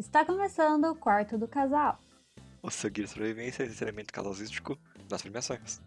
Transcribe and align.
Está 0.00 0.24
começando 0.24 0.86
o 0.86 0.94
quarto 0.94 1.36
do 1.36 1.46
casal. 1.46 2.00
O 2.62 2.70
seu 2.70 2.88
guia 2.90 3.04
de 3.04 3.10
sobrevivência 3.10 3.64
e 3.64 3.66
entretenimento 3.66 4.14
casalístico 4.14 4.78
nas 5.10 5.20
premiações. 5.20 5.78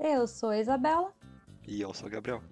Eu 0.00 0.26
sou 0.26 0.48
a 0.48 0.58
Isabela. 0.58 1.14
E 1.68 1.80
eu 1.80 1.94
sou 1.94 2.08
o 2.08 2.10
Gabriel. 2.10 2.42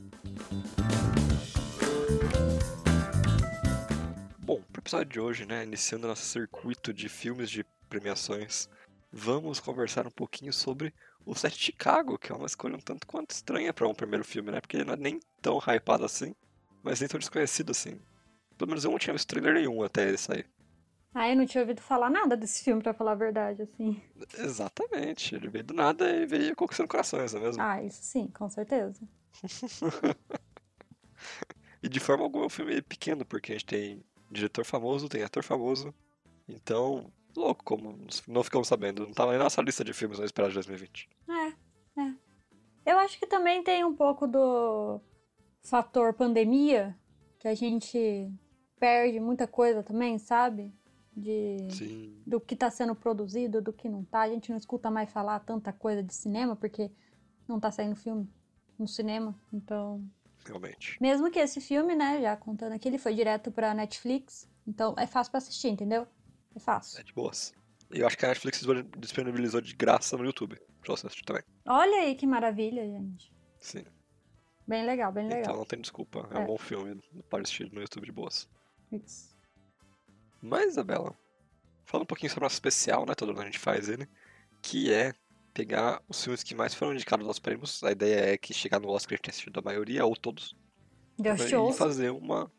Bom, 4.38 4.63
pro 4.73 4.81
episódio 4.81 5.06
de 5.06 5.19
hoje, 5.19 5.46
né, 5.46 5.65
iniciando 5.65 6.06
nosso 6.06 6.23
circuito 6.23 6.95
de 6.95 7.09
filmes 7.09 7.51
de 7.51 7.65
premiações, 7.88 8.69
vamos 9.11 9.58
conversar 9.58 10.06
um 10.06 10.13
pouquinho 10.13 10.53
sobre 10.53 10.95
o 11.27 11.35
set 11.35 11.58
de 11.58 11.65
Chicago, 11.65 12.19
que 12.19 12.31
é 12.31 12.37
uma 12.37 12.47
escolha 12.47 12.77
um 12.77 12.81
tanto 12.81 13.04
quanto 13.08 13.33
estranha 13.33 13.74
para 13.74 13.88
um 13.88 13.95
primeiro 13.97 14.24
filme, 14.24 14.53
né? 14.53 14.61
Porque 14.61 14.77
ele 14.77 14.85
não 14.85 14.95
é 14.95 14.97
nem 14.97 15.19
tão 15.42 15.58
hypado 15.58 16.05
assim, 16.05 16.37
mas 16.84 17.00
nem 17.00 17.08
tão 17.08 17.19
desconhecido 17.19 17.70
assim. 17.72 18.00
Pelo 18.56 18.69
menos 18.69 18.84
eu 18.84 18.92
não 18.92 18.98
tinha 18.98 19.12
visto 19.12 19.27
trailer 19.27 19.55
nenhum 19.55 19.83
até 19.83 20.06
ele 20.06 20.16
sair. 20.16 20.48
Ah, 21.12 21.28
eu 21.28 21.37
não 21.37 21.45
tinha 21.45 21.62
ouvido 21.62 21.80
falar 21.80 22.09
nada 22.09 22.37
desse 22.37 22.62
filme, 22.62 22.82
pra 22.82 22.95
falar 22.95 23.12
a 23.12 23.16
verdade, 23.16 23.62
assim. 23.62 24.00
Exatamente, 24.38 25.34
ele 25.34 25.48
veio 25.48 25.64
do 25.64 25.74
nada 25.74 26.09
e 26.09 26.24
veio 26.24 26.55
conquistando 26.55 26.88
corações, 26.88 27.33
não 27.33 27.41
é 27.41 27.45
mesmo? 27.45 27.62
Ah, 27.62 27.83
isso 27.83 28.02
sim, 28.02 28.28
com 28.28 28.48
certeza. 28.48 29.02
e 31.83 31.88
de 31.88 31.98
forma 31.98 32.23
alguma 32.23 32.45
é 32.45 32.46
um 32.46 32.50
filme 32.50 32.80
pequeno, 32.83 33.24
porque 33.24 33.52
a 33.52 33.55
gente 33.56 33.66
tem 33.66 34.05
diretor 34.30 34.64
famoso, 34.64 35.09
tem 35.09 35.24
ator 35.24 35.42
famoso. 35.42 35.92
Então, 36.48 37.12
louco, 37.36 37.64
como 37.64 37.98
não 38.28 38.45
ficamos 38.45 38.69
sabendo. 38.69 39.06
Não 39.06 39.12
tava 39.12 39.30
nem 39.30 39.38
na 39.38 39.45
nossa 39.45 39.62
lista 39.62 39.84
de 39.84 39.92
filmes 39.92 40.19
não 40.19 40.24
esperados 40.24 40.52
de 40.52 40.58
2020. 40.58 41.08
É, 41.28 42.00
é. 42.00 42.14
Eu 42.86 42.98
acho 42.98 43.19
que 43.19 43.27
também 43.27 43.62
tem 43.62 43.84
um 43.84 43.95
pouco 43.95 44.27
do 44.27 45.00
fator 45.62 46.14
pandemia, 46.14 46.97
que 47.38 47.48
a 47.48 47.55
gente 47.55 48.30
perde 48.78 49.20
muita 49.20 49.47
coisa 49.47 49.83
também, 49.83 50.19
sabe? 50.19 50.72
De, 51.20 51.68
Sim. 51.74 52.22
do 52.26 52.40
que 52.40 52.54
está 52.54 52.70
sendo 52.70 52.94
produzido, 52.94 53.60
do 53.60 53.72
que 53.72 53.88
não 53.88 54.04
tá. 54.04 54.20
A 54.22 54.28
gente 54.28 54.50
não 54.50 54.56
escuta 54.56 54.90
mais 54.90 55.10
falar 55.12 55.40
tanta 55.40 55.72
coisa 55.72 56.02
de 56.02 56.14
cinema, 56.14 56.56
porque 56.56 56.90
não 57.48 57.60
tá 57.60 57.70
saindo 57.70 57.94
filme 57.96 58.28
no 58.78 58.86
cinema, 58.88 59.38
então... 59.52 60.02
Realmente. 60.46 60.96
Mesmo 61.02 61.30
que 61.30 61.38
esse 61.38 61.60
filme, 61.60 61.94
né, 61.94 62.20
já 62.22 62.34
contando 62.36 62.72
aqui, 62.72 62.88
ele 62.88 62.96
foi 62.96 63.14
direto 63.14 63.52
pra 63.52 63.74
Netflix, 63.74 64.48
então 64.66 64.94
é 64.98 65.06
fácil 65.06 65.30
pra 65.30 65.38
assistir, 65.38 65.68
entendeu? 65.68 66.06
É 66.56 66.58
fácil. 66.58 66.98
É 66.98 67.02
de 67.02 67.12
boas. 67.12 67.52
Eu 67.91 68.06
acho 68.06 68.16
que 68.16 68.24
a 68.24 68.28
Netflix 68.28 68.64
disponibilizou 68.98 69.60
de 69.60 69.74
graça 69.74 70.16
no 70.16 70.24
YouTube, 70.24 70.56
pra 70.80 70.96
você 70.96 71.06
assistir 71.06 71.24
também. 71.26 71.42
Olha 71.66 71.98
aí 71.98 72.14
que 72.14 72.26
maravilha, 72.26 72.86
gente. 72.86 73.30
Sim. 73.60 73.84
Bem 74.66 74.86
legal, 74.86 75.12
bem 75.12 75.24
legal. 75.24 75.41
Então 75.42 75.56
não 75.56 75.64
tem 75.66 75.80
desculpa, 75.80 76.26
é, 76.32 76.38
É. 76.38 76.41
um 76.41 76.46
bom 76.46 76.56
filme, 76.56 76.98
pode 77.28 77.42
assistir 77.42 77.70
no 77.72 77.80
YouTube 77.80 78.06
de 78.06 78.12
boas. 78.12 78.48
Isso. 78.91 79.36
Mas, 80.42 80.72
Isabela, 80.72 81.14
fala 81.84 82.02
um 82.02 82.06
pouquinho 82.06 82.30
sobre 82.30 82.44
o 82.44 82.46
nosso 82.46 82.56
especial, 82.56 83.05
né? 83.06 83.14
Todo 83.14 83.33
ano 83.33 83.42
a 83.42 83.44
gente 83.44 83.58
faz 83.58 83.88
ele. 83.88 84.08
Que 84.62 84.92
é 84.92 85.14
pegar 85.52 86.02
os 86.08 86.22
filmes 86.22 86.42
que 86.42 86.55
mais 86.55 86.74
foram 86.74 86.94
indicados 86.94 87.27
aos 87.27 87.38
prêmios. 87.38 87.82
A 87.82 87.92
ideia 87.92 88.32
é 88.32 88.38
que 88.38 88.55
chegar 88.55 88.80
no 88.80 88.88
Oscar 88.88 89.12
a 89.12 89.16
gente 89.16 89.22
tenha 89.22 89.32
assistido 89.32 89.58
a 89.58 89.62
maioria, 89.62 90.05
ou 90.05 90.16
todos. 90.16 90.56
Deu 91.19 91.34
e 91.34 91.48
show. 91.48 91.72
fazer 91.72 92.10
uma. 92.10 92.50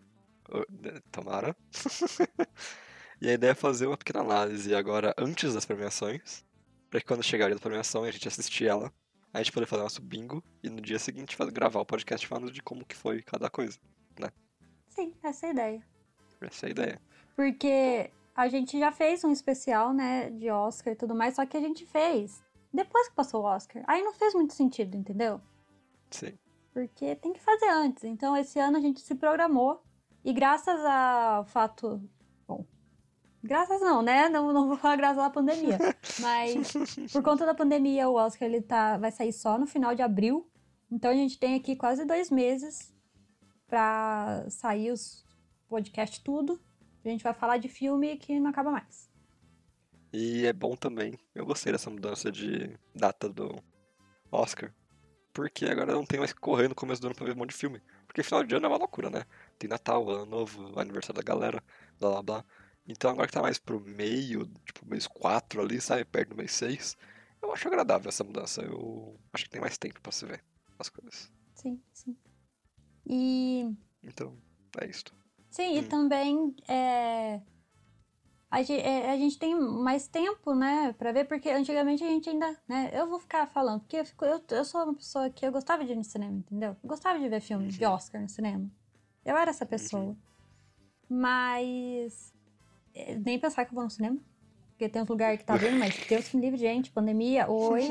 Tomara. 1.11 1.55
e 3.21 3.29
a 3.29 3.33
ideia 3.33 3.51
é 3.51 3.55
fazer 3.55 3.87
uma 3.87 3.97
pequena 3.97 4.19
análise 4.19 4.75
agora 4.75 5.13
antes 5.17 5.53
das 5.53 5.65
premiações. 5.65 6.45
Pra 6.89 6.99
que 6.99 7.05
quando 7.05 7.23
chegar 7.23 7.51
a 7.51 7.59
premiação 7.59 8.05
e 8.05 8.09
a 8.09 8.11
gente 8.11 8.27
assistir 8.27 8.65
ela, 8.65 8.93
a 9.33 9.37
gente 9.37 9.53
poder 9.53 9.65
fazer 9.65 9.81
nosso 9.81 10.01
bingo 10.01 10.43
e 10.61 10.69
no 10.69 10.81
dia 10.81 10.99
seguinte 10.99 11.37
fazer, 11.37 11.51
gravar 11.51 11.79
o 11.79 11.85
podcast 11.85 12.27
falando 12.27 12.51
de 12.51 12.61
como 12.61 12.85
que 12.85 12.95
foi 12.95 13.21
cada 13.21 13.49
coisa. 13.49 13.79
Sim, 14.89 15.15
essa 15.23 15.45
é 15.45 15.49
a 15.49 15.53
ideia. 15.53 15.87
Essa 16.41 16.65
é 16.65 16.67
a 16.67 16.71
ideia. 16.71 17.01
Porque 17.35 18.11
a 18.35 18.47
gente 18.47 18.79
já 18.79 18.91
fez 18.91 19.23
um 19.23 19.31
especial, 19.31 19.93
né, 19.93 20.29
de 20.29 20.49
Oscar 20.49 20.93
e 20.93 20.95
tudo 20.95 21.15
mais, 21.15 21.35
só 21.35 21.45
que 21.45 21.57
a 21.57 21.61
gente 21.61 21.85
fez 21.85 22.41
depois 22.73 23.09
que 23.09 23.15
passou 23.15 23.41
o 23.41 23.45
Oscar. 23.45 23.83
Aí 23.87 24.01
não 24.01 24.13
fez 24.13 24.33
muito 24.33 24.53
sentido, 24.53 24.95
entendeu? 24.95 25.41
Sim. 26.09 26.37
Porque 26.73 27.15
tem 27.15 27.33
que 27.33 27.41
fazer 27.41 27.69
antes. 27.69 28.03
Então 28.03 28.35
esse 28.35 28.59
ano 28.59 28.77
a 28.77 28.81
gente 28.81 29.01
se 29.01 29.15
programou 29.15 29.83
e 30.23 30.31
graças 30.31 30.79
ao 30.85 31.45
fato. 31.45 32.01
Bom. 32.47 32.65
Graças 33.43 33.81
não, 33.81 34.01
né? 34.01 34.29
Não, 34.29 34.53
não 34.53 34.67
vou 34.67 34.77
falar 34.77 34.95
graças 34.95 35.21
à 35.21 35.29
pandemia. 35.29 35.77
Mas 36.19 36.73
por 37.11 37.21
conta 37.21 37.45
da 37.45 37.53
pandemia, 37.53 38.07
o 38.07 38.15
Oscar 38.15 38.47
ele 38.47 38.61
tá, 38.61 38.97
vai 38.97 39.11
sair 39.11 39.33
só 39.33 39.57
no 39.57 39.67
final 39.67 39.93
de 39.93 40.01
abril. 40.01 40.49
Então 40.89 41.11
a 41.11 41.15
gente 41.15 41.39
tem 41.39 41.55
aqui 41.55 41.75
quase 41.75 42.05
dois 42.05 42.29
meses 42.29 42.93
pra 43.67 44.45
sair 44.49 44.91
os 44.91 45.25
podcasts 45.67 46.19
tudo. 46.19 46.61
A 47.03 47.09
gente 47.09 47.23
vai 47.23 47.33
falar 47.33 47.57
de 47.57 47.67
filme 47.67 48.17
que 48.17 48.39
não 48.39 48.49
acaba 48.49 48.71
mais. 48.71 49.09
E 50.13 50.45
é 50.45 50.53
bom 50.53 50.75
também. 50.75 51.17
Eu 51.33 51.45
gostei 51.45 51.71
dessa 51.71 51.89
mudança 51.89 52.31
de 52.31 52.77
data 52.93 53.29
do 53.29 53.63
Oscar. 54.31 54.73
Porque 55.33 55.65
agora 55.65 55.93
não 55.93 56.05
tem 56.05 56.19
mais 56.19 56.33
que 56.33 56.39
correr 56.39 56.67
no 56.67 56.75
começo 56.75 57.01
do 57.01 57.07
ano 57.07 57.15
pra 57.15 57.25
ver 57.25 57.33
um 57.33 57.37
monte 57.37 57.51
de 57.51 57.55
filme. 57.55 57.81
Porque 58.05 58.21
final 58.21 58.43
de 58.43 58.53
ano 58.53 58.65
é 58.65 58.69
uma 58.69 58.77
loucura, 58.77 59.09
né? 59.09 59.23
Tem 59.57 59.69
Natal, 59.69 60.07
Ano 60.09 60.25
Novo, 60.25 60.77
aniversário 60.79 61.21
da 61.21 61.25
galera, 61.25 61.63
blá 61.99 62.09
blá 62.09 62.21
blá. 62.21 62.45
Então 62.85 63.09
agora 63.09 63.27
que 63.27 63.33
tá 63.33 63.41
mais 63.41 63.57
pro 63.57 63.79
meio, 63.79 64.45
tipo 64.65 64.85
mês 64.85 65.07
4 65.07 65.61
ali, 65.61 65.79
sabe? 65.79 66.03
Perto 66.03 66.29
do 66.29 66.35
mês 66.35 66.51
6. 66.51 66.97
Eu 67.41 67.53
acho 67.53 67.67
agradável 67.67 68.09
essa 68.09 68.23
mudança. 68.23 68.61
Eu 68.61 69.17
acho 69.31 69.45
que 69.45 69.49
tem 69.49 69.61
mais 69.61 69.77
tempo 69.77 70.01
pra 70.01 70.11
se 70.11 70.25
ver 70.25 70.43
as 70.77 70.89
coisas. 70.89 71.31
Sim, 71.55 71.81
sim. 71.93 72.17
E 73.05 73.73
Então, 74.03 74.37
é 74.79 74.87
isto. 74.89 75.15
Sim, 75.51 75.75
e 75.75 75.79
Hum. 75.81 75.87
também 75.89 76.55
é, 76.67 77.41
a, 78.49 78.61
é, 78.61 79.11
a 79.11 79.17
gente 79.17 79.37
tem 79.37 79.53
mais 79.53 80.07
tempo, 80.07 80.55
né, 80.55 80.93
pra 80.93 81.11
ver, 81.11 81.25
porque 81.25 81.49
antigamente 81.49 82.03
a 82.03 82.07
gente 82.07 82.29
ainda, 82.29 82.57
né, 82.67 82.89
eu 82.93 83.07
vou 83.07 83.19
ficar 83.19 83.45
falando, 83.47 83.81
porque 83.81 83.97
eu, 83.97 84.05
fico, 84.05 84.25
eu, 84.25 84.41
eu 84.49 84.65
sou 84.65 84.83
uma 84.83 84.95
pessoa 84.95 85.29
que 85.29 85.45
eu 85.45 85.51
gostava 85.51 85.85
de 85.85 85.91
ir 85.91 85.95
no 85.95 86.03
cinema, 86.03 86.37
entendeu? 86.37 86.75
Eu 86.81 86.89
gostava 86.89 87.19
de 87.19 87.29
ver 87.29 87.41
filme 87.41 87.67
de 87.67 87.85
Oscar 87.85 88.21
no 88.21 88.29
cinema. 88.29 88.71
Eu 89.23 89.37
era 89.37 89.51
essa 89.51 89.65
pessoa. 89.65 90.17
Mas 91.07 92.33
é, 92.95 93.15
nem 93.15 93.37
pensar 93.37 93.65
que 93.65 93.71
eu 93.71 93.75
vou 93.75 93.83
no 93.83 93.89
cinema. 93.89 94.17
Porque 94.69 94.89
tem 94.89 95.01
uns 95.01 95.07
lugares 95.09 95.37
que 95.39 95.45
tá 95.45 95.53
abrindo, 95.53 95.77
mas 95.77 95.95
Deus 96.07 96.27
que 96.27 96.35
me 96.35 96.41
livre, 96.41 96.57
gente. 96.57 96.89
Pandemia, 96.91 97.47
oi, 97.51 97.89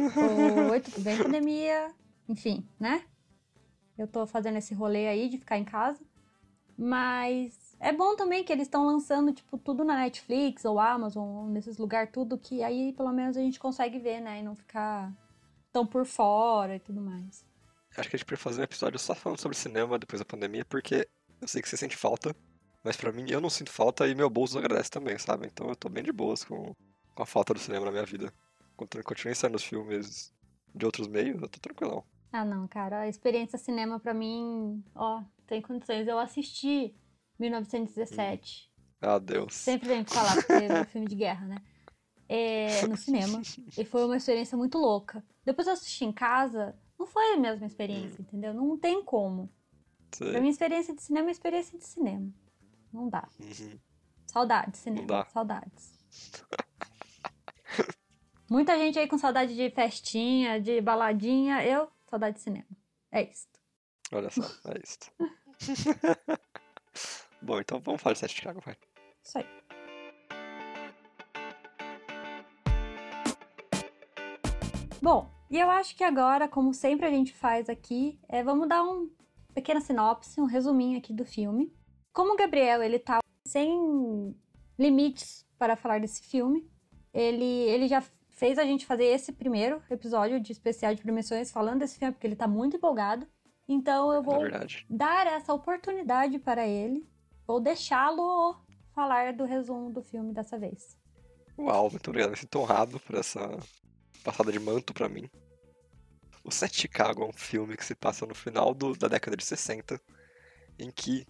oi, 0.70 0.80
tudo 0.80 1.00
bem, 1.02 1.16
pandemia. 1.16 1.94
Enfim, 2.28 2.66
né? 2.80 3.04
Eu 3.96 4.08
tô 4.08 4.26
fazendo 4.26 4.56
esse 4.56 4.74
rolê 4.74 5.06
aí 5.06 5.28
de 5.28 5.38
ficar 5.38 5.56
em 5.56 5.64
casa. 5.64 6.02
Mas 6.84 7.76
é 7.78 7.92
bom 7.92 8.16
também 8.16 8.42
que 8.42 8.50
eles 8.50 8.66
estão 8.66 8.86
lançando, 8.86 9.32
tipo, 9.34 9.58
tudo 9.58 9.84
na 9.84 9.96
Netflix 9.96 10.64
ou 10.64 10.80
Amazon, 10.80 11.28
ou 11.28 11.46
nesses 11.46 11.76
lugares, 11.76 12.10
tudo 12.10 12.38
que 12.38 12.62
aí 12.62 12.94
pelo 12.94 13.12
menos 13.12 13.36
a 13.36 13.40
gente 13.40 13.60
consegue 13.60 13.98
ver, 13.98 14.20
né? 14.20 14.40
E 14.40 14.42
não 14.42 14.54
ficar 14.56 15.12
tão 15.70 15.86
por 15.86 16.06
fora 16.06 16.76
e 16.76 16.80
tudo 16.80 17.00
mais. 17.02 17.44
Acho 17.98 18.08
que 18.08 18.16
a 18.16 18.18
gente 18.18 18.24
podia 18.24 18.38
fazer 18.42 18.60
um 18.62 18.64
episódio 18.64 18.98
só 18.98 19.14
falando 19.14 19.38
sobre 19.38 19.56
cinema 19.58 19.98
depois 19.98 20.20
da 20.20 20.24
pandemia, 20.24 20.64
porque 20.64 21.06
eu 21.40 21.46
sei 21.46 21.60
que 21.60 21.68
você 21.68 21.76
sente 21.76 21.96
falta, 21.98 22.34
mas 22.82 22.96
pra 22.96 23.12
mim 23.12 23.26
eu 23.28 23.40
não 23.42 23.50
sinto 23.50 23.70
falta 23.70 24.08
e 24.08 24.14
meu 24.14 24.30
bolso 24.30 24.58
agradece 24.58 24.90
também, 24.90 25.18
sabe? 25.18 25.46
Então 25.46 25.68
eu 25.68 25.76
tô 25.76 25.88
bem 25.90 26.02
de 26.02 26.12
boas 26.12 26.42
com, 26.42 26.74
com 27.14 27.22
a 27.22 27.26
falta 27.26 27.52
do 27.52 27.60
cinema 27.60 27.84
na 27.84 27.92
minha 27.92 28.06
vida. 28.06 28.32
Continu- 28.74 29.04
Continuem 29.04 29.34
saindo 29.34 29.56
os 29.56 29.64
filmes 29.64 30.32
de 30.74 30.86
outros 30.86 31.08
meios, 31.08 31.42
eu 31.42 31.48
tô 31.48 31.58
tranquilão. 31.60 32.02
Ah, 32.32 32.44
não, 32.44 32.66
cara, 32.68 33.00
a 33.00 33.08
experiência 33.08 33.58
cinema 33.58 33.98
pra 33.98 34.14
mim, 34.14 34.82
ó, 34.94 35.20
tem 35.50 35.60
condições. 35.60 36.06
Eu 36.06 36.18
assisti 36.18 36.94
1917. 37.38 38.70
Ah, 39.02 39.18
Deus. 39.18 39.52
Sempre 39.52 39.88
vem 39.88 40.04
falar, 40.04 40.36
porque 40.36 40.52
é 40.52 40.80
um 40.80 40.84
filme 40.84 41.08
de 41.08 41.16
guerra, 41.16 41.46
né? 41.46 41.56
É, 42.28 42.86
no 42.86 42.96
cinema. 42.96 43.42
E 43.76 43.84
foi 43.84 44.04
uma 44.04 44.16
experiência 44.16 44.56
muito 44.56 44.78
louca. 44.78 45.24
Depois 45.44 45.66
eu 45.66 45.72
assisti 45.72 46.04
em 46.04 46.12
casa, 46.12 46.78
não 46.96 47.06
foi 47.06 47.32
a 47.32 47.36
mesma 47.36 47.66
experiência, 47.66 48.22
entendeu? 48.22 48.54
Não 48.54 48.78
tem 48.78 49.02
como. 49.02 49.50
Sei. 50.12 50.30
Pra 50.30 50.40
mim, 50.40 50.48
experiência 50.48 50.94
de 50.94 51.02
cinema 51.02 51.28
é 51.28 51.32
experiência 51.32 51.76
de 51.76 51.84
cinema. 51.84 52.32
Não 52.92 53.08
dá. 53.08 53.28
Uhum. 53.40 53.78
Saudades, 54.26 54.78
cinema. 54.78 55.00
Não 55.00 55.06
dá. 55.08 55.24
Saudades. 55.26 55.98
Muita 58.48 58.78
gente 58.78 58.98
aí 58.98 59.08
com 59.08 59.18
saudade 59.18 59.56
de 59.56 59.70
festinha, 59.70 60.60
de 60.60 60.80
baladinha. 60.80 61.64
Eu, 61.64 61.88
saudade 62.06 62.36
de 62.36 62.42
cinema. 62.42 62.68
É 63.10 63.22
isso. 63.28 63.48
Olha 64.12 64.30
só, 64.30 64.42
é 64.42 64.80
isso. 64.84 64.98
Bom, 67.42 67.60
então 67.60 67.80
vamos 67.80 68.00
falar 68.00 68.14
de 68.14 68.20
Sete 68.20 68.34
de 68.34 68.36
Chicago, 68.40 68.60
vai. 68.64 68.76
Isso 69.22 69.38
aí. 69.38 69.46
Bom, 75.02 75.30
e 75.50 75.58
eu 75.58 75.70
acho 75.70 75.96
que 75.96 76.04
agora, 76.04 76.48
como 76.48 76.74
sempre 76.74 77.06
a 77.06 77.10
gente 77.10 77.32
faz 77.32 77.68
aqui, 77.68 78.18
é, 78.28 78.42
vamos 78.42 78.68
dar 78.68 78.82
um 78.82 79.10
pequena 79.54 79.80
sinopse, 79.80 80.40
um 80.40 80.44
resuminho 80.44 80.98
aqui 80.98 81.12
do 81.12 81.24
filme. 81.24 81.72
Como 82.12 82.34
o 82.34 82.36
Gabriel, 82.36 82.82
ele 82.82 82.98
tá 82.98 83.20
sem 83.46 84.34
limites 84.78 85.46
para 85.58 85.76
falar 85.76 86.00
desse 86.00 86.22
filme, 86.22 86.70
ele, 87.12 87.44
ele 87.44 87.88
já 87.88 88.02
fez 88.28 88.58
a 88.58 88.64
gente 88.64 88.86
fazer 88.86 89.04
esse 89.04 89.32
primeiro 89.32 89.82
episódio 89.90 90.40
de 90.40 90.52
especial 90.52 90.94
de 90.94 91.02
premiações 91.02 91.50
falando 91.50 91.80
desse 91.80 91.98
filme, 91.98 92.12
porque 92.12 92.26
ele 92.26 92.36
tá 92.36 92.48
muito 92.48 92.76
empolgado. 92.76 93.26
Então 93.72 94.12
eu 94.12 94.20
Na 94.20 94.28
vou 94.28 94.40
verdade. 94.40 94.84
dar 94.90 95.28
essa 95.28 95.54
oportunidade 95.54 96.40
para 96.40 96.66
ele. 96.66 97.08
Vou 97.46 97.60
deixá-lo 97.60 98.60
falar 98.92 99.32
do 99.32 99.44
resumo 99.44 99.92
do 99.92 100.02
filme 100.02 100.34
dessa 100.34 100.58
vez. 100.58 100.98
Uau, 101.56 101.88
muito 101.88 102.08
obrigado. 102.08 102.30
Me 102.32 102.36
sinto 102.36 102.58
honrado 102.58 102.98
por 102.98 103.14
essa 103.14 103.40
passada 104.24 104.50
de 104.50 104.58
manto 104.58 104.92
pra 104.92 105.08
mim. 105.08 105.30
O 106.42 106.50
Set 106.50 106.80
Chicago 106.80 107.22
é 107.22 107.26
um 107.28 107.32
filme 107.32 107.76
que 107.76 107.84
se 107.84 107.94
passa 107.94 108.26
no 108.26 108.34
final 108.34 108.74
do, 108.74 108.96
da 108.96 109.06
década 109.06 109.36
de 109.36 109.44
60, 109.44 110.00
em 110.76 110.90
que, 110.90 111.24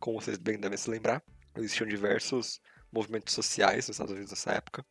como 0.00 0.18
vocês 0.18 0.38
bem 0.38 0.58
devem 0.58 0.78
se 0.78 0.88
lembrar, 0.88 1.22
existiam 1.56 1.86
diversos 1.86 2.58
movimentos 2.90 3.34
sociais 3.34 3.86
nos 3.88 3.96
Estados 3.96 4.12
Unidos 4.12 4.30
nessa 4.30 4.52
época, 4.52 4.82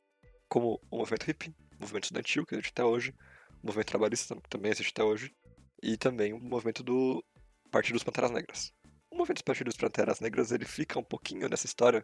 como 0.48 0.80
o 0.92 0.98
movimento 0.98 1.24
hippie, 1.24 1.56
o 1.80 1.82
movimento 1.82 2.04
estudantil, 2.04 2.46
que 2.46 2.54
existe 2.54 2.70
até 2.70 2.84
hoje, 2.84 3.16
o 3.64 3.66
movimento 3.66 3.88
trabalhista, 3.88 4.36
que 4.36 4.50
também 4.50 4.72
existe 4.72 4.92
até 4.92 5.04
hoje, 5.04 5.34
e 5.82 5.98
também 5.98 6.34
o 6.34 6.40
movimento 6.40 6.84
do 6.84 7.24
Partido 7.72 7.94
dos 7.94 8.04
Panteras 8.04 8.32
Negras. 8.32 8.74
O 9.10 9.16
movimento 9.16 9.38
dos 9.38 9.46
Partidos 9.46 9.74
dos 9.74 9.82
Panteras 9.82 10.20
Negras, 10.20 10.52
ele 10.52 10.66
fica 10.66 11.00
um 11.00 11.04
pouquinho 11.04 11.50
nessa 11.50 11.66
história 11.66 12.04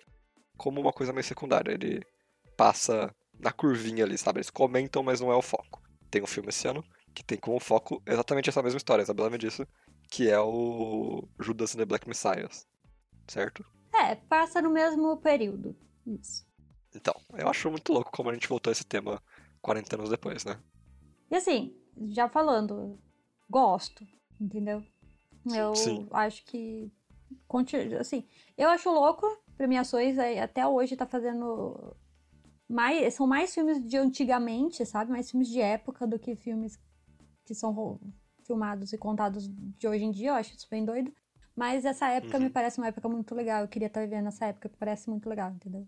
como 0.58 0.82
uma 0.82 0.92
coisa 0.92 1.14
mais 1.14 1.26
secundária, 1.26 1.72
ele 1.72 2.04
passa 2.56 3.14
na 3.40 3.52
curvinha 3.52 4.04
ali, 4.04 4.18
sabe? 4.18 4.40
Eles 4.40 4.50
comentam, 4.50 5.04
mas 5.04 5.22
não 5.22 5.32
é 5.32 5.36
o 5.36 5.42
foco. 5.42 5.82
Tem 6.10 6.22
um 6.22 6.28
filme 6.28 6.50
esse 6.50 6.68
ano 6.68 6.84
que 7.14 7.24
tem 7.24 7.38
como 7.38 7.60
foco 7.60 8.02
exatamente 8.06 8.50
essa 8.50 8.62
mesma 8.62 8.78
história, 8.78 9.02
Isabela 9.02 9.30
me 9.30 9.40
disse, 9.40 9.68
que 10.10 10.30
é 10.30 10.40
o 10.40 11.28
Judas 11.40 11.74
and 11.74 11.80
the 11.80 11.86
Black 11.86 12.08
Messiah, 12.08 12.48
certo? 13.28 13.66
É, 13.94 14.16
passa 14.16 14.62
no 14.62 14.70
mesmo 14.70 15.18
período. 15.18 15.76
Isso. 16.06 16.46
Então, 16.96 17.16
eu 17.34 17.50
acho 17.50 17.72
muito 17.72 17.92
louco 17.92 18.12
como 18.12 18.30
a 18.30 18.34
gente 18.34 18.48
voltou 18.48 18.70
a 18.70 18.74
esse 18.74 18.86
tema 18.86 19.22
40 19.62 19.96
anos 19.96 20.10
depois, 20.10 20.46
né? 20.46 20.60
E 21.32 21.36
assim, 21.36 21.76
já 22.10 22.30
falando, 22.30 23.00
gosto, 23.50 24.06
entendeu? 24.40 24.84
Eu 25.46 25.74
Sim. 25.76 26.08
acho 26.12 26.44
que. 26.46 26.92
Assim, 28.00 28.26
eu 28.58 28.70
acho 28.70 28.90
louco, 28.90 29.26
premiações 29.58 30.18
até 30.18 30.66
hoje 30.68 30.96
tá 30.96 31.06
fazendo. 31.06 31.96
Mais, 32.70 33.14
são 33.14 33.26
mais 33.26 33.54
filmes 33.54 33.82
de 33.86 33.98
antigamente, 33.98 34.86
sabe? 34.86 35.12
Mais 35.12 35.32
filmes 35.32 35.48
de 35.48 35.62
época 35.62 36.06
do 36.06 36.20
que 36.20 36.36
filmes 36.36 36.78
que 37.46 37.56
são 37.56 38.00
filmados 38.44 38.92
e 38.92 38.98
contados 38.98 39.48
de 39.48 39.88
hoje 39.88 40.04
em 40.04 40.12
dia. 40.12 40.30
Eu 40.30 40.34
acho 40.36 40.54
isso 40.56 40.68
bem 40.70 40.84
doido. 40.84 41.14
Mas 41.56 41.86
essa 41.86 42.08
época 42.10 42.38
Uhum. 42.38 42.44
me 42.46 42.50
parece 42.50 42.78
uma 42.78 42.88
época 42.88 43.08
muito 43.10 43.34
legal. 43.34 43.62
Eu 43.62 43.68
queria 43.68 43.88
estar 43.88 44.02
vivendo 44.02 44.28
essa 44.28 44.46
época, 44.46 44.70
que 44.70 44.78
parece 44.78 45.10
muito 45.10 45.28
legal, 45.30 45.52
entendeu? 45.52 45.88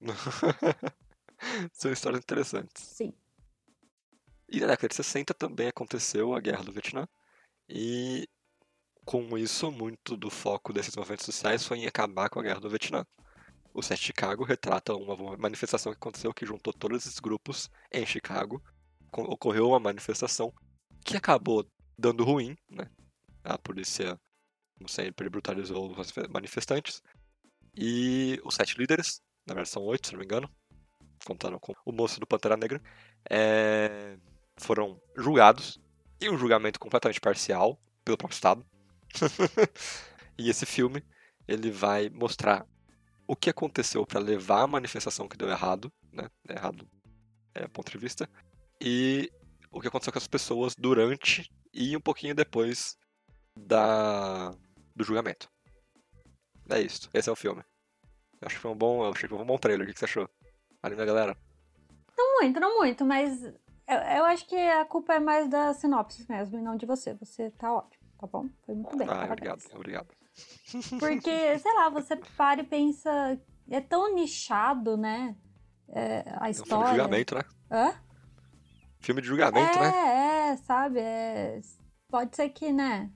São 1.72 1.92
histórias 1.92 2.22
interessantes. 2.22 2.82
Sim. 2.82 3.12
E 4.48 4.60
na 4.60 4.66
década 4.68 4.88
de 4.88 4.94
60 4.94 5.34
também 5.34 5.68
aconteceu 5.68 6.34
a 6.34 6.40
Guerra 6.40 6.64
do 6.64 6.72
Vietnã. 6.72 7.06
E 7.68 8.26
com 9.04 9.36
isso, 9.38 9.70
muito 9.70 10.16
do 10.16 10.30
foco 10.30 10.72
desses 10.72 10.94
movimentos 10.96 11.26
sociais 11.26 11.64
foi 11.64 11.78
em 11.78 11.86
acabar 11.86 12.28
com 12.28 12.40
a 12.40 12.42
Guerra 12.42 12.60
do 12.60 12.68
Vietnã. 12.68 13.04
O 13.72 13.82
Set 13.82 14.00
Chicago 14.00 14.44
retrata 14.44 14.94
uma 14.94 15.36
manifestação 15.36 15.92
que 15.92 15.98
aconteceu 15.98 16.32
que 16.34 16.46
juntou 16.46 16.72
todos 16.72 17.06
esses 17.06 17.18
grupos 17.18 17.70
em 17.92 18.04
Chicago. 18.04 18.62
Co- 19.10 19.22
Ocorreu 19.22 19.68
uma 19.68 19.80
manifestação 19.80 20.52
que 21.04 21.16
acabou 21.16 21.66
dando 21.98 22.24
ruim, 22.24 22.56
né? 22.68 22.90
A 23.44 23.56
polícia, 23.58 24.18
como 24.76 24.88
sempre, 24.88 25.28
brutalizou 25.28 25.90
os 25.90 26.12
manifestantes. 26.30 27.02
E 27.76 28.40
os 28.44 28.54
sete 28.54 28.76
líderes, 28.76 29.20
na 29.46 29.54
verdade 29.54 29.70
são 29.70 29.82
oito, 29.84 30.08
se 30.08 30.12
não 30.12 30.18
me 30.18 30.24
engano, 30.24 30.50
contando 31.24 31.58
com 31.60 31.72
o 31.84 31.92
moço 31.92 32.18
do 32.20 32.26
Pantera 32.26 32.56
Negra, 32.56 32.80
é, 33.30 33.97
foram 34.58 35.00
julgados 35.16 35.80
e 36.20 36.28
um 36.28 36.38
julgamento 36.38 36.80
completamente 36.80 37.20
parcial 37.20 37.80
pelo 38.04 38.16
próprio 38.16 38.34
Estado. 38.34 38.66
e 40.38 40.50
esse 40.50 40.66
filme 40.66 41.02
ele 41.46 41.70
vai 41.70 42.10
mostrar 42.10 42.66
o 43.26 43.36
que 43.36 43.50
aconteceu 43.50 44.06
para 44.06 44.20
levar 44.20 44.62
a 44.62 44.66
manifestação 44.66 45.28
que 45.28 45.36
deu 45.36 45.48
errado, 45.48 45.92
né? 46.12 46.28
Errado 46.48 46.88
é 47.54 47.66
ponto 47.66 47.90
de 47.90 47.98
vista, 47.98 48.28
e 48.80 49.30
o 49.70 49.80
que 49.80 49.88
aconteceu 49.88 50.12
com 50.12 50.18
as 50.18 50.28
pessoas 50.28 50.74
durante 50.76 51.50
e 51.72 51.96
um 51.96 52.00
pouquinho 52.00 52.34
depois 52.34 52.96
da 53.56 54.50
do 54.94 55.04
julgamento. 55.04 55.50
É 56.68 56.80
isso. 56.80 57.08
Esse 57.14 57.28
é 57.28 57.32
o 57.32 57.36
filme. 57.36 57.62
Eu 58.40 58.46
acho 58.46 58.56
que 58.56 58.62
foi 58.62 58.70
um 58.70 58.76
bom, 58.76 59.04
eu 59.04 59.10
achei 59.10 59.28
que 59.28 59.34
foi 59.34 59.42
um 59.42 59.46
bom 59.46 59.58
trailer. 59.58 59.88
O 59.88 59.92
que 59.92 59.98
você 59.98 60.04
achou? 60.04 60.28
Anima, 60.82 61.04
galera. 61.04 61.36
Não 62.16 62.40
muito, 62.40 62.60
não 62.60 62.78
muito, 62.78 63.04
mas 63.04 63.30
eu, 63.88 63.98
eu 64.18 64.24
acho 64.26 64.46
que 64.46 64.56
a 64.56 64.84
culpa 64.84 65.14
é 65.14 65.18
mais 65.18 65.48
da 65.48 65.72
sinopse 65.74 66.26
mesmo 66.28 66.58
e 66.58 66.62
não 66.62 66.76
de 66.76 66.86
você. 66.86 67.14
Você 67.14 67.50
tá 67.52 67.72
ótimo, 67.72 68.02
tá 68.18 68.26
bom? 68.26 68.48
Foi 68.64 68.74
muito 68.74 68.96
bem. 68.96 69.08
Ah, 69.08 69.24
obrigado, 69.24 69.62
obrigado. 69.74 70.08
Porque, 71.00 71.58
sei 71.58 71.74
lá, 71.74 71.88
você 71.88 72.16
para 72.16 72.60
e 72.60 72.64
pensa. 72.64 73.40
É 73.70 73.80
tão 73.80 74.14
nichado, 74.14 74.96
né? 74.96 75.36
É, 75.88 76.24
a 76.38 76.48
É 76.48 76.50
um 76.50 76.54
filme 76.54 76.62
de 76.62 76.62
história. 76.62 76.88
julgamento, 76.88 77.34
né? 77.34 77.42
Hã? 77.70 77.94
Filme 79.00 79.20
de 79.20 79.28
julgamento, 79.28 79.78
é, 79.78 79.82
né? 79.82 80.52
é, 80.52 80.56
sabe? 80.56 81.00
é- 81.00 81.60
pode 82.10 82.34
ser 82.34 82.48
que, 82.50 82.72
né? 82.72 83.10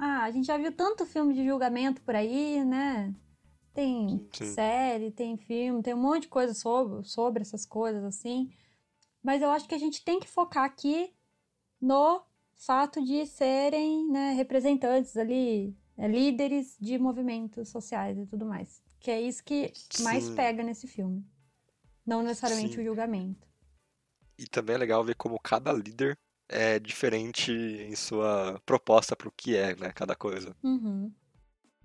Ah, 0.00 0.22
a 0.24 0.30
gente 0.30 0.46
já 0.46 0.56
viu 0.56 0.72
tanto 0.72 1.06
filme 1.06 1.34
de 1.34 1.44
julgamento 1.44 2.00
por 2.02 2.14
aí, 2.14 2.64
né? 2.64 3.14
Tem 3.74 4.26
Sim. 4.32 4.44
série, 4.54 5.10
tem 5.10 5.36
filme, 5.36 5.82
tem 5.82 5.94
um 5.94 6.00
monte 6.00 6.22
de 6.22 6.28
coisa 6.28 6.54
sobre, 6.54 7.04
sobre 7.04 7.42
essas 7.42 7.64
coisas, 7.64 8.04
assim. 8.04 8.50
Mas 9.22 9.42
eu 9.42 9.50
acho 9.50 9.68
que 9.68 9.74
a 9.74 9.78
gente 9.78 10.04
tem 10.04 10.20
que 10.20 10.28
focar 10.28 10.64
aqui 10.64 11.12
no 11.80 12.22
fato 12.56 13.04
de 13.04 13.24
serem 13.26 14.08
né, 14.10 14.32
representantes 14.32 15.16
ali, 15.16 15.76
é, 15.96 16.08
líderes 16.08 16.76
de 16.80 16.98
movimentos 16.98 17.68
sociais 17.68 18.18
e 18.18 18.26
tudo 18.26 18.44
mais. 18.44 18.82
Que 19.00 19.10
é 19.10 19.20
isso 19.20 19.44
que 19.44 19.72
mais 20.00 20.24
Sim. 20.24 20.34
pega 20.34 20.62
nesse 20.62 20.86
filme. 20.86 21.24
Não 22.04 22.22
necessariamente 22.22 22.74
Sim. 22.74 22.80
o 22.80 22.84
julgamento. 22.84 23.46
E 24.38 24.46
também 24.46 24.74
é 24.76 24.78
legal 24.78 25.04
ver 25.04 25.14
como 25.14 25.38
cada 25.38 25.72
líder 25.72 26.18
é 26.48 26.78
diferente 26.78 27.52
em 27.52 27.94
sua 27.94 28.60
proposta 28.64 29.14
pro 29.14 29.30
que 29.30 29.56
é, 29.56 29.76
né? 29.76 29.92
Cada 29.92 30.16
coisa. 30.16 30.56
Uhum. 30.62 31.12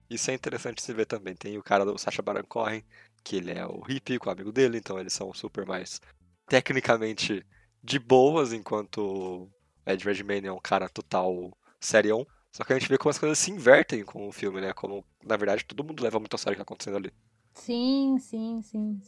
Isso 0.09 0.31
é 0.31 0.33
interessante 0.33 0.81
se 0.81 0.93
ver 0.93 1.05
também. 1.05 1.35
Tem 1.35 1.57
o 1.57 1.63
cara 1.63 1.83
do 1.83 1.97
Sacha 1.97 2.21
Baron 2.21 2.43
Cohen, 2.43 2.83
que 3.23 3.35
ele 3.37 3.51
é 3.51 3.65
o 3.65 3.81
hippie 3.81 4.19
com 4.19 4.29
o 4.29 4.31
amigo 4.31 4.51
dele, 4.51 4.77
então 4.77 4.99
eles 4.99 5.13
são 5.13 5.33
super 5.33 5.65
mais 5.65 5.99
tecnicamente 6.47 7.45
de 7.83 7.99
boas, 7.99 8.53
enquanto 8.53 9.49
Ed 9.85 10.03
Redmayne 10.05 10.47
é 10.47 10.51
um 10.51 10.59
cara 10.59 10.89
total 10.89 11.51
serião. 11.79 12.25
Só 12.51 12.63
que 12.63 12.73
a 12.73 12.79
gente 12.79 12.89
vê 12.89 12.97
como 12.97 13.09
as 13.11 13.17
coisas 13.19 13.39
se 13.39 13.51
invertem 13.51 14.03
com 14.03 14.27
o 14.27 14.31
filme, 14.31 14.61
né? 14.61 14.73
Como, 14.73 15.03
na 15.23 15.37
verdade, 15.37 15.65
todo 15.65 15.83
mundo 15.83 16.03
leva 16.03 16.19
muito 16.19 16.35
a 16.35 16.37
sério 16.37 16.53
o 16.53 16.55
que 16.55 16.59
tá 16.59 16.63
acontecendo 16.63 16.97
ali. 16.97 17.11
Sim, 17.55 18.17
sim, 18.19 18.61
sim. 18.61 19.01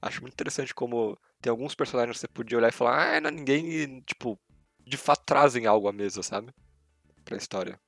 Acho 0.00 0.20
muito 0.20 0.34
interessante 0.34 0.74
como 0.74 1.18
tem 1.40 1.50
alguns 1.50 1.74
personagens 1.74 2.16
que 2.16 2.20
você 2.20 2.28
podia 2.28 2.58
olhar 2.58 2.68
e 2.68 2.72
falar, 2.72 3.16
ah, 3.16 3.20
não, 3.20 3.30
ninguém, 3.30 4.00
tipo, 4.02 4.38
de 4.86 4.96
fato 4.96 5.22
trazem 5.24 5.66
algo 5.66 5.88
à 5.88 5.92
mesa, 5.92 6.22
sabe? 6.22 6.52
Pra 7.24 7.36
história. 7.36 7.78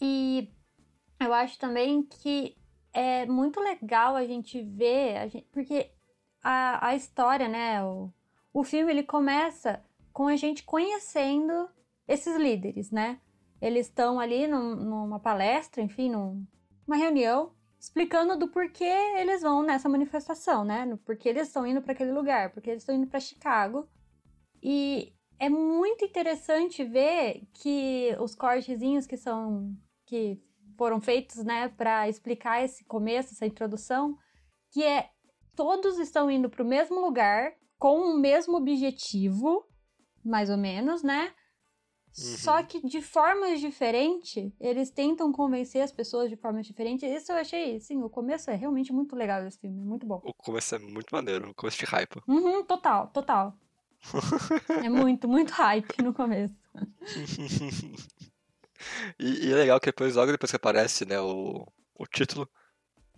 E 0.00 0.50
eu 1.20 1.32
acho 1.32 1.58
também 1.58 2.02
que 2.02 2.56
é 2.92 3.26
muito 3.26 3.60
legal 3.60 4.16
a 4.16 4.24
gente 4.26 4.62
ver, 4.62 5.16
a 5.18 5.28
gente- 5.28 5.46
porque 5.52 5.90
a, 6.42 6.88
a 6.88 6.94
história, 6.96 7.48
né? 7.48 7.84
O, 7.84 8.12
o 8.52 8.64
filme 8.64 8.92
ele 8.92 9.02
começa 9.02 9.82
com 10.12 10.26
a 10.26 10.36
gente 10.36 10.62
conhecendo 10.64 11.68
esses 12.06 12.36
líderes, 12.36 12.90
né? 12.90 13.20
Eles 13.60 13.86
estão 13.86 14.18
ali 14.18 14.46
num- 14.46 14.74
numa 14.76 15.20
palestra, 15.20 15.82
enfim, 15.82 16.10
num- 16.10 16.44
numa 16.86 16.96
reunião, 16.96 17.52
explicando 17.78 18.36
do 18.36 18.48
porquê 18.48 18.84
eles 19.16 19.42
vão 19.42 19.62
nessa 19.62 19.88
manifestação, 19.88 20.64
né? 20.64 20.84
No 20.84 20.98
porquê 20.98 21.28
eles 21.28 21.48
estão 21.48 21.66
indo 21.66 21.80
para 21.80 21.92
aquele 21.92 22.12
lugar, 22.12 22.50
porque 22.50 22.70
eles 22.70 22.82
estão 22.82 22.94
indo 22.94 23.06
para 23.06 23.20
Chicago. 23.20 23.88
E 24.62 25.12
é 25.38 25.48
muito 25.48 26.04
interessante 26.04 26.84
ver 26.84 27.42
que 27.54 28.14
os 28.20 28.34
cortezinhos 28.34 29.06
que 29.06 29.16
são 29.16 29.76
que 30.06 30.40
foram 30.76 31.00
feitos, 31.00 31.42
né, 31.44 31.68
para 31.68 32.08
explicar 32.08 32.62
esse 32.62 32.84
começo, 32.84 33.32
essa 33.32 33.46
introdução, 33.46 34.18
que 34.70 34.82
é 34.84 35.10
todos 35.56 35.98
estão 35.98 36.30
indo 36.30 36.48
para 36.48 36.62
o 36.62 36.66
mesmo 36.66 37.00
lugar 37.00 37.52
com 37.78 38.00
o 38.00 38.18
mesmo 38.18 38.56
objetivo, 38.56 39.66
mais 40.24 40.50
ou 40.50 40.56
menos, 40.56 41.02
né? 41.02 41.32
Só 42.12 42.62
que 42.62 42.86
de 42.86 43.00
formas 43.00 43.58
diferentes, 43.58 44.52
eles 44.60 44.90
tentam 44.90 45.32
convencer 45.32 45.80
as 45.80 45.90
pessoas 45.90 46.28
de 46.28 46.36
formas 46.36 46.66
diferentes. 46.66 47.10
Isso 47.10 47.32
eu 47.32 47.36
achei, 47.36 47.80
sim, 47.80 48.02
o 48.02 48.10
começo 48.10 48.50
é 48.50 48.54
realmente 48.54 48.92
muito 48.92 49.16
legal 49.16 49.42
desse 49.42 49.58
filme, 49.58 49.82
muito 49.82 50.06
bom. 50.06 50.20
O 50.22 50.34
começo 50.34 50.74
é 50.74 50.78
muito 50.78 51.08
maneiro, 51.10 51.50
o 51.50 51.54
começo 51.54 51.78
de 51.78 51.86
hype. 51.86 52.20
Uhum, 52.28 52.62
total, 52.64 53.08
total. 53.08 53.58
é 54.84 54.90
muito, 54.90 55.26
muito 55.26 55.52
hype 55.52 56.02
no 56.02 56.12
começo. 56.12 56.54
e, 59.18 59.46
e 59.46 59.52
é 59.52 59.54
legal 59.54 59.80
que 59.80 59.86
depois, 59.86 60.14
logo 60.14 60.32
depois 60.32 60.50
que 60.50 60.56
aparece, 60.56 61.06
né, 61.06 61.18
o, 61.18 61.66
o 61.94 62.06
título, 62.06 62.46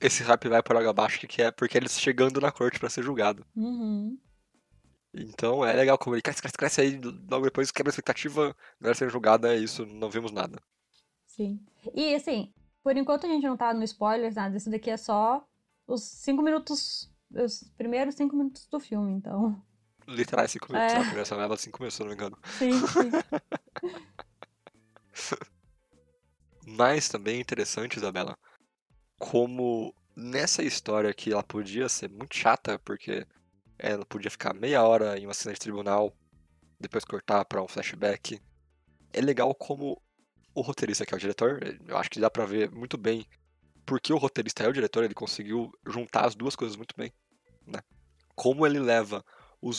esse 0.00 0.22
hype 0.22 0.48
vai 0.48 0.62
por 0.62 0.76
água 0.76 0.90
abaixo, 0.90 1.26
que 1.26 1.42
é 1.42 1.50
porque 1.50 1.76
eles 1.78 1.98
chegando 1.98 2.40
na 2.40 2.52
corte 2.52 2.78
pra 2.78 2.90
ser 2.90 3.02
julgado. 3.02 3.44
Uhum. 3.56 4.18
Então 5.12 5.64
é 5.64 5.72
legal 5.72 5.96
como 5.96 6.16
ele 6.16 6.22
cresce, 6.22 6.42
cresce, 6.42 6.56
cresce 6.56 6.80
aí, 6.80 7.00
logo 7.30 7.44
depois 7.44 7.70
quebra 7.70 7.90
a 7.90 7.92
expectativa, 7.92 8.56
não 8.80 8.88
era 8.88 8.94
ser 8.94 9.08
julgada, 9.10 9.54
é 9.54 9.56
isso, 9.58 9.86
não 9.86 10.10
vimos 10.10 10.32
nada. 10.32 10.60
Sim. 11.26 11.60
E 11.94 12.14
assim, 12.14 12.52
por 12.82 12.96
enquanto 12.96 13.26
a 13.26 13.28
gente 13.28 13.46
não 13.46 13.56
tá 13.56 13.72
no 13.72 13.84
spoilers, 13.84 14.34
nada. 14.34 14.56
Isso 14.56 14.70
daqui 14.70 14.90
é 14.90 14.96
só 14.96 15.46
os 15.86 16.02
cinco 16.02 16.42
minutos, 16.42 17.10
os 17.30 17.62
primeiros 17.76 18.14
cinco 18.14 18.36
minutos 18.36 18.66
do 18.66 18.80
filme, 18.80 19.12
então. 19.12 19.62
Literais 20.06 20.50
cinco 20.50 20.70
minutos, 20.72 20.92
É. 20.92 20.96
a 20.98 21.04
primeira 21.04 21.36
leva 21.36 21.56
cinco 21.56 21.78
minutos, 21.78 21.96
se 21.96 22.00
não 22.00 22.08
me 22.08 22.14
engano. 22.14 22.38
Sim, 22.58 22.72
sim. 22.72 23.10
Mas 26.66 27.08
também 27.08 27.36
é 27.36 27.40
interessante, 27.40 27.96
Isabela, 27.96 28.36
como 29.30 29.94
nessa 30.14 30.62
história 30.62 31.14
que 31.14 31.32
ela 31.32 31.42
podia 31.42 31.88
ser 31.88 32.10
muito 32.10 32.36
chata, 32.36 32.78
porque 32.80 33.26
ela 33.78 34.04
podia 34.04 34.30
ficar 34.30 34.52
meia 34.52 34.82
hora 34.82 35.18
em 35.18 35.26
uma 35.26 35.32
cena 35.32 35.54
de 35.54 35.60
tribunal, 35.60 36.12
depois 36.78 37.06
cortar 37.06 37.42
pra 37.46 37.62
um 37.62 37.66
flashback. 37.66 38.38
É 39.14 39.22
legal 39.22 39.54
como 39.54 39.98
o 40.54 40.60
roteirista, 40.60 41.06
que 41.06 41.14
é 41.14 41.16
o 41.16 41.20
diretor, 41.20 41.58
eu 41.88 41.96
acho 41.96 42.10
que 42.10 42.20
dá 42.20 42.28
pra 42.30 42.44
ver 42.44 42.70
muito 42.70 42.98
bem 42.98 43.26
porque 43.86 44.12
o 44.12 44.18
roteirista 44.18 44.62
é 44.62 44.68
o 44.68 44.72
diretor, 44.72 45.04
ele 45.04 45.14
conseguiu 45.14 45.72
juntar 45.86 46.26
as 46.26 46.34
duas 46.34 46.54
coisas 46.54 46.76
muito 46.76 46.94
bem, 46.96 47.10
né? 47.66 47.80
Como 48.34 48.66
ele 48.66 48.78
leva 48.78 49.24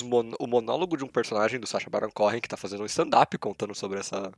mon- 0.04 0.34
o 0.40 0.48
monólogo 0.48 0.98
de 0.98 1.04
um 1.04 1.08
personagem 1.08 1.60
do 1.60 1.68
Sacha 1.68 1.90
Baron 1.90 2.12
Cohen, 2.12 2.42
que 2.42 2.48
tá 2.50 2.58
fazendo 2.58 2.82
um 2.82 2.88
stand-up 2.88 3.38
contando 3.38 3.76
sobre 3.76 4.00
essa, 4.00 4.32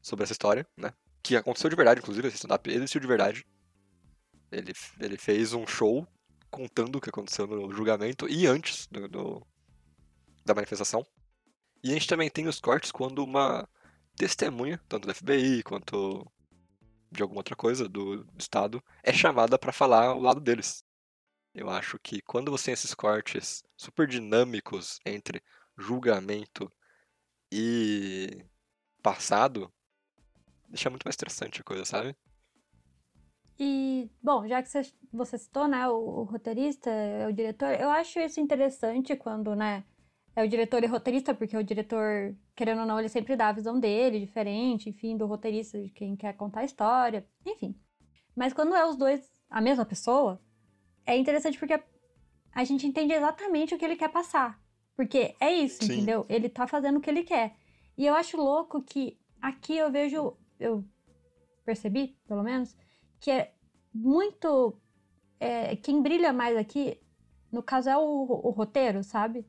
sobre 0.00 0.22
essa 0.22 0.32
história, 0.32 0.64
né? 0.76 0.92
Que 1.22 1.36
aconteceu 1.36 1.68
de 1.68 1.76
verdade, 1.76 2.00
inclusive, 2.00 2.28
esse 2.28 2.36
stand-up 2.36 2.70
existiu 2.70 3.00
de 3.00 3.06
verdade. 3.06 3.44
Ele, 4.52 4.72
ele 5.00 5.16
fez 5.18 5.52
um 5.52 5.66
show 5.66 6.06
contando 6.50 6.96
o 6.96 7.00
que 7.00 7.10
aconteceu 7.10 7.46
no 7.46 7.72
julgamento 7.72 8.28
e 8.28 8.46
antes 8.46 8.86
do, 8.88 9.08
do- 9.08 9.46
da 10.44 10.54
manifestação. 10.54 11.04
E 11.84 11.90
a 11.90 11.94
gente 11.94 12.08
também 12.08 12.30
tem 12.30 12.48
os 12.48 12.60
cortes 12.60 12.92
quando 12.92 13.24
uma 13.24 13.68
testemunha, 14.16 14.80
tanto 14.88 15.06
do 15.06 15.12
FBI 15.12 15.62
quanto 15.62 16.26
de 17.10 17.22
alguma 17.22 17.40
outra 17.40 17.56
coisa 17.56 17.88
do, 17.88 18.24
do 18.24 18.38
Estado, 18.40 18.82
é 19.02 19.12
chamada 19.12 19.58
para 19.58 19.72
falar 19.72 20.14
o 20.14 20.20
lado 20.20 20.40
deles. 20.40 20.84
Eu 21.54 21.70
acho 21.70 21.98
que 22.00 22.22
quando 22.22 22.50
você 22.50 22.66
tem 22.66 22.74
esses 22.74 22.94
cortes 22.94 23.62
super 23.76 24.06
dinâmicos 24.08 25.00
entre 25.06 25.42
julgamento 25.78 26.72
e 27.52 28.44
passado, 29.02 29.72
deixa 30.68 30.90
muito 30.90 31.04
mais 31.04 31.16
interessante 31.16 31.60
a 31.60 31.64
coisa, 31.64 31.84
sabe? 31.84 32.16
E, 33.58 34.08
bom, 34.22 34.46
já 34.46 34.62
que 34.62 34.68
você, 34.68 34.82
você 35.12 35.36
citou, 35.36 35.66
né, 35.66 35.88
o, 35.88 35.94
o 35.94 36.22
roteirista, 36.22 36.90
é 36.90 37.26
o 37.26 37.32
diretor, 37.32 37.70
eu 37.72 37.90
acho 37.90 38.20
isso 38.20 38.38
interessante 38.40 39.16
quando, 39.16 39.56
né, 39.56 39.82
é 40.36 40.44
o 40.44 40.48
diretor 40.48 40.84
e 40.84 40.86
roteirista, 40.86 41.34
porque 41.34 41.56
o 41.56 41.64
diretor, 41.64 42.36
querendo 42.54 42.82
ou 42.82 42.86
não, 42.86 43.00
ele 43.00 43.08
sempre 43.08 43.34
dá 43.34 43.48
a 43.48 43.52
visão 43.52 43.80
dele, 43.80 44.20
diferente, 44.20 44.88
enfim, 44.88 45.16
do 45.16 45.26
roteirista, 45.26 45.82
de 45.82 45.88
quem 45.88 46.14
quer 46.14 46.32
contar 46.34 46.60
a 46.60 46.64
história, 46.64 47.26
enfim. 47.44 47.74
Mas 48.36 48.52
quando 48.52 48.76
é 48.76 48.86
os 48.86 48.96
dois 48.96 49.28
a 49.50 49.60
mesma 49.60 49.84
pessoa, 49.84 50.40
é 51.04 51.16
interessante 51.16 51.58
porque 51.58 51.82
a 52.52 52.62
gente 52.62 52.86
entende 52.86 53.12
exatamente 53.12 53.74
o 53.74 53.78
que 53.78 53.84
ele 53.84 53.96
quer 53.96 54.10
passar. 54.10 54.62
Porque 54.94 55.34
é 55.40 55.52
isso, 55.52 55.84
Sim. 55.84 55.94
entendeu? 55.94 56.24
Ele 56.28 56.48
tá 56.48 56.68
fazendo 56.68 56.98
o 56.98 57.00
que 57.00 57.10
ele 57.10 57.24
quer. 57.24 57.56
E 57.96 58.06
eu 58.06 58.14
acho 58.14 58.36
louco 58.36 58.80
que 58.80 59.18
aqui 59.42 59.76
eu 59.76 59.90
vejo, 59.90 60.36
eu 60.60 60.84
percebi, 61.64 62.16
pelo 62.28 62.44
menos, 62.44 62.76
que 63.20 63.30
é 63.30 63.52
muito. 63.94 64.76
é, 65.40 65.76
quem 65.76 66.02
brilha 66.02 66.32
mais 66.32 66.56
aqui, 66.56 67.00
no 67.52 67.62
caso, 67.62 67.88
é 67.88 67.96
o, 67.96 68.00
o 68.00 68.50
roteiro, 68.50 69.02
sabe? 69.04 69.46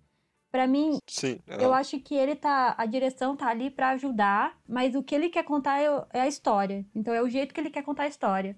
Pra 0.51 0.65
mim, 0.65 0.97
Sim. 1.07 1.39
eu 1.47 1.73
acho 1.73 1.99
que 1.99 2.15
ele 2.15 2.35
tá. 2.35 2.73
A 2.77 2.85
direção 2.85 3.35
tá 3.35 3.47
ali 3.49 3.69
pra 3.69 3.89
ajudar, 3.89 4.57
mas 4.67 4.95
o 4.95 5.03
que 5.03 5.13
ele 5.13 5.29
quer 5.29 5.43
contar 5.43 5.79
é, 5.79 5.85
é 6.13 6.21
a 6.21 6.27
história. 6.27 6.85
Então 6.95 7.13
é 7.13 7.21
o 7.21 7.29
jeito 7.29 7.53
que 7.53 7.59
ele 7.59 7.69
quer 7.69 7.83
contar 7.83 8.03
a 8.03 8.07
história. 8.07 8.57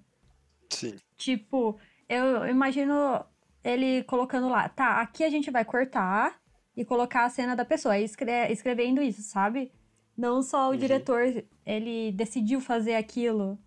Sim. 0.69 0.95
Tipo, 1.17 1.77
eu 2.07 2.47
imagino 2.47 3.25
ele 3.63 4.03
colocando 4.05 4.47
lá, 4.47 4.69
tá, 4.69 5.01
aqui 5.01 5.23
a 5.23 5.29
gente 5.29 5.51
vai 5.51 5.65
cortar 5.65 6.39
e 6.75 6.85
colocar 6.85 7.25
a 7.25 7.29
cena 7.29 7.55
da 7.55 7.65
pessoa, 7.65 7.97
e 7.99 8.05
escre- 8.05 8.49
escrevendo 8.51 9.01
isso, 9.01 9.21
sabe? 9.21 9.71
Não 10.17 10.41
só 10.41 10.67
o 10.69 10.71
Uhum. 10.71 10.77
diretor, 10.77 11.21
ele 11.65 12.11
decidiu 12.13 12.61
fazer 12.61 12.95
aquilo 12.95 13.59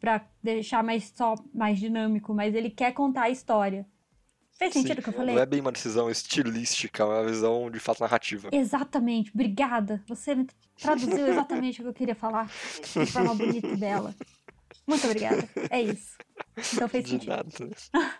pra 0.00 0.24
deixar 0.42 0.82
mais 0.82 1.12
só 1.14 1.34
mais 1.52 1.78
dinâmico, 1.78 2.34
mas 2.34 2.54
ele 2.54 2.70
quer 2.70 2.92
contar 2.92 3.22
a 3.22 3.30
história. 3.30 3.86
Fez 4.58 4.72
Sim. 4.72 4.82
sentido 4.82 4.98
o 4.98 5.02
que 5.02 5.08
eu 5.10 5.12
falei? 5.12 5.36
Não 5.36 5.42
é 5.42 5.46
bem 5.46 5.60
uma 5.60 5.70
decisão 5.70 6.10
estilística, 6.10 7.02
é 7.02 7.06
uma 7.06 7.24
visão 7.24 7.70
de 7.70 7.78
fato 7.78 8.00
narrativa. 8.00 8.48
Exatamente, 8.50 9.30
obrigada. 9.32 10.02
Você 10.08 10.44
traduziu 10.80 11.26
exatamente 11.28 11.80
o 11.80 11.84
que 11.84 11.88
eu 11.90 11.94
queria 11.94 12.14
falar 12.16 12.46
de 12.82 13.06
forma 13.06 13.34
bonita 13.36 13.68
e 13.68 13.76
bela. 13.76 14.14
Muito 14.84 15.04
obrigada. 15.06 15.48
É 15.70 15.80
isso. 15.80 16.16
Então 16.74 16.88
fez 16.88 17.04
De 17.04 17.10
sentido 17.10 17.28
nada. 17.28 17.48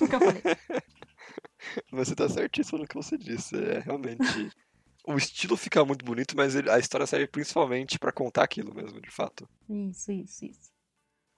o 0.00 0.08
que 0.08 0.14
eu 0.14 0.20
falei. 0.20 0.42
Mas 1.90 2.08
você 2.08 2.14
tá 2.16 2.28
certíssimo 2.28 2.78
no 2.78 2.86
que 2.86 2.94
você 2.94 3.16
disse. 3.16 3.56
É 3.56 3.78
realmente. 3.78 4.50
o 5.06 5.16
estilo 5.16 5.56
fica 5.56 5.84
muito 5.84 6.04
bonito, 6.04 6.36
mas 6.36 6.56
a 6.56 6.78
história 6.78 7.06
serve 7.06 7.28
principalmente 7.28 7.98
pra 7.98 8.12
contar 8.12 8.42
aquilo 8.42 8.74
mesmo, 8.74 9.00
de 9.00 9.10
fato. 9.10 9.48
Isso, 9.68 10.10
isso, 10.10 10.44
isso. 10.44 10.71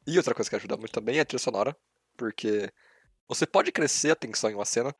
E 0.07 0.17
outra 0.17 0.35
coisa 0.35 0.51
que 0.51 0.57
ajuda 0.57 0.77
muito 0.77 0.93
também 0.93 1.19
é 1.19 1.21
a 1.21 1.25
trilha 1.25 1.39
sonora, 1.39 1.77
porque 2.17 2.71
você 3.27 3.47
pode 3.47 3.73
crescer 3.73 4.11
a 4.11 4.17
tensão 4.17 4.51
em 4.51 4.55
uma 4.55 4.65
cena 4.65 4.95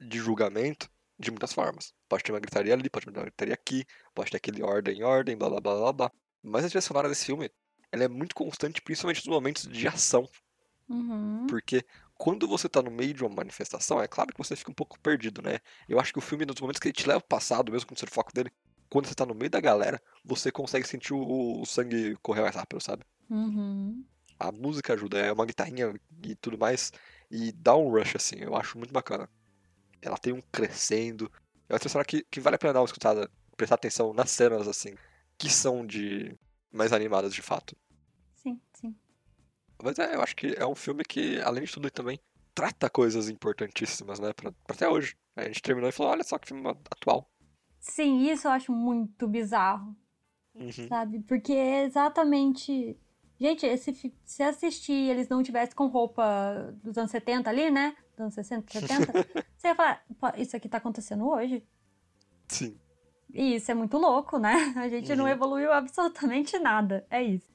de 0.00 0.18
julgamento 0.18 0.90
de 1.18 1.30
muitas 1.30 1.52
formas. 1.52 1.94
Pode 2.08 2.22
ter 2.24 2.32
uma 2.32 2.40
gritaria 2.40 2.74
ali, 2.74 2.90
pode 2.90 3.06
ter 3.06 3.12
uma 3.12 3.22
gritaria 3.22 3.54
aqui, 3.54 3.84
pode 4.14 4.30
ter 4.30 4.36
aquele 4.36 4.62
ordem, 4.62 5.02
ordem, 5.02 5.36
blá 5.36 5.48
blá 5.48 5.60
blá 5.60 5.74
blá 5.74 5.92
blá. 5.92 6.12
Mas 6.42 6.64
a 6.64 6.68
trilha 6.68 6.82
sonora 6.82 7.08
desse 7.08 7.24
filme, 7.24 7.50
ela 7.90 8.04
é 8.04 8.08
muito 8.08 8.34
constante, 8.34 8.82
principalmente 8.82 9.26
nos 9.26 9.34
momentos 9.34 9.68
de 9.68 9.88
ação. 9.88 10.28
Uhum. 10.88 11.46
Porque 11.48 11.84
quando 12.14 12.46
você 12.46 12.68
tá 12.68 12.82
no 12.82 12.90
meio 12.90 13.14
de 13.14 13.24
uma 13.24 13.34
manifestação, 13.34 14.02
é 14.02 14.08
claro 14.08 14.32
que 14.32 14.38
você 14.38 14.54
fica 14.54 14.70
um 14.70 14.74
pouco 14.74 14.98
perdido, 15.00 15.40
né? 15.40 15.60
Eu 15.88 15.98
acho 15.98 16.12
que 16.12 16.18
o 16.18 16.22
filme, 16.22 16.44
nos 16.44 16.60
momentos 16.60 16.80
que 16.80 16.88
ele 16.88 16.92
te 16.92 17.06
leva 17.06 17.18
ao 17.18 17.26
passado, 17.26 17.72
mesmo 17.72 17.88
você 17.96 18.04
o 18.04 18.10
foco 18.10 18.32
dele, 18.32 18.50
quando 18.90 19.06
você 19.06 19.14
tá 19.14 19.24
no 19.24 19.34
meio 19.34 19.50
da 19.50 19.60
galera, 19.60 20.00
você 20.24 20.52
consegue 20.52 20.86
sentir 20.86 21.14
o, 21.14 21.62
o 21.62 21.64
sangue 21.64 22.16
correr 22.22 22.42
mais 22.42 22.54
rápido, 22.54 22.80
sabe? 22.80 23.04
Uhum. 23.30 24.04
A 24.48 24.52
música 24.52 24.92
ajuda, 24.94 25.18
é 25.18 25.32
uma 25.32 25.46
guitarrinha 25.46 25.94
e 26.24 26.34
tudo 26.36 26.58
mais, 26.58 26.92
e 27.30 27.52
dá 27.52 27.76
um 27.76 27.88
rush, 27.90 28.16
assim, 28.16 28.36
eu 28.40 28.56
acho 28.56 28.78
muito 28.78 28.92
bacana. 28.92 29.28
Ela 30.02 30.18
tem 30.18 30.32
um 30.32 30.42
crescendo, 30.52 31.30
é 31.68 31.74
uma 31.74 31.78
trilha 31.80 32.04
que, 32.04 32.24
que 32.30 32.40
vale 32.40 32.56
a 32.56 32.58
pena 32.58 32.74
dar 32.74 32.80
uma 32.80 32.86
escutada, 32.86 33.30
prestar 33.56 33.76
atenção 33.76 34.12
nas 34.14 34.30
cenas, 34.30 34.68
assim, 34.68 34.94
que 35.38 35.48
são 35.50 35.86
de 35.86 36.34
mais 36.72 36.92
animadas 36.92 37.34
de 37.34 37.42
fato. 37.42 37.76
Sim, 38.34 38.60
sim. 38.74 38.94
Mas 39.82 39.98
é, 39.98 40.14
eu 40.14 40.22
acho 40.22 40.34
que 40.36 40.54
é 40.56 40.66
um 40.66 40.74
filme 40.74 41.04
que, 41.04 41.40
além 41.42 41.64
de 41.64 41.72
tudo, 41.72 41.90
também 41.90 42.18
trata 42.54 42.88
coisas 42.88 43.28
importantíssimas, 43.28 44.18
né? 44.18 44.32
Pra, 44.32 44.52
pra 44.52 44.74
até 44.74 44.88
hoje. 44.88 45.16
A 45.36 45.44
gente 45.44 45.62
terminou 45.62 45.88
e 45.88 45.92
falou, 45.92 46.12
olha 46.12 46.24
só 46.24 46.38
que 46.38 46.48
filme 46.48 46.68
atual. 46.68 47.28
Sim, 47.80 48.30
isso 48.30 48.46
eu 48.46 48.52
acho 48.52 48.72
muito 48.72 49.26
bizarro, 49.28 49.94
Uhum. 50.54 50.88
sabe? 50.88 51.20
Porque 51.20 51.52
é 51.52 51.84
exatamente. 51.84 52.96
Gente, 53.42 53.66
esse, 53.66 54.14
se 54.24 54.42
assistir 54.44 54.92
e 54.92 55.10
eles 55.10 55.28
não 55.28 55.42
tivessem 55.42 55.74
com 55.74 55.86
roupa 55.88 56.72
dos 56.82 56.96
anos 56.96 57.10
70 57.10 57.50
ali, 57.50 57.72
né? 57.72 57.96
Dos 58.12 58.20
anos 58.20 58.34
60, 58.34 58.72
70, 58.72 59.12
você 59.58 59.66
ia 59.68 59.74
falar, 59.74 60.04
"Pô, 60.20 60.28
isso 60.36 60.56
aqui 60.56 60.68
tá 60.68 60.78
acontecendo 60.78 61.26
hoje? 61.28 61.66
Sim. 62.46 62.78
E 63.34 63.56
isso 63.56 63.68
é 63.68 63.74
muito 63.74 63.98
louco, 63.98 64.38
né? 64.38 64.72
A 64.76 64.88
gente 64.88 65.12
não 65.16 65.24
Uhum. 65.24 65.30
evoluiu 65.30 65.72
absolutamente 65.72 66.56
nada. 66.60 67.04
É 67.10 67.20
isso. 67.20 67.50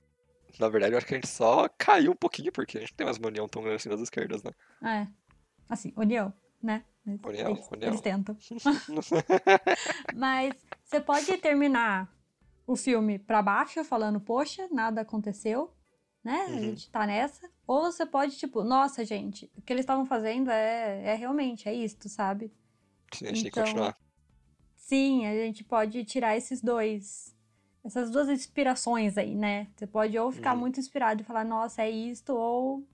Na 0.60 0.68
verdade, 0.68 0.94
eu 0.94 0.98
acho 0.98 1.08
que 1.08 1.14
a 1.14 1.18
gente 1.18 1.30
só 1.30 1.70
caiu 1.78 2.12
um 2.12 2.16
pouquinho, 2.16 2.52
porque 2.52 2.78
a 2.80 2.82
gente 2.82 2.92
não 2.92 2.98
tem 2.98 3.06
mais 3.06 3.18
uma 3.18 3.28
união 3.30 3.48
tão 3.48 3.62
grande 3.62 3.78
assim 3.78 3.90
das 3.90 4.02
esquerdas, 4.02 4.44
né? 4.44 4.52
É. 4.84 5.08
Assim, 5.70 5.94
união, 5.96 6.34
né? 6.62 6.84
Mas 7.06 7.20
União, 7.24 7.52
eles, 7.52 7.68
união. 7.72 7.90
eles 7.92 8.02
tentam. 8.02 8.36
Mas 10.14 10.54
você 10.84 11.00
pode 11.00 11.38
terminar 11.38 12.12
o 12.66 12.76
filme 12.76 13.18
pra 13.20 13.42
baixo, 13.42 13.84
falando, 13.86 14.20
poxa, 14.20 14.68
nada 14.72 15.00
aconteceu, 15.02 15.72
né? 16.28 16.44
A 16.46 16.50
Uhum. 16.50 16.60
gente 16.60 16.90
tá 16.90 17.08
nessa. 17.08 17.50
Ou 17.66 17.84
você 17.92 18.06
pode, 18.06 18.38
tipo, 18.38 18.64
nossa, 18.64 19.04
gente, 19.06 19.50
o 19.58 19.62
que 19.62 19.72
eles 19.72 19.84
estavam 19.84 20.06
fazendo 20.06 20.52
é, 20.52 21.04
é 21.06 21.16
realmente, 21.16 21.68
é 21.70 21.74
isto, 21.74 22.10
sabe? 22.10 22.52
Sim, 23.14 23.26
a 23.26 23.30
gente 23.30 23.44
tem 23.44 23.52
que 23.52 23.60
Então, 23.60 23.64
continuar. 23.64 23.98
Sim, 24.76 25.26
a 25.26 25.34
gente 25.34 25.64
pode 25.64 26.04
tirar 26.06 26.36
esses 26.38 26.62
dois. 26.62 27.34
Essas 27.84 28.12
duas 28.12 28.28
inspirações 28.28 29.18
aí, 29.18 29.34
né? 29.34 29.68
Você 29.76 29.88
pode 29.88 30.18
ou 30.20 30.30
ficar 30.32 30.54
Uhum. 30.54 30.60
muito 30.60 30.80
inspirado 30.80 31.22
e 31.22 31.26
falar, 31.26 31.46
nossa, 31.46 31.82
é 31.82 31.90
isto, 31.90 32.34
ou 32.36 32.86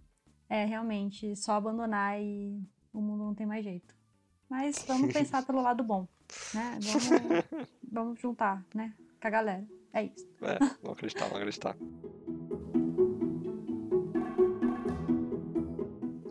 é 0.47 0.65
realmente 0.65 1.35
só 1.35 1.53
abandonar 1.53 2.19
e 2.21 2.61
o 2.93 3.01
mundo 3.01 3.23
não 3.23 3.33
tem 3.33 3.45
mais 3.47 3.63
jeito. 3.63 3.95
Mas 4.47 4.83
vamos 4.87 5.11
pensar 5.11 5.43
pelo 5.43 5.61
lado 5.61 5.83
bom, 5.83 6.07
né? 6.53 6.77
Vamos, 6.83 7.43
vamos 7.91 8.19
juntar, 8.19 8.63
né? 8.75 8.93
Com 9.19 9.27
a 9.27 9.31
galera. 9.31 9.65
É 9.91 10.03
isso. 10.03 10.27
É, 10.43 10.59
vamos 10.83 10.97
acreditar, 10.97 11.25
vamos 11.25 11.37
acreditar. 11.37 11.75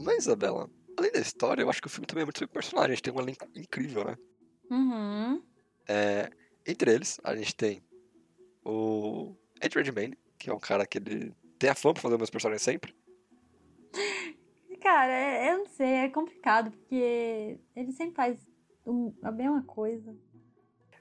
Mas, 0.04 0.18
Isabela, 0.24 0.68
além 0.98 1.12
da 1.12 1.20
história, 1.20 1.62
eu 1.62 1.70
acho 1.70 1.80
que 1.80 1.86
o 1.86 1.90
filme 1.90 2.06
também 2.06 2.22
é 2.22 2.24
muito 2.26 2.38
sobre 2.38 2.52
gente 2.94 3.02
tem 3.02 3.12
um 3.12 3.20
elenco 3.20 3.46
incrível, 3.54 4.04
né? 4.04 4.16
Uhum. 4.70 5.42
É, 5.88 6.30
entre 6.66 6.92
eles, 6.94 7.20
a 7.24 7.34
gente 7.36 7.54
tem 7.54 7.82
o 8.64 9.34
Ed 9.60 9.74
Redmayne, 9.76 10.16
que 10.38 10.48
é 10.50 10.54
um 10.54 10.58
cara 10.60 10.86
que 10.86 10.98
ele 10.98 11.34
tem 11.58 11.70
a 11.70 11.74
fama 11.74 11.94
pra 11.94 12.02
fazer 12.02 12.14
os 12.14 12.18
meus 12.20 12.30
personagens 12.30 12.62
sempre. 12.62 12.94
Cara, 14.80 15.12
é- 15.12 15.52
eu 15.52 15.58
não 15.58 15.66
sei, 15.66 15.86
é 15.86 16.08
complicado, 16.08 16.70
porque 16.72 17.58
ele 17.76 17.92
sempre 17.92 18.14
faz 18.14 18.38
a 19.22 19.30
mesma 19.30 19.62
coisa. 19.62 20.16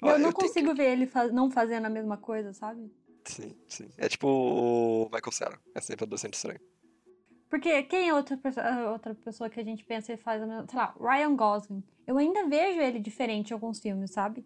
Ó, 0.04 0.12
Eu 0.12 0.20
não 0.20 0.30
eu 0.30 0.34
tenho 0.34 0.48
consigo 0.50 0.74
ver 0.76 0.92
ele 0.92 1.08
fa- 1.08 1.28
não 1.30 1.50
fazendo 1.50 1.86
a 1.86 1.90
mesma 1.90 2.18
coisa, 2.18 2.54
sabe? 2.54 2.92
Sim, 3.26 3.56
sim. 3.68 3.90
É 3.98 4.08
tipo 4.08 4.28
o 4.28 5.06
Michael 5.06 5.32
Cera. 5.32 5.60
É 5.76 5.82
sempre 5.82 6.06
adolescente 6.06 6.34
estranho. 6.36 6.60
Porque 7.52 7.84
quem 7.84 8.08
é 8.08 8.14
outra, 8.14 8.40
outra 8.90 9.14
pessoa 9.14 9.50
que 9.50 9.60
a 9.60 9.64
gente 9.64 9.84
pensa 9.84 10.14
e 10.14 10.18
faz 10.18 10.42
a 10.42 10.48
mesma. 10.48 10.66
Sei 10.70 10.80
lá, 10.80 10.96
Ryan 10.98 11.36
Gosling. 11.36 11.84
Eu 12.08 12.18
ainda 12.18 12.48
vejo 12.48 12.80
ele 12.80 12.98
diferente 12.98 13.50
em 13.50 13.54
alguns 13.54 13.78
filmes, 13.78 14.10
sabe? 14.12 14.46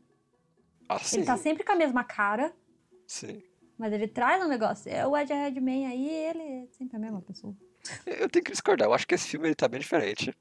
Ah, 0.90 0.98
sim. 0.98 1.18
Ele 1.18 1.26
tá 1.28 1.38
sempre 1.38 1.64
com 1.64 1.72
a 1.72 1.76
mesma 1.76 2.04
cara, 2.04 2.52
Sim. 3.06 3.44
mas 3.78 3.94
ele 3.94 4.08
traz 4.08 4.44
um 4.44 4.48
negócio. 4.48 4.92
É, 4.92 5.06
O 5.06 5.16
Ed 5.16 5.32
Redman 5.32 5.86
aí, 5.86 6.10
ele 6.10 6.42
é 6.42 6.68
sempre 6.72 6.98
a 6.98 7.00
mesma 7.00 7.22
pessoa. 7.22 7.56
Eu 8.08 8.28
tenho 8.28 8.44
que 8.44 8.52
discordar. 8.52 8.88
Eu 8.88 8.94
acho 8.94 9.08
que 9.08 9.14
esse 9.14 9.28
filme 9.28 9.48
ele 9.48 9.56
tá 9.56 9.68
bem 9.68 9.80
diferente. 9.80 10.36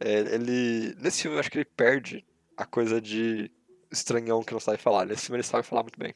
É, 0.00 0.34
ele. 0.34 0.96
Nesse 0.96 1.22
filme 1.22 1.36
eu 1.36 1.40
acho 1.40 1.50
que 1.50 1.58
ele 1.58 1.64
perde 1.64 2.26
a 2.56 2.66
coisa 2.66 3.00
de 3.00 3.48
estranhão 3.88 4.42
que 4.42 4.52
não 4.52 4.60
sabe 4.60 4.78
falar. 4.78 5.06
Nesse 5.06 5.26
filme 5.26 5.36
ele 5.36 5.46
sabe 5.46 5.64
falar 5.64 5.82
muito 5.84 5.98
bem, 5.98 6.12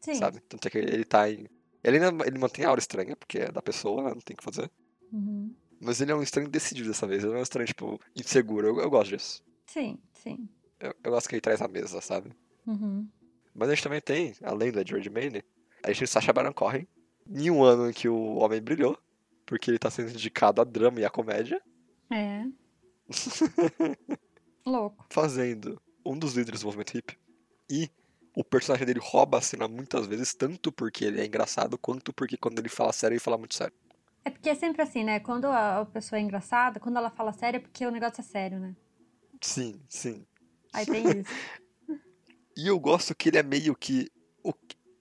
Sim. 0.00 0.16
sabe? 0.16 0.40
Tanto 0.40 0.66
é 0.66 0.70
que 0.72 0.78
ele 0.78 1.04
tá 1.04 1.30
em. 1.30 1.46
Ele 1.84 1.98
ainda 1.98 2.26
ele 2.26 2.36
mantém 2.36 2.64
a 2.64 2.68
aura 2.68 2.80
estranha, 2.80 3.14
porque 3.14 3.38
é 3.38 3.52
da 3.52 3.62
pessoa, 3.62 4.02
né? 4.02 4.10
Não 4.10 4.20
tem 4.20 4.34
o 4.34 4.38
que 4.38 4.42
fazer. 4.44 4.68
Uhum. 5.12 5.54
Mas 5.80 6.00
ele 6.00 6.10
é 6.12 6.14
um 6.14 6.22
estranho 6.22 6.48
decidido 6.48 6.88
dessa 6.88 7.06
vez. 7.06 7.22
Ele 7.22 7.30
não 7.30 7.36
é 7.38 7.40
um 7.40 7.42
estranho, 7.42 7.66
tipo, 7.66 8.00
inseguro. 8.14 8.66
Eu, 8.68 8.80
eu 8.80 8.90
gosto 8.90 9.10
disso. 9.10 9.42
Sim, 9.66 9.98
sim. 10.12 10.48
Eu, 10.80 10.94
eu 11.04 11.10
gosto 11.10 11.28
que 11.28 11.34
ele 11.34 11.40
traz 11.42 11.60
a 11.60 11.68
mesa, 11.68 12.00
sabe? 12.00 12.32
Uhum. 12.66 13.06
Mas 13.54 13.68
a 13.68 13.74
gente 13.74 13.84
também 13.84 14.00
tem, 14.00 14.34
além 14.42 14.72
da 14.72 14.84
George 14.84 15.08
Maine, 15.10 15.42
a 15.82 15.88
gente 15.88 15.98
tem 15.98 16.04
o 16.04 16.08
Sacha 16.08 16.32
Baron 16.32 16.52
Cohen. 16.52 16.86
Em 17.28 17.50
um 17.50 17.62
ano 17.62 17.90
em 17.90 17.92
que 17.92 18.08
o 18.08 18.36
homem 18.36 18.60
brilhou, 18.60 18.96
porque 19.44 19.70
ele 19.70 19.78
tá 19.78 19.90
sendo 19.90 20.10
indicado 20.10 20.60
a 20.60 20.64
drama 20.64 21.00
e 21.00 21.04
a 21.04 21.10
comédia, 21.10 21.60
É. 22.10 22.44
Louco. 24.64 25.06
fazendo 25.10 25.80
um 26.04 26.18
dos 26.18 26.34
líderes 26.34 26.60
do 26.60 26.66
movimento 26.66 26.96
hip. 26.96 27.16
E 27.70 27.90
o 28.34 28.44
personagem 28.44 28.86
dele 28.86 29.00
rouba 29.02 29.38
a 29.38 29.40
cena 29.40 29.66
muitas 29.68 30.06
vezes, 30.06 30.34
tanto 30.34 30.70
porque 30.70 31.04
ele 31.04 31.20
é 31.20 31.26
engraçado, 31.26 31.78
quanto 31.78 32.12
porque 32.12 32.36
quando 32.36 32.58
ele 32.58 32.68
fala 32.68 32.92
sério, 32.92 33.14
ele 33.14 33.20
fala 33.20 33.38
muito 33.38 33.54
sério. 33.54 33.74
É 34.26 34.30
porque 34.30 34.50
é 34.50 34.56
sempre 34.56 34.82
assim, 34.82 35.04
né? 35.04 35.20
Quando 35.20 35.44
a 35.46 35.86
pessoa 35.86 36.18
é 36.18 36.22
engraçada, 36.22 36.80
quando 36.80 36.96
ela 36.96 37.08
fala 37.10 37.32
sério, 37.32 37.58
é 37.58 37.60
porque 37.60 37.86
o 37.86 37.92
negócio 37.92 38.20
é 38.20 38.24
sério, 38.24 38.58
né? 38.58 38.74
Sim, 39.40 39.80
sim. 39.88 40.26
Aí 40.72 40.84
tem 40.84 41.04
isso. 41.20 41.30
E 42.56 42.66
eu 42.66 42.76
gosto 42.80 43.14
que 43.14 43.28
ele 43.28 43.38
é 43.38 43.42
meio 43.44 43.76
que- 43.76 44.10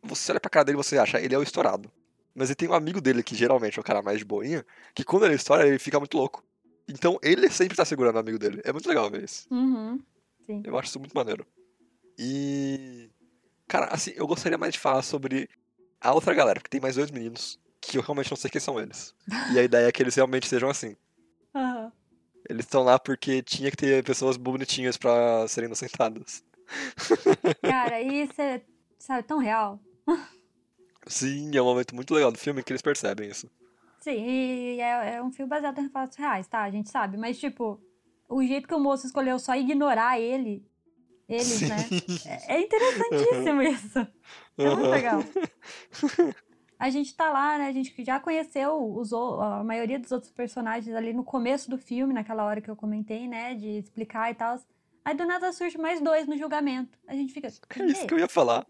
Você 0.03 0.31
olha 0.31 0.39
pra 0.39 0.47
cara 0.51 0.65
dele 0.65 0.77
e 0.77 0.83
você 0.83 0.99
acha, 0.99 1.19
ele 1.19 1.33
é 1.33 1.39
o 1.39 1.41
estourado. 1.41 1.91
Mas 2.35 2.49
ele 2.49 2.55
tem 2.55 2.69
um 2.69 2.75
amigo 2.75 3.01
dele, 3.01 3.23
que 3.23 3.33
geralmente 3.33 3.79
é 3.79 3.81
o 3.81 3.83
cara 3.83 4.03
mais 4.03 4.19
de 4.19 4.25
boinha, 4.25 4.63
que 4.93 5.03
quando 5.03 5.25
ele 5.25 5.33
estoura, 5.33 5.67
ele 5.67 5.79
fica 5.79 5.97
muito 5.97 6.15
louco. 6.15 6.43
Então 6.87 7.17
ele 7.23 7.49
sempre 7.49 7.75
tá 7.75 7.83
segurando 7.83 8.17
o 8.17 8.19
amigo 8.19 8.37
dele. 8.37 8.61
É 8.63 8.71
muito 8.71 8.87
legal 8.87 9.09
ver 9.09 9.23
isso. 9.23 9.47
Uhum. 9.51 9.99
Sim. 10.45 10.61
Eu 10.63 10.77
acho 10.77 10.89
isso 10.89 10.99
muito 10.99 11.13
maneiro. 11.15 11.47
E. 12.15 13.09
Cara, 13.67 13.87
assim, 13.87 14.11
eu 14.15 14.27
gostaria 14.27 14.59
mais 14.59 14.73
de 14.75 14.79
falar 14.79 15.01
sobre 15.01 15.49
a 15.99 16.13
outra 16.13 16.35
galera, 16.35 16.59
porque 16.59 16.69
tem 16.69 16.79
mais 16.79 16.95
dois 16.95 17.09
meninos 17.09 17.59
que 17.87 17.97
eu 17.97 18.01
realmente 18.01 18.29
não 18.31 18.37
sei 18.37 18.49
quem 18.49 18.61
são 18.61 18.79
eles. 18.79 19.13
E 19.53 19.59
a 19.59 19.63
ideia 19.63 19.87
é 19.87 19.91
que 19.91 20.01
eles 20.01 20.15
realmente 20.15 20.47
sejam 20.47 20.69
assim. 20.69 20.95
Aham. 21.53 21.91
Eles 22.47 22.65
estão 22.65 22.83
lá 22.83 22.99
porque 22.99 23.41
tinha 23.41 23.71
que 23.71 23.77
ter 23.77 24.03
pessoas 24.03 24.37
bonitinhas 24.37 24.97
pra 24.97 25.47
serem 25.47 25.67
inocentadas. 25.67 26.43
Cara, 27.63 27.99
isso 28.03 28.39
é, 28.39 28.61
sabe, 28.99 29.23
tão 29.23 29.39
real. 29.39 29.79
Sim, 31.07 31.55
é 31.55 31.61
um 31.61 31.65
momento 31.65 31.95
muito 31.95 32.13
legal 32.13 32.31
do 32.31 32.37
filme 32.37 32.63
que 32.63 32.71
eles 32.71 32.81
percebem 32.81 33.29
isso. 33.29 33.49
Sim, 33.99 34.23
e 34.23 34.79
é, 34.79 35.15
é 35.15 35.23
um 35.23 35.31
filme 35.31 35.49
baseado 35.49 35.79
em 35.79 35.89
fatos 35.89 36.17
reais, 36.17 36.47
tá? 36.47 36.61
A 36.61 36.69
gente 36.69 36.89
sabe. 36.91 37.17
Mas, 37.17 37.39
tipo, 37.39 37.79
o 38.29 38.43
jeito 38.43 38.67
que 38.67 38.73
o 38.75 38.79
moço 38.79 39.07
escolheu 39.07 39.39
só 39.39 39.55
ignorar 39.55 40.19
ele, 40.19 40.63
eles, 41.27 41.59
Sim. 41.59 41.69
né? 41.69 41.89
É, 42.47 42.59
interessantíssimo 42.59 43.61
isso. 43.63 43.99
É 44.57 44.65
muito 44.65 44.81
Aham. 44.81 44.89
legal. 44.91 45.23
A 46.77 46.89
gente 46.89 47.15
tá 47.15 47.29
lá, 47.29 47.57
né? 47.57 47.67
A 47.67 47.71
gente 47.71 47.93
já 48.03 48.19
conheceu 48.19 48.75
os, 48.95 49.13
a 49.13 49.63
maioria 49.63 49.97
dos 49.97 50.11
outros 50.11 50.31
personagens 50.31 50.93
ali 50.95 51.13
no 51.13 51.23
começo 51.23 51.69
do 51.69 51.77
filme, 51.77 52.13
naquela 52.13 52.43
hora 52.43 52.59
que 52.61 52.69
eu 52.69 52.75
comentei, 52.75 53.27
né? 53.27 53.55
De 53.55 53.79
explicar 53.79 54.31
e 54.31 54.35
tal. 54.35 54.59
Aí 55.03 55.15
do 55.15 55.25
nada 55.25 55.53
surge 55.53 55.77
mais 55.77 56.01
dois 56.01 56.27
no 56.27 56.37
julgamento. 56.37 56.97
A 57.07 57.15
gente 57.15 57.33
fica. 57.33 57.47
É 57.47 57.51
"Quem 57.69 57.85
isso 57.87 58.05
que 58.07 58.13
eu 58.13 58.19
ia 58.19 58.27
falar. 58.27 58.65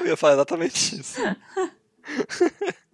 Eu 0.00 0.06
ia 0.08 0.16
falar 0.16 0.34
exatamente 0.34 1.00
isso. 1.00 1.20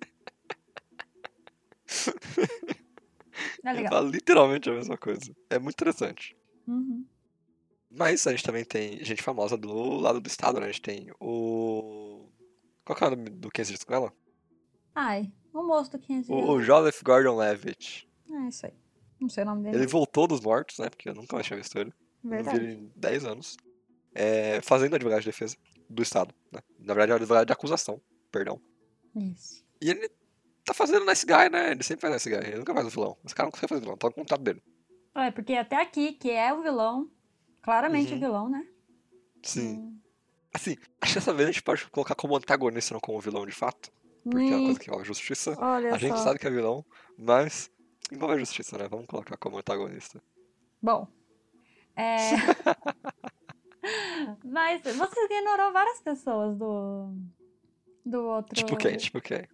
É 3.65 3.73
legal. 3.73 3.93
falar 3.93 4.11
literalmente 4.11 4.71
a 4.71 4.75
mesma 4.75 4.97
coisa. 4.97 5.35
É 5.49 5.59
muito 5.59 5.75
interessante. 5.75 6.37
Uhum. 6.67 7.05
Mas 7.91 8.27
a 8.27 8.31
gente 8.31 8.45
também 8.45 8.65
tem 8.65 9.05
gente 9.05 9.23
famosa 9.23 9.57
do 9.57 9.99
lado 9.99 10.21
do 10.21 10.27
estado, 10.27 10.61
né? 10.61 10.67
A 10.67 10.71
gente 10.71 10.83
tem 10.83 11.11
o. 11.21 12.10
Qual 12.91 12.97
que 12.97 13.05
é 13.05 13.07
o 13.07 13.11
nome 13.11 13.31
do 13.31 13.49
15 13.53 13.69
dias 13.71 13.85
com 13.85 13.95
ela? 13.95 14.13
Ai, 14.97 15.33
o 15.55 15.63
moço 15.63 15.93
do 15.93 15.99
15 16.01 16.33
O, 16.33 16.55
o 16.55 16.61
Joseph 16.61 17.01
Gordon 17.05 17.37
Levitt. 17.37 18.09
É 18.29 18.49
isso 18.49 18.67
aí. 18.67 18.73
Não 19.21 19.29
sei 19.29 19.45
o 19.45 19.47
nome 19.47 19.63
dele. 19.63 19.77
Ele 19.77 19.87
voltou 19.87 20.27
dos 20.27 20.41
mortos, 20.41 20.77
né? 20.81 20.91
Porque 20.91 21.09
eu 21.09 21.15
nunca 21.15 21.37
mais 21.37 21.47
tinha 21.47 21.57
visto 21.57 21.79
ele. 21.79 21.93
Não 22.21 22.31
vi 22.33 22.37
Verdade. 22.43 22.59
ele 22.59 22.73
em 22.73 22.93
10 22.97 23.25
anos. 23.27 23.57
É, 24.13 24.61
fazendo 24.63 24.97
advogado 24.97 25.21
de 25.21 25.27
defesa 25.27 25.57
do 25.89 26.03
Estado, 26.03 26.35
né? 26.51 26.59
Na 26.81 26.93
verdade, 26.95 27.13
é 27.13 27.15
advogado 27.15 27.47
de 27.47 27.53
acusação, 27.53 28.01
perdão. 28.33 28.61
Isso. 29.15 29.65
E 29.81 29.89
ele 29.91 30.11
tá 30.65 30.75
fazendo 30.75 31.07
nice 31.07 31.25
guy, 31.25 31.49
né? 31.49 31.71
Ele 31.71 31.85
sempre 31.85 32.01
faz 32.01 32.13
nice 32.15 32.29
guy. 32.29 32.45
Ele 32.49 32.59
nunca 32.59 32.75
faz 32.75 32.89
o 32.89 32.91
vilão. 32.91 33.17
Esse 33.25 33.37
cara 33.37 33.47
não 33.47 33.53
consegue 33.53 33.69
fazer 33.69 33.83
vilão, 33.83 33.97
tá 33.97 34.09
no 34.09 34.15
contrato 34.15 34.43
dele. 34.43 34.61
É, 35.15 35.31
porque 35.31 35.55
até 35.55 35.81
aqui, 35.81 36.15
que 36.15 36.29
é 36.33 36.53
o 36.53 36.61
vilão, 36.61 37.09
claramente 37.63 38.11
Uhum. 38.11 38.17
o 38.17 38.21
vilão, 38.21 38.49
né? 38.49 38.67
Sim. 39.45 39.77
Hum. 39.77 40.01
Assim, 40.53 40.77
acho 41.01 41.13
que 41.15 41.19
dessa 41.21 41.33
vez 41.33 41.49
a 41.49 41.53
gente 41.53 41.63
pode 41.63 41.87
colocar 41.91 42.15
como 42.15 42.37
antagonista, 42.37 42.95
não 42.95 43.01
como 43.01 43.21
vilão 43.21 43.47
de 43.47 43.53
fato. 43.53 43.91
Porque 44.29 44.53
é 44.53 44.57
uma 44.57 44.61
Hum, 44.61 44.63
coisa 44.63 44.81
que 44.81 44.89
envolve 44.89 45.07
justiça. 45.07 45.55
Olha 45.59 45.91
A 45.91 45.99
gente 45.99 46.17
só. 46.17 46.19
sabe 46.19 46.39
que 46.39 46.47
é 46.47 46.51
vilão, 46.51 46.85
mas 47.17 47.71
envolve 48.13 48.39
justiça, 48.41 48.77
né? 48.79 48.89
Vamos 48.89 49.07
colocar 49.07 49.37
como 49.37 49.59
antagonista. 49.59 50.23
Bom. 50.83 51.07
É... 51.97 52.31
Mas 54.45 54.83
você 54.83 55.25
ignorou 55.25 55.73
várias 55.73 56.01
pessoas 56.01 56.57
do. 56.57 57.13
Do 58.05 58.23
outro. 58.25 58.55
Tipo 58.55 58.77
quem? 58.77 58.97
Tipo 58.97 59.21
quem? 59.21 59.47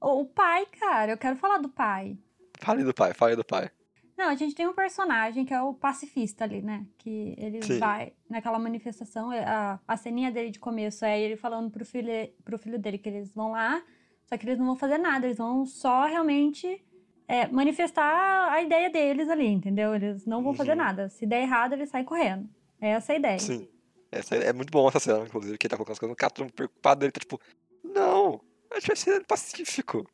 O 0.00 0.24
pai, 0.26 0.66
cara. 0.66 1.12
Eu 1.12 1.18
quero 1.18 1.36
falar 1.36 1.58
do 1.58 1.68
pai. 1.68 2.18
Fale 2.60 2.84
do 2.84 2.94
pai, 2.94 3.14
fale 3.14 3.36
do 3.36 3.44
pai. 3.44 3.70
Não, 4.16 4.26
a 4.28 4.34
gente 4.36 4.54
tem 4.54 4.66
um 4.68 4.72
personagem 4.72 5.44
que 5.44 5.52
é 5.52 5.60
o 5.60 5.74
pacifista 5.74 6.44
ali, 6.44 6.62
né? 6.62 6.86
Que 6.98 7.34
ele 7.36 7.60
Sim. 7.62 7.78
vai 7.78 8.12
naquela 8.30 8.58
manifestação, 8.58 9.32
é, 9.32 9.44
a, 9.44 9.80
a 9.88 9.96
ceninha 9.96 10.30
dele 10.30 10.50
de 10.50 10.58
começo 10.60 11.04
é 11.04 11.20
ele 11.20 11.36
falando 11.36 11.70
pro 11.70 11.84
filho, 11.84 12.08
pro 12.44 12.58
filho 12.58 12.78
dele 12.78 12.98
que 12.98 13.08
eles 13.08 13.32
vão 13.32 13.50
lá, 13.50 13.82
só 14.26 14.36
que 14.36 14.46
eles 14.46 14.58
não 14.58 14.66
vão 14.66 14.76
fazer 14.76 14.98
nada, 14.98 15.26
eles 15.26 15.38
vão 15.38 15.66
só 15.66 16.04
realmente 16.04 16.84
é, 17.26 17.48
manifestar 17.48 18.52
a 18.52 18.62
ideia 18.62 18.88
deles 18.88 19.28
ali, 19.28 19.46
entendeu? 19.48 19.94
Eles 19.94 20.24
não 20.26 20.42
vão 20.42 20.54
fazer 20.54 20.72
Uhum. 20.72 20.76
nada. 20.78 21.08
Se 21.08 21.26
der 21.26 21.42
errado, 21.42 21.72
eles 21.72 21.90
saem 21.90 22.04
correndo. 22.04 22.48
É 22.80 22.90
essa 22.90 23.12
a 23.12 23.16
ideia. 23.16 23.38
Sim. 23.38 23.68
Essa 24.12 24.36
é 24.36 24.52
muito 24.52 24.70
bom 24.70 24.86
essa 24.88 25.00
cena, 25.00 25.24
inclusive, 25.24 25.58
que 25.58 25.66
ele 25.66 25.70
tá 25.70 25.76
colocando 25.76 25.94
as 25.94 25.98
coisas 25.98 26.16
no 26.38 26.44
mundo 26.44 26.52
preocupado, 26.54 27.04
ele 27.04 27.10
tá 27.10 27.18
tipo, 27.18 27.40
não, 27.82 28.40
a 28.70 28.76
gente 28.78 28.86
vai 28.86 28.96
ser 28.96 29.24
pacífico. 29.26 30.06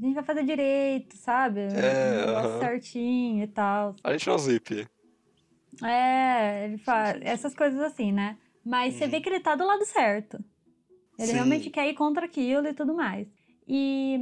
A 0.00 0.04
gente 0.04 0.14
vai 0.14 0.24
fazer 0.24 0.44
direito, 0.44 1.16
sabe? 1.16 1.60
É, 1.60 2.16
um 2.24 2.26
negócio 2.26 2.50
aham. 2.50 2.58
certinho 2.60 3.44
e 3.44 3.46
tal. 3.48 3.94
A 4.02 4.12
gente 4.12 4.26
não 4.28 4.38
zip. 4.38 4.88
É, 5.82 6.64
ele 6.64 6.78
faz 6.78 7.18
essas 7.22 7.54
coisas 7.54 7.80
assim, 7.80 8.10
né? 8.12 8.38
Mas 8.64 8.94
você 8.94 9.04
Uhum. 9.04 9.10
vê 9.10 9.20
que 9.20 9.28
ele 9.28 9.40
tá 9.40 9.54
do 9.54 9.64
lado 9.66 9.84
certo. 9.84 10.42
Ele 11.18 11.28
Sim. 11.28 11.34
realmente 11.34 11.70
quer 11.70 11.86
ir 11.88 11.94
contra 11.94 12.24
aquilo 12.24 12.66
e 12.66 12.72
tudo 12.74 12.94
mais. 12.94 13.28
E 13.68 14.18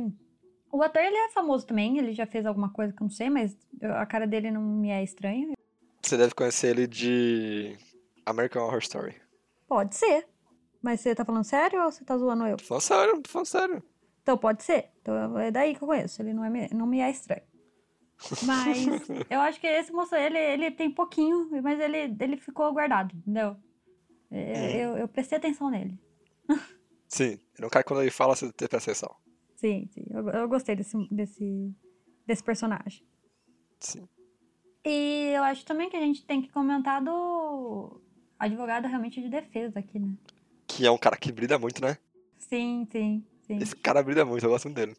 o 0.73 0.83
ator, 0.83 1.03
ele 1.03 1.17
é 1.17 1.31
famoso 1.31 1.67
também, 1.67 1.97
ele 1.99 2.13
já 2.13 2.27
fez 2.27 2.45
alguma 2.45 2.71
coisa 2.73 2.93
que 2.93 3.01
eu 3.01 3.05
não 3.05 3.11
sei, 3.11 3.31
mas 3.31 3.57
eu- 3.81 3.95
a 3.95 4.05
cara 4.05 4.27
dele 4.27 4.51
não 4.51 4.61
me 4.63 4.91
é 4.91 5.03
estranha. 5.03 5.53
Você 6.03 6.17
deve 6.17 6.35
conhecer 6.35 6.69
ele 6.71 6.87
de 6.87 7.77
American 8.27 8.65
Horror 8.65 8.79
Story. 8.81 9.15
Pode 9.67 9.95
ser. 9.97 10.27
Mas 10.83 11.01
você 11.01 11.15
tá 11.15 11.25
falando 11.25 11.45
sério 11.45 11.83
ou 11.85 11.91
você 11.91 12.05
tá 12.05 12.17
zoando 12.17 12.47
eu? 12.47 12.57
Tô 12.57 12.65
falando 12.65 12.83
sério, 12.83 13.21
tô 13.23 13.31
falando 13.31 13.47
sério. 13.47 13.83
Então 14.29 14.37
pode 14.37 14.63
ser. 14.63 14.91
Então 15.01 15.39
é 15.39 15.51
daí 15.51 15.75
que 15.75 15.83
eu 15.83 15.89
conheço. 15.89 16.21
Ele 16.21 16.35
não, 16.35 16.45
é, 16.45 16.51
me- 16.51 16.69
não 16.75 16.87
me 16.87 17.01
é 17.01 17.11
estranho. 17.11 17.41
Mas 18.45 18.77
eu 19.31 19.41
acho 19.41 19.59
que 19.59 19.67
esse 19.67 19.91
moço, 19.91 20.15
ele, 20.15 20.37
ele 20.39 20.71
tem 20.71 20.91
pouquinho, 20.91 21.49
mas 21.63 21.81
ele, 21.81 22.15
ele 22.21 22.37
ficou 22.37 22.71
guardado, 22.71 23.17
entendeu? 23.17 23.57
É, 24.31 24.85
Eu, 24.85 24.99
eu 24.99 25.09
prestei 25.09 25.39
atenção 25.39 25.71
nele. 25.71 25.99
Sim, 27.09 27.25
ele 27.57 27.63
é 27.63 27.67
um 27.67 27.71
cara 27.71 27.83
que 27.83 27.89
quando 27.89 28.03
ele 28.03 28.11
fala, 28.11 28.37
você 28.37 28.53
presta 28.53 28.77
atenção. 28.77 29.17
Sim, 29.57 29.89
sim. 29.93 30.05
Eu, 30.11 30.29
eu 30.29 30.47
gostei 30.47 30.77
desse, 30.77 30.95
desse, 31.11 31.75
desse 32.27 32.45
personagem. 32.45 33.03
Sim. 33.81 34.07
E 34.85 35.33
eu 35.35 35.43
acho 35.43 35.65
também 35.65 35.89
que 35.89 35.97
a 35.97 36.01
gente 36.01 36.27
tem 36.27 36.43
que 36.43 36.53
comentar 36.53 37.03
do 37.03 37.99
advogado 38.39 38.87
realmente 38.89 39.23
de 39.23 39.31
defesa 39.31 39.79
aqui, 39.79 39.99
né? 39.99 40.13
Que 40.67 40.85
é 40.85 40.91
um 40.91 40.99
cara 40.99 41.17
que 41.17 41.33
brilha 41.33 41.59
muito, 41.59 41.81
né? 41.81 41.97
Sim, 42.37 42.87
sim, 42.93 43.25
sim. 43.49 43.57
Esse 43.59 43.75
cara 43.75 44.01
brilha 44.03 44.25
muito, 44.25 44.45
eu 44.47 44.51
gosto 44.51 44.67
muito 44.67 44.77
dele. 44.77 44.97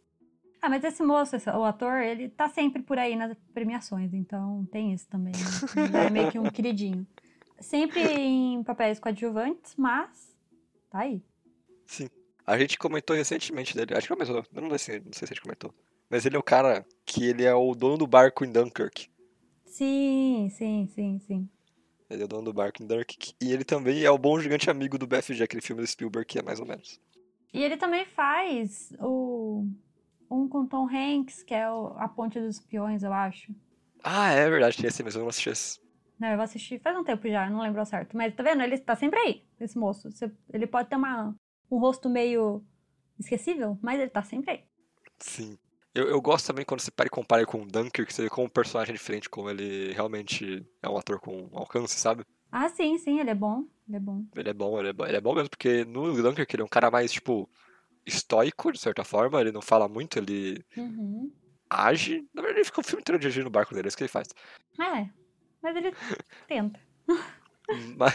Ah, 0.62 0.68
mas 0.68 0.84
esse 0.84 1.02
moço, 1.02 1.38
esse- 1.38 1.50
o 1.50 1.64
ator, 1.64 2.02
ele 2.02 2.28
tá 2.28 2.50
sempre 2.50 2.82
por 2.82 3.00
aí 3.00 3.16
nas 3.16 3.34
premiações, 3.54 4.14
então 4.14 4.68
tem 4.72 4.92
isso 4.94 5.08
também. 5.08 5.32
Né? 5.34 5.86
Ele 5.86 5.98
é 5.98 6.10
meio 6.10 6.32
que 6.32 6.38
um 6.40 6.44
queridinho. 6.52 7.08
Sempre 7.62 8.02
em 8.02 8.62
papéis 8.64 9.00
coadjuvantes, 9.00 9.74
mas 9.78 10.36
tá 10.90 11.00
aí. 11.00 11.22
Sim. 11.86 12.10
A 12.46 12.58
gente 12.58 12.78
comentou 12.78 13.16
recentemente 13.16 13.74
dele. 13.76 13.94
Acho 13.94 14.08
que 14.08 14.14
comentou. 14.14 14.44
Eu 14.54 14.62
não 14.62 14.78
sei, 14.78 15.00
não 15.00 15.14
sei 15.14 15.28
se 15.28 15.34
a 15.34 15.36
gente 15.36 15.42
comentou. 15.42 15.74
Mas 16.10 16.26
ele 16.26 16.36
é 16.36 16.40
o 16.40 16.44
cara 16.44 16.86
que 17.06 17.24
ele 17.26 17.44
é 17.46 17.54
o 17.54 17.74
dono 17.76 17.98
do 17.98 18.08
barco 18.08 18.44
em 18.44 18.52
Dunkirk. 18.52 19.08
Sim, 19.66 20.50
sim, 20.52 20.88
sim, 20.94 21.20
sim. 21.20 21.50
Ele 22.10 22.24
é 22.24 22.26
o 22.26 22.28
dono 22.28 22.46
do 22.46 22.54
barco 22.54 22.82
em 22.82 22.88
Dunkirk. 22.88 23.34
E 23.42 23.52
ele 23.54 23.64
também 23.64 24.04
é 24.04 24.10
o 24.12 24.18
bom 24.18 24.40
gigante 24.40 24.70
amigo 24.70 24.98
do 24.98 25.06
BFG, 25.06 25.44
aquele 25.44 25.62
filme 25.62 25.82
do 25.82 25.88
Spielberg 25.88 26.28
que 26.28 26.40
é 26.40 26.42
mais 26.42 26.60
ou 26.60 26.66
menos. 26.66 27.00
E 27.54 27.62
ele 27.62 27.78
também 27.78 28.06
faz 28.06 28.94
o 29.00 29.66
um 30.30 30.48
com 30.48 30.66
Tom 30.68 30.88
Hanks, 30.88 31.44
que 31.44 31.54
é 31.54 31.70
o- 31.70 31.94
A 31.98 32.08
Ponte 32.08 32.40
dos 32.40 32.58
Espiões, 32.58 33.04
eu 33.04 33.12
acho. 33.12 33.54
Ah, 34.04 34.32
é 34.32 34.50
verdade, 34.50 34.78
tinha 34.78 34.90
esse 34.90 35.04
mesmo, 35.04 35.20
eu 35.20 35.24
não 35.24 35.30
assisti 35.30 35.50
esse. 35.50 35.80
Não, 36.20 36.28
eu 36.30 36.36
vou 36.36 36.44
assistir 36.44 36.80
faz 36.82 36.98
um 36.98 37.04
tempo 37.04 37.28
já, 37.30 37.50
não 37.50 37.62
lembro 37.62 37.80
ao 37.80 37.86
certo. 37.86 38.16
Mas 38.16 38.36
tá 38.36 38.44
vendo? 38.44 38.62
Ele 38.62 38.78
tá 38.78 38.96
sempre 38.96 39.20
aí, 39.20 39.44
esse 39.60 39.78
moço. 39.78 40.10
Ele 40.54 40.68
pode 40.68 40.90
ter 40.90 40.96
uma, 40.98 41.36
um 41.72 41.78
rosto 41.78 42.10
meio 42.10 42.64
esquecível, 43.18 43.78
mas 43.82 44.00
ele 44.00 44.10
tá 44.10 44.22
sempre 44.24 44.52
aí. 44.52 44.64
Sim. 45.20 45.58
Eu, 45.94 46.08
eu 46.08 46.22
gosto 46.22 46.48
também 46.48 46.66
quando 46.66 46.82
você 46.82 46.92
para 46.92 47.08
e 47.08 47.10
compara 47.10 47.46
com 47.46 47.62
o 47.62 47.66
Dunkirk, 47.66 48.14
você 48.14 48.24
vê 48.24 48.30
como 48.30 48.48
um 48.48 48.50
personagem 48.50 48.94
é 48.94 48.98
diferente, 48.98 49.30
como 49.30 49.50
ele 49.50 49.92
realmente 49.94 50.66
é 50.82 50.90
um 50.90 50.98
ator 50.98 51.20
com 51.20 51.50
alcance, 51.54 52.00
sabe? 52.00 52.24
Ah, 52.52 52.70
sim, 52.70 52.98
sim, 52.98 53.20
ele 53.20 53.30
é 53.32 53.36
bom. 53.36 53.66
Ele 53.90 53.98
é 53.98 54.00
bom. 54.00 54.24
Ele 54.36 54.50
é 54.50 54.54
bom, 54.54 54.80
ele 54.80 54.90
é 54.90 54.94
bom, 54.94 55.06
ele 55.08 55.18
é 55.18 55.22
bom 55.22 55.34
mesmo, 55.34 55.50
porque 55.50 55.84
no 55.84 56.14
Dunkirk 56.14 56.56
ele 56.56 56.62
é 56.62 56.66
um 56.66 56.70
cara 56.70 56.92
mais, 56.92 57.12
tipo, 57.12 57.50
estoico, 58.06 58.72
de 58.72 58.80
certa 58.80 59.04
forma, 59.04 59.42
ele 59.42 59.52
não 59.52 59.62
fala 59.62 59.90
muito, 59.90 60.20
ele 60.20 60.64
Uhum. 60.78 61.32
age. 61.68 62.24
Na 62.34 62.44
verdade, 62.44 62.60
ele 62.60 62.66
fica 62.66 62.82
o 62.82 62.84
filme 62.84 63.02
inteiro 63.02 63.20
dirigindo 63.20 63.46
no 63.46 63.50
barco 63.50 63.74
dele, 63.74 63.88
é 63.88 63.90
isso 63.90 63.98
que 63.98 64.04
ele 64.04 64.10
faz. 64.10 64.28
É, 64.80 65.10
mas 65.62 65.76
ele 65.76 65.92
tenta. 66.48 66.80
Mas, 67.98 68.14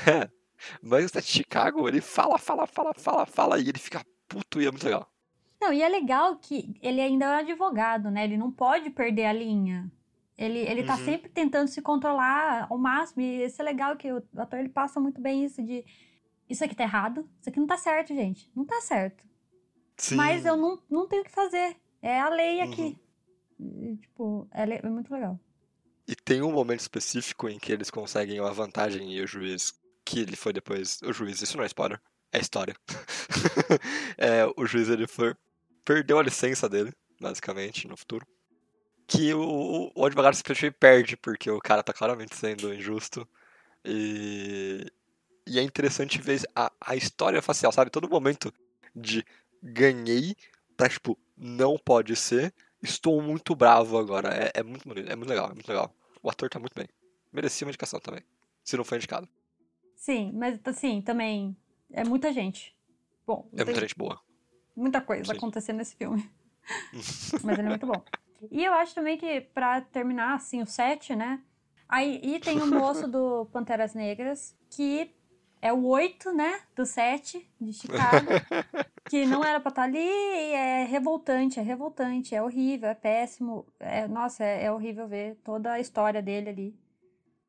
mas 0.81 1.11
o 1.11 1.21
de 1.21 1.27
Chicago, 1.27 1.89
ele 1.89 2.01
fala, 2.01 2.39
fala, 2.39 2.67
fala, 2.67 2.95
fala, 2.95 3.27
fala, 3.27 3.59
e 3.59 3.69
ele 3.69 3.79
fica 3.79 4.01
puto 4.29 4.61
e 4.61 4.67
é 4.67 4.71
muito 4.71 4.85
legal. 4.85 5.09
Não, 5.61 5.73
e 5.73 5.83
é 5.83 5.89
legal 5.89 6.37
que 6.37 6.75
ele 6.81 7.01
ainda 7.01 7.25
é 7.25 7.29
um 7.29 7.39
advogado, 7.39 8.11
né? 8.11 8.25
Ele 8.25 8.37
não 8.37 8.51
pode 8.53 8.91
perder 8.91 9.25
a 9.25 9.33
linha. 9.33 9.91
Ele, 10.37 10.59
ele 10.59 10.83
tá 10.85 10.97
Uhum. 10.97 11.05
sempre 11.05 11.31
tentando 11.31 11.69
se 11.69 11.81
controlar 11.81 12.67
ao 12.69 12.77
máximo. 12.79 13.23
E 13.23 13.45
isso 13.45 13.61
é 13.63 13.65
legal 13.65 13.97
que 13.97 14.13
o 14.13 14.23
ator 14.37 14.59
ele 14.59 14.69
passa 14.69 14.99
muito 15.01 15.21
bem 15.21 15.45
isso 15.45 15.63
de 15.63 15.85
isso 16.49 16.63
aqui 16.63 16.75
tá 16.75 16.83
errado, 16.85 17.29
isso 17.41 17.49
aqui 17.49 17.59
não 17.59 17.67
tá 17.67 17.77
certo, 17.79 18.09
gente. 18.15 18.51
Não 18.55 18.65
tá 18.67 18.81
certo. 18.83 19.25
Sim. 19.97 20.17
Mas 20.17 20.45
eu 20.45 20.57
não, 20.57 20.83
não 20.91 21.07
tenho 21.09 21.23
o 21.23 21.25
que 21.25 21.31
fazer. 21.31 21.77
É 22.03 22.21
a 22.21 22.29
lei 22.29 22.59
Uhum. 22.59 22.65
aqui. 22.73 22.99
E, 23.61 23.97
tipo, 23.97 24.49
é, 24.51 24.63
é 24.87 24.89
muito 24.91 25.13
legal. 25.13 25.39
E 26.07 26.15
tem 26.15 26.43
um 26.43 26.53
momento 26.53 26.81
específico 26.81 27.49
em 27.49 27.59
que 27.59 27.73
eles 27.73 27.91
conseguem 27.91 28.39
uma 28.41 28.53
vantagem 28.53 29.11
e 29.15 29.23
o 29.23 29.27
juiz, 29.27 29.73
que 30.05 30.19
ele 30.21 30.37
foi 30.37 30.53
depois. 30.53 31.01
O 31.03 31.13
juiz, 31.15 31.41
isso 31.41 31.57
não 31.57 31.65
é 31.65 31.67
spoiler, 31.69 31.99
é 32.31 32.39
história. 32.41 32.75
é, 34.19 34.45
o 34.57 34.67
juiz 34.67 34.89
ele 34.89 35.07
foi. 35.07 35.35
Perdeu 35.85 36.19
a 36.19 36.23
licença 36.23 36.69
dele, 36.69 36.93
basicamente, 37.21 37.87
no 37.89 37.97
futuro. 37.97 38.27
Que 39.07 39.35
o, 39.35 39.93
o 39.95 40.05
advogado 40.07 40.35
simplesmente 40.35 40.73
perde, 40.79 41.17
porque 41.17 41.51
o 41.51 41.61
cara 41.61 41.83
tá 41.83 41.93
claramente 41.93 42.35
sendo 42.37 42.73
injusto. 42.73 43.27
E. 43.85 44.87
E 45.47 45.59
é 45.59 45.63
interessante 45.63 46.19
ver 46.23 46.41
a, 46.57 46.73
a 46.81 46.97
história 46.97 47.43
facial, 47.43 47.71
sabe? 47.71 47.91
Todo 47.91 48.09
momento 48.09 48.51
de 48.97 49.23
ganhei 49.63 50.35
pra, 50.75 50.89
tipo, 50.89 51.19
não 51.37 51.77
pode 51.77 52.17
ser. 52.17 52.55
Estou 52.83 53.21
muito 53.21 53.55
bravo 53.55 53.99
agora. 53.99 54.31
É, 54.35 54.53
é 54.55 54.63
muito 54.63 54.89
bonito, 54.89 55.11
é 55.11 55.15
muito 55.15 55.29
legal, 55.29 55.51
é 55.51 55.53
muito 55.55 55.69
legal. 55.69 55.95
O 56.23 56.31
ator 56.31 56.49
tá 56.49 56.59
muito 56.59 56.75
bem. 56.75 56.89
Merecia 57.31 57.67
uma 57.67 57.71
indicação 57.71 58.01
também. 58.01 58.23
Se 58.63 58.75
não 58.77 58.85
foi 58.85 58.97
indicado. 58.97 59.29
Sim, 59.97 60.33
mas 60.33 60.59
assim, 60.65 61.03
também 61.03 61.55
é 61.93 62.05
muita 62.05 62.33
gente. 62.33 62.75
Bom, 63.27 63.47
É 63.55 63.65
muita 63.65 63.81
gente 63.81 63.95
boa. 63.95 64.19
muita 64.75 65.01
coisa 65.03 65.31
Sim. 65.31 65.37
acontecendo 65.37 65.77
nesse 65.77 65.95
filme. 65.95 66.31
Mas 67.45 67.59
ele 67.59 67.67
é 67.67 67.71
muito 67.71 67.87
bom. 67.87 68.03
E 68.51 68.65
eu 68.65 68.73
acho 68.75 68.95
também 68.95 69.17
que, 69.17 69.41
pra 69.41 69.81
terminar, 69.81 70.35
assim, 70.35 70.63
o 70.63 70.67
set, 70.67 71.15
né? 71.15 71.41
Aí 71.89 72.41
tem 72.41 72.61
o 72.61 72.67
moço 72.67 73.07
do 73.09 73.47
Panteras 73.53 73.95
Negras, 73.95 74.57
que 74.71 75.15
é 75.61 75.73
o 75.73 75.87
8, 75.87 76.33
né? 76.33 76.61
Do 76.75 76.85
7 76.85 77.49
de 77.61 77.73
Chicago. 77.73 78.27
que 79.09 79.25
não 79.27 79.45
era 79.45 79.61
pra 79.61 79.71
estar 79.71 79.85
ali 79.85 79.99
e 79.99 80.53
é 80.53 80.85
revoltante, 80.85 81.61
é 81.61 81.63
revoltante, 81.63 82.35
é 82.35 82.43
horrível, 82.43 82.89
é 82.89 82.95
péssimo. 82.95 83.67
É, 83.79 84.07
nossa, 84.07 84.45
é, 84.45 84.65
é 84.65 84.73
horrível 84.73 85.07
ver 85.07 85.37
toda 85.45 85.73
a 85.73 85.81
história 85.81 86.21
dele 86.21 86.51
ali. 86.51 86.79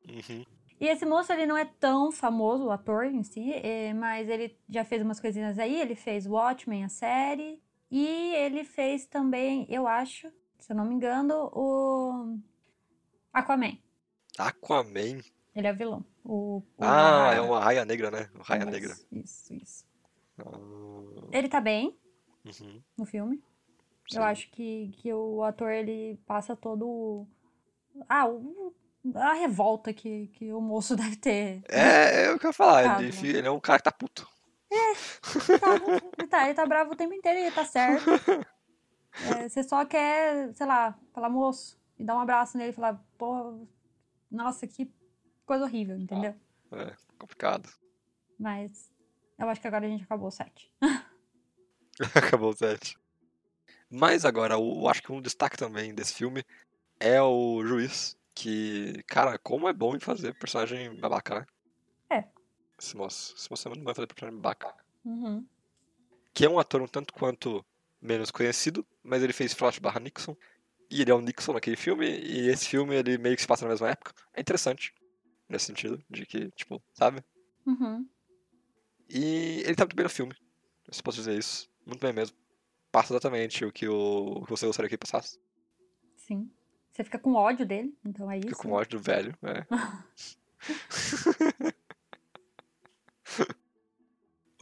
Uhum. 0.08 0.44
E 0.80 0.86
esse 0.86 1.06
moço, 1.06 1.32
ele 1.32 1.46
não 1.46 1.56
é 1.56 1.64
tão 1.64 2.12
famoso, 2.12 2.64
o 2.64 2.70
ator 2.70 3.04
em 3.06 3.22
si, 3.22 3.50
eh, 3.52 3.94
mas 3.94 4.28
ele 4.28 4.58
já 4.68 4.84
fez 4.84 5.02
umas 5.02 5.18
coisinhas 5.18 5.58
aí. 5.58 5.80
Ele 5.80 5.94
fez 5.94 6.26
Watchmen, 6.26 6.84
a 6.84 6.88
série. 6.88 7.62
E 7.90 8.34
ele 8.34 8.64
fez 8.64 9.06
também, 9.06 9.66
eu 9.68 9.86
acho, 9.86 10.30
se 10.66 10.72
eu 10.72 10.76
não 10.76 10.84
me 10.84 10.94
engano, 10.94 11.48
o 11.54 12.36
Aquaman. 13.32 13.78
Aquaman. 14.36 15.20
Ele 15.54 15.66
é 15.68 15.72
o 15.72 15.76
vilão. 15.76 16.04
O, 16.24 16.58
o 16.58 16.64
Ah, 16.80 17.32
é 17.34 17.40
uma 17.40 17.60
raia 17.60 17.84
negra, 17.84 18.10
né? 18.10 18.28
Uma 18.34 18.42
raia 18.44 18.62
Isso, 18.62 18.70
negra. 18.70 18.96
Isso, 19.12 19.54
isso. 19.54 19.84
Ah, 20.38 20.44
Ele 21.32 21.48
tá 21.48 21.60
bem 21.60 21.96
uhum. 22.44 22.82
no 22.98 23.06
filme. 23.06 23.36
Sim. 24.10 24.18
Eu 24.18 24.24
acho 24.24 24.50
que, 24.50 24.90
que 24.98 25.12
o 25.12 25.42
ator, 25.44 25.70
ele 25.70 26.18
passa 26.26 26.56
todo 26.56 26.86
o... 26.86 27.28
Ah, 28.08 28.26
o- 28.28 28.74
a 29.14 29.34
revolta 29.34 29.94
que, 29.94 30.26
que 30.34 30.52
o 30.52 30.60
moço 30.60 30.96
deve 30.96 31.14
ter. 31.16 31.62
É, 31.68 32.24
é 32.24 32.32
o 32.32 32.38
que 32.40 32.46
eu 32.46 32.50
ia 32.50 32.52
falar. 32.52 33.00
Ele, 33.00 33.12
fi- 33.12 33.28
ele 33.28 33.46
é 33.46 33.50
um 33.50 33.60
cara 33.60 33.78
que 33.78 33.84
tá 33.84 33.92
puto. 33.92 34.28
Ele 34.68 35.58
tá, 35.60 35.76
ele 36.18 36.28
tá, 36.28 36.44
ele 36.46 36.54
tá 36.54 36.66
bravo 36.66 36.92
o 36.92 36.96
tempo 36.96 37.14
inteiro 37.14 37.38
e 37.38 37.42
ele 37.44 37.54
tá 37.54 37.64
certo. 37.64 38.04
É, 39.24 39.48
você 39.48 39.62
só 39.62 39.84
quer, 39.84 40.52
sei 40.54 40.66
lá, 40.66 40.98
falar, 41.12 41.28
moço, 41.28 41.78
e 41.98 42.04
dar 42.04 42.16
um 42.16 42.20
abraço 42.20 42.58
nele 42.58 42.70
e 42.70 42.74
falar, 42.74 43.02
pô, 43.16 43.66
nossa, 44.30 44.66
que 44.66 44.90
coisa 45.44 45.64
horrível, 45.64 45.96
entendeu? 45.98 46.34
É, 46.72 46.94
complicado. 47.18 47.68
Mas 48.38 48.92
eu 49.38 49.48
acho 49.48 49.60
que 49.60 49.66
agora 49.66 49.86
a 49.86 49.88
gente 49.88 50.04
acabou 50.04 50.28
o 50.28 50.30
set. 50.30 50.72
Acabou 52.14 52.50
o 52.50 52.56
set. 52.56 52.94
Mas 53.90 54.26
agora, 54.26 54.54
eu 54.54 54.88
acho 54.88 55.02
que 55.02 55.12
um 55.12 55.22
destaque 55.22 55.56
também 55.56 55.94
desse 55.94 56.12
filme 56.12 56.44
é 57.00 57.22
o 57.22 57.64
juiz. 57.64 58.18
Que, 58.34 59.02
cara, 59.06 59.38
como 59.38 59.66
é 59.66 59.72
bom 59.72 59.96
em 59.96 60.00
fazer 60.00 60.38
personagem 60.38 60.94
babaca, 61.00 61.40
né? 61.40 61.46
É. 62.10 62.24
Esse 62.78 62.94
moço. 62.94 63.34
Esse 63.34 63.50
moço 63.50 63.66
é 63.66 63.70
muito 63.70 63.82
bom 63.82 63.90
em 63.90 63.94
fazer 63.94 64.06
personagem 64.06 64.38
babaca. 64.38 64.74
Uhum. 65.02 65.46
Que 66.34 66.44
é 66.44 66.50
um 66.50 66.58
ator 66.58 66.82
um 66.82 66.86
tanto 66.86 67.14
quanto 67.14 67.64
menos 67.98 68.30
conhecido, 68.30 68.86
mas 69.06 69.22
ele 69.22 69.32
fez 69.32 69.54
Flash 69.54 69.78
barra 69.78 70.00
Nixon. 70.00 70.36
E 70.90 71.02
ele 71.02 71.10
é 71.10 71.14
o 71.14 71.20
Nixon 71.20 71.52
naquele 71.52 71.76
filme, 71.76 72.06
e 72.06 72.48
esse 72.48 72.68
filme 72.68 72.94
ele 72.94 73.18
meio 73.18 73.34
que 73.34 73.42
se 73.42 73.48
passa 73.48 73.64
na 73.64 73.70
mesma 73.70 73.90
época. 73.90 74.12
É 74.34 74.40
interessante. 74.40 74.94
Nesse 75.48 75.66
sentido, 75.66 76.02
de 76.10 76.26
que, 76.26 76.50
tipo, 76.52 76.82
sabe? 76.92 77.24
Uhum. 77.64 78.06
E 79.08 79.62
ele 79.64 79.74
tá 79.74 79.84
muito 79.84 79.96
bem 79.96 80.04
no 80.04 80.10
filme. 80.10 80.34
Só 80.90 81.02
posso 81.02 81.18
dizer 81.18 81.38
isso. 81.38 81.70
Muito 81.84 82.00
bem 82.00 82.12
mesmo. 82.12 82.36
Passa 82.90 83.12
exatamente 83.12 83.64
o 83.64 83.72
que, 83.72 83.88
o, 83.88 84.38
o 84.38 84.44
que 84.44 84.50
você 84.50 84.66
gostaria 84.66 84.88
que 84.88 84.98
passasse. 84.98 85.38
Sim. 86.16 86.50
Você 86.92 87.04
fica 87.04 87.18
com 87.18 87.34
ódio 87.34 87.66
dele, 87.66 87.96
então 88.04 88.30
é 88.30 88.38
isso. 88.38 88.48
Fica 88.48 88.62
com 88.62 88.72
ódio 88.72 88.98
do 88.98 89.04
velho, 89.04 89.36
é. 89.42 89.66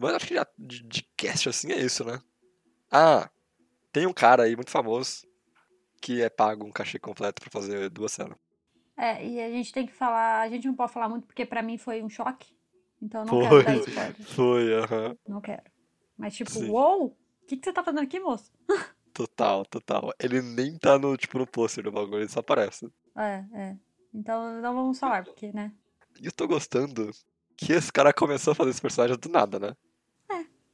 Mas 0.01 0.15
acho 0.15 0.27
que 0.27 0.35
já 0.35 0.45
de, 0.59 0.83
de 0.83 1.03
cast 1.17 1.49
assim 1.49 1.71
é 1.71 1.79
isso, 1.79 2.05
né? 2.05 2.21
Ah, 2.91 3.31
tem 3.95 4.07
um 4.09 4.13
cara 4.13 4.43
aí 4.43 4.57
muito 4.57 4.73
famoso 4.73 5.25
que 6.03 6.21
é 6.21 6.29
pago 6.29 6.67
um 6.67 6.73
cachê 6.73 6.99
completo 6.99 7.41
pra 7.41 7.51
fazer 7.51 7.89
duas 7.89 8.13
cenas. 8.13 8.37
É, 8.97 9.25
e 9.25 9.41
a 9.41 9.49
gente 9.49 9.73
tem 9.73 9.87
que 9.87 9.93
falar, 9.93 10.41
a 10.41 10.49
gente 10.49 10.67
não 10.67 10.75
pode 10.75 10.93
falar 10.93 11.09
muito 11.09 11.27
porque 11.27 11.47
pra 11.47 11.63
mim 11.63 11.79
foi 11.79 12.03
um 12.03 12.11
choque. 12.11 12.55
Então 13.01 13.23
eu 13.23 13.27
não 13.27 13.41
Foi. 13.41 13.65
quero 13.65 13.65
dar 13.65 13.89
spoiler. 13.89 14.27
Foi, 14.27 14.75
aham. 14.75 15.17
Não 15.27 15.41
quero. 15.41 15.63
Mas 16.19 16.35
tipo, 16.35 16.51
Sim. 16.51 16.71
uou! 16.71 17.07
O 17.07 17.47
que, 17.47 17.57
que 17.57 17.65
você 17.65 17.73
tá 17.73 17.85
fazendo 17.85 18.03
aqui, 18.03 18.19
moço? 18.19 18.53
Total, 19.15 19.65
total. 19.67 20.13
Ele 20.19 20.43
nem 20.43 20.77
tá 20.77 20.99
no, 20.99 21.17
tipo, 21.17 21.39
no 21.39 21.47
pôster 21.47 21.85
do 21.85 21.93
bagulho, 21.93 22.23
ele 22.23 22.29
só 22.29 22.41
aparece. 22.41 22.91
É, 23.17 23.45
é. 23.55 23.77
Então 24.13 24.61
não 24.61 24.75
vamos 24.75 24.99
falar, 24.99 25.25
porque, 25.25 25.53
né? 25.53 25.73
E 26.21 26.27
eu 26.27 26.33
tô 26.33 26.49
gostando 26.49 27.13
que 27.57 27.73
esse 27.73 27.93
cara 27.93 28.13
começou 28.13 28.51
a 28.51 28.55
fazer 28.57 28.71
esse 28.71 28.83
personagem 28.83 29.17
do 29.17 29.29
nada, 29.29 29.61
né? 29.61 29.77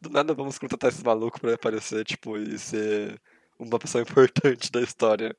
É. 0.01 0.09
Do 0.09 0.11
nada 0.11 0.35
vamos 0.35 0.59
contratar 0.59 0.91
esse 0.91 1.05
maluco 1.05 1.41
pra 1.41 1.51
ele 1.51 1.57
aparecer, 1.57 2.05
tipo, 2.05 2.37
e 2.37 2.59
ser 2.59 3.21
uma 3.59 3.79
pessoa 3.79 4.03
importante 4.03 4.71
da 4.71 4.81
história. 4.81 5.37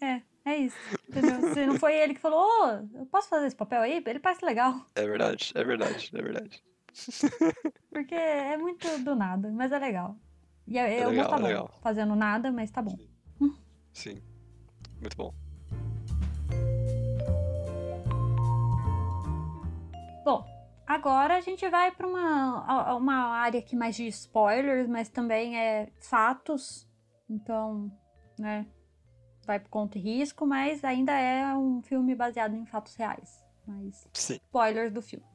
É, 0.00 0.20
é 0.44 0.56
isso. 0.56 0.76
Entendeu? 1.08 1.54
Se 1.54 1.66
não 1.66 1.78
foi 1.78 1.94
ele 1.96 2.14
que 2.14 2.20
falou, 2.20 2.40
ô, 2.40 2.98
eu 2.98 3.06
posso 3.06 3.28
fazer 3.28 3.46
esse 3.46 3.54
papel 3.56 3.80
aí? 3.80 4.02
Ele 4.04 4.18
parece 4.18 4.44
legal. 4.44 4.74
É 4.96 5.06
verdade, 5.06 5.52
é 5.54 5.62
verdade, 5.64 6.10
é 6.12 6.22
verdade. 6.22 6.64
Porque 7.88 8.14
é 8.14 8.56
muito 8.56 8.86
do 9.04 9.14
nada, 9.14 9.50
mas 9.52 9.70
é 9.70 9.78
legal. 9.78 10.16
E 10.66 10.76
eu, 10.76 10.84
É 10.84 11.04
eu 11.04 11.10
legal, 11.10 11.28
tá 11.28 11.36
é 11.36 11.40
bom. 11.40 11.46
legal. 11.46 11.70
Fazendo 11.82 12.16
nada, 12.16 12.50
mas 12.50 12.70
tá 12.70 12.82
bom. 12.82 12.98
Sim. 13.92 14.20
Muito 15.00 15.16
bom. 15.16 15.32
Agora 20.86 21.36
a 21.36 21.40
gente 21.40 21.68
vai 21.68 21.90
para 21.92 22.06
uma, 22.06 22.94
uma 22.96 23.14
área 23.36 23.60
aqui 23.60 23.74
mais 23.76 23.96
de 23.96 24.06
spoilers, 24.08 24.88
mas 24.88 25.08
também 25.08 25.58
é 25.58 25.90
fatos. 26.00 26.88
Então, 27.28 27.90
né? 28.38 28.66
Vai 29.46 29.58
por 29.58 29.70
conta 29.70 29.98
e 29.98 30.00
risco, 30.00 30.46
mas 30.46 30.84
ainda 30.84 31.12
é 31.12 31.52
um 31.56 31.82
filme 31.82 32.14
baseado 32.14 32.54
em 32.54 32.64
fatos 32.66 32.94
reais. 32.94 33.44
Mas 33.66 34.06
Sim, 34.12 34.34
spoilers 34.46 34.92
do 34.92 35.02
filme. 35.02 35.26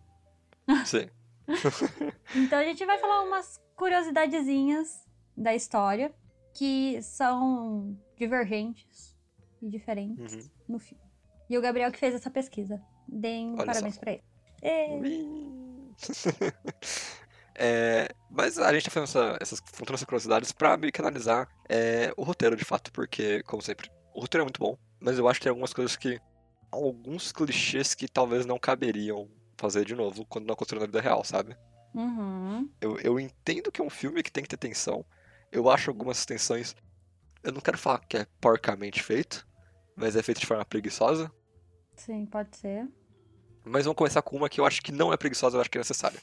sim. 0.86 1.10
Então 2.36 2.60
a 2.60 2.64
gente 2.64 2.86
vai 2.86 2.98
falar 2.98 3.24
umas 3.24 3.58
curiosidadezinhas 3.76 5.08
da 5.36 5.56
história 5.56 6.14
que 6.54 7.02
são 7.02 7.98
divergentes 8.18 9.16
e 9.62 9.70
diferentes 9.70 10.34
Uhum. 10.46 10.52
no 10.68 10.80
filme. 10.80 11.04
E 11.50 11.58
o 11.58 11.62
Gabriel 11.62 11.92
que 11.92 11.98
fez 12.00 12.14
essa 12.14 12.30
pesquisa. 12.30 12.82
Deem 13.08 13.54
Olha 13.54 13.66
parabéns 13.66 13.98
pra 13.98 14.12
ele. 14.12 14.24
É. 14.62 14.88
É, 17.60 18.10
mas 18.30 18.60
a 18.60 18.72
gente 18.72 18.86
tá 18.86 18.92
fazendo 18.92 19.10
essa, 19.10 19.38
essas, 19.42 19.60
contando 19.60 19.96
essas 19.96 20.06
curiosidades 20.06 20.52
pra 20.52 20.78
meio 20.78 20.94
que 20.94 21.02
analisar 21.02 21.50
é, 21.68 22.14
o 22.16 22.22
roteiro 22.22 22.56
de 22.56 22.64
fato, 22.64 22.92
porque, 22.92 23.42
como 23.44 23.64
sempre, 23.64 23.90
o 24.14 24.22
roteiro 24.22 24.44
é 24.44 24.46
muito 24.46 24.60
bom, 24.60 24.78
mas 25.00 25.18
eu 25.18 25.28
acho 25.28 25.40
que 25.40 25.46
tem 25.46 25.50
algumas 25.50 25.74
coisas 25.74 25.96
que. 25.96 26.22
alguns 26.72 27.32
clichês 27.32 27.96
que 27.96 28.08
talvez 28.08 28.46
não 28.46 28.60
caberiam 28.60 29.28
fazer 29.58 29.86
de 29.86 29.96
novo 29.96 30.24
quando 30.26 30.46
não 30.46 30.54
aconteceu 30.54 30.80
na 30.80 30.86
vida 30.86 31.02
real, 31.02 31.24
sabe? 31.24 31.58
uhum. 31.96 32.70
Eu, 32.80 33.00
eu 33.00 33.20
entendo 33.20 33.72
que 33.72 33.82
é 33.82 33.84
um 33.84 33.90
filme 33.90 34.22
que 34.22 34.32
tem 34.32 34.44
que 34.44 34.50
ter 34.50 34.58
tensão. 34.58 35.04
Eu 35.52 35.68
acho 35.68 35.90
algumas 35.90 36.26
tensões. 36.26 36.76
Eu 37.44 37.52
não 37.52 37.62
quero 37.62 37.78
falar 37.78 38.00
que 38.00 38.18
é 38.18 38.28
porcamente 38.40 39.02
feito, 39.02 39.48
mas 39.96 40.16
é 40.16 40.22
feito 40.22 40.40
de 40.40 40.46
forma 40.46 40.64
preguiçosa. 40.64 41.32
Sim, 41.96 42.28
pode 42.28 42.56
ser. 42.56 42.88
Mas 43.68 43.86
vamos 43.86 43.98
começar 43.98 44.22
com 44.22 44.38
uma 44.38 44.50
que 44.50 44.60
eu 44.60 44.66
acho 44.66 44.82
que 44.82 44.92
não 44.92 45.12
é 45.12 45.18
preguiçosa, 45.18 45.58
eu 45.58 45.62
acho 45.62 45.70
que 45.70 45.78
é 45.78 45.82
necessária. 45.82 46.20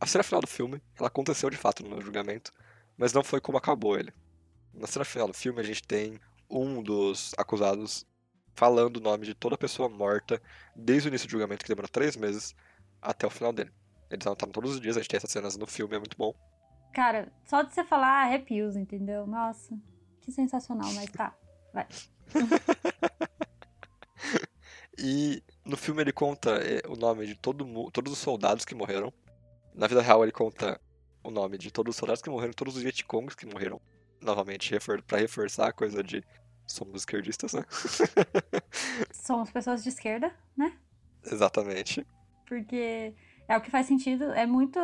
A 0.00 0.06
cena 0.06 0.24
final 0.24 0.40
do 0.40 0.46
filme, 0.46 0.82
ela 0.96 1.08
aconteceu 1.08 1.50
de 1.50 1.56
fato 1.56 1.82
no 1.82 1.90
meu 1.90 2.00
julgamento, 2.00 2.52
mas 2.96 3.12
não 3.12 3.22
foi 3.22 3.40
como 3.40 3.58
acabou 3.58 3.98
ele. 3.98 4.12
Na 4.72 4.86
cena 4.86 5.04
final 5.04 5.28
do 5.28 5.34
filme, 5.34 5.60
a 5.60 5.64
gente 5.64 5.82
tem 5.82 6.18
um 6.48 6.82
dos 6.82 7.34
acusados 7.36 8.06
falando 8.54 8.96
o 8.96 9.00
nome 9.00 9.26
de 9.26 9.34
toda 9.34 9.58
pessoa 9.58 9.88
morta 9.88 10.40
desde 10.74 11.08
o 11.08 11.10
início 11.10 11.28
do 11.28 11.32
julgamento, 11.32 11.64
que 11.64 11.68
demorou 11.68 11.88
três 11.88 12.16
meses, 12.16 12.54
até 13.02 13.26
o 13.26 13.30
final 13.30 13.52
dele. 13.52 13.70
Eles 14.10 14.26
anotaram 14.26 14.52
todos 14.52 14.72
os 14.72 14.80
dias, 14.80 14.96
a 14.96 15.00
gente 15.00 15.10
tem 15.10 15.18
essas 15.18 15.30
cenas 15.30 15.56
no 15.56 15.66
filme, 15.66 15.94
é 15.94 15.98
muito 15.98 16.16
bom. 16.16 16.34
Cara, 16.94 17.30
só 17.44 17.62
de 17.62 17.74
você 17.74 17.84
falar 17.84 18.24
arrepios, 18.24 18.76
entendeu? 18.76 19.26
Nossa, 19.26 19.78
que 20.22 20.32
sensacional, 20.32 20.90
mas 20.94 21.10
tá. 21.10 21.36
Vai. 21.72 21.86
E 24.98 25.44
no 25.68 25.76
filme 25.76 26.02
ele 26.02 26.12
conta 26.12 26.50
é, 26.56 26.80
o 26.88 26.96
nome 26.96 27.26
de 27.26 27.34
todo 27.34 27.90
todos 27.90 28.12
os 28.12 28.18
soldados 28.18 28.64
que 28.64 28.74
morreram. 28.74 29.12
Na 29.74 29.86
vida 29.86 30.00
real 30.00 30.22
ele 30.22 30.32
conta 30.32 30.80
o 31.22 31.30
nome 31.30 31.58
de 31.58 31.70
todos 31.70 31.94
os 31.94 31.98
soldados 31.98 32.22
que 32.22 32.30
morreram, 32.30 32.52
todos 32.54 32.76
os 32.76 32.82
Vietcongs 32.82 33.36
que 33.36 33.46
morreram. 33.46 33.80
Novamente, 34.20 34.72
refor 34.72 35.02
pra 35.02 35.18
reforçar 35.18 35.68
a 35.68 35.72
coisa 35.72 36.02
de 36.02 36.24
somos 36.66 37.02
esquerdistas, 37.02 37.52
né? 37.52 37.64
Somos 39.12 39.50
pessoas 39.50 39.82
de 39.82 39.90
esquerda, 39.90 40.34
né? 40.56 40.76
Exatamente. 41.24 42.06
Porque 42.46 43.14
é 43.46 43.56
o 43.56 43.60
que 43.60 43.70
faz 43.70 43.86
sentido. 43.86 44.24
É 44.32 44.46
muito. 44.46 44.78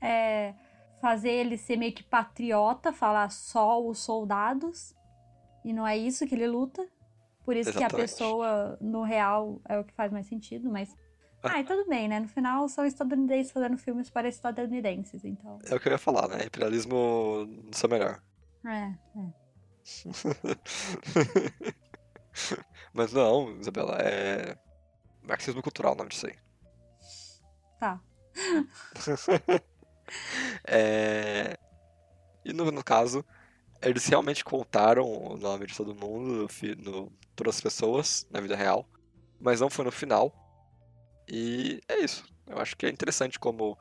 é, 0.00 0.54
fazer 1.00 1.30
ele 1.30 1.56
ser 1.56 1.76
meio 1.76 1.92
que 1.92 2.02
patriota, 2.02 2.92
falar 2.92 3.30
só 3.30 3.84
os 3.84 3.98
soldados. 3.98 4.94
E 5.64 5.72
não 5.72 5.86
é 5.86 5.96
isso 5.96 6.26
que 6.26 6.34
ele 6.34 6.46
luta. 6.46 6.86
Por 7.44 7.56
isso 7.56 7.70
que 7.72 7.78
a 7.78 7.86
Exatamente. 7.86 8.10
pessoa, 8.10 8.76
no 8.80 9.02
real, 9.02 9.60
é 9.68 9.78
o 9.78 9.84
que 9.84 9.92
faz 9.94 10.12
mais 10.12 10.26
sentido, 10.26 10.70
mas. 10.70 10.94
Ah. 11.42 11.52
Ah, 11.54 11.60
e 11.60 11.64
tudo 11.64 11.88
bem, 11.88 12.06
né? 12.06 12.20
No 12.20 12.28
final 12.28 12.68
são 12.68 12.84
estadunidenses 12.84 13.50
fazendo 13.50 13.78
filmes 13.78 14.10
para 14.10 14.28
estadunidenses, 14.28 15.24
então. 15.24 15.58
É 15.64 15.74
o 15.74 15.80
que 15.80 15.88
eu 15.88 15.92
ia 15.92 15.98
falar, 15.98 16.28
né? 16.28 16.44
Imperialismo 16.44 17.46
no 17.46 17.74
seu 17.74 17.88
melhor. 17.88 18.20
É, 18.66 18.92
é. 19.18 19.32
Mas 22.92 23.12
não, 23.12 23.58
Isabela, 23.58 23.96
é. 24.00 24.56
Marxismo 25.22 25.62
cultural 25.62 25.94
o 25.94 25.96
nome 25.96 26.10
disso 26.10 26.26
aí. 26.26 26.34
Tá. 27.78 28.00
É, 30.66 31.56
E 32.44 32.52
no, 32.52 32.68
no 32.72 32.82
caso, 32.82 33.24
eles 33.82 34.06
realmente 34.06 34.44
contaram 34.44 35.04
o 35.04 35.36
nome 35.36 35.66
de 35.66 35.76
todo 35.76 35.94
mundo, 35.94 36.48
no, 36.78 37.12
todas 37.34 37.56
as 37.56 37.60
pessoas, 37.60 38.26
na 38.30 38.40
vida 38.40 38.56
real, 38.56 38.88
mas 39.40 39.60
não 39.60 39.70
foi 39.70 39.84
no 39.84 39.92
final. 39.92 40.32
E 41.28 41.80
é 41.88 41.98
isso. 41.98 42.24
Eu 42.46 42.58
acho 42.58 42.76
que 42.76 42.86
é 42.86 42.90
interessante 42.90 43.38
como 43.38 43.78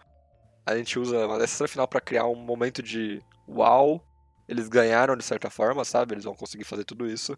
a 0.66 0.78
gente 0.78 1.00
usa 1.00 1.18
essa 1.42 1.58
cena 1.58 1.68
final 1.68 1.88
pra 1.88 2.00
criar 2.00 2.26
um 2.28 2.36
momento 2.36 2.82
de 2.84 3.22
uau, 3.48 4.06
eles 4.48 4.70
ganharam 4.70 5.18
de 5.18 5.24
certa 5.24 5.50
forma, 5.50 5.84
sabe? 5.84 6.14
Eles 6.14 6.24
vão 6.24 6.36
conseguir 6.36 6.64
fazer 6.64 6.84
tudo 6.86 7.10
isso. 7.10 7.38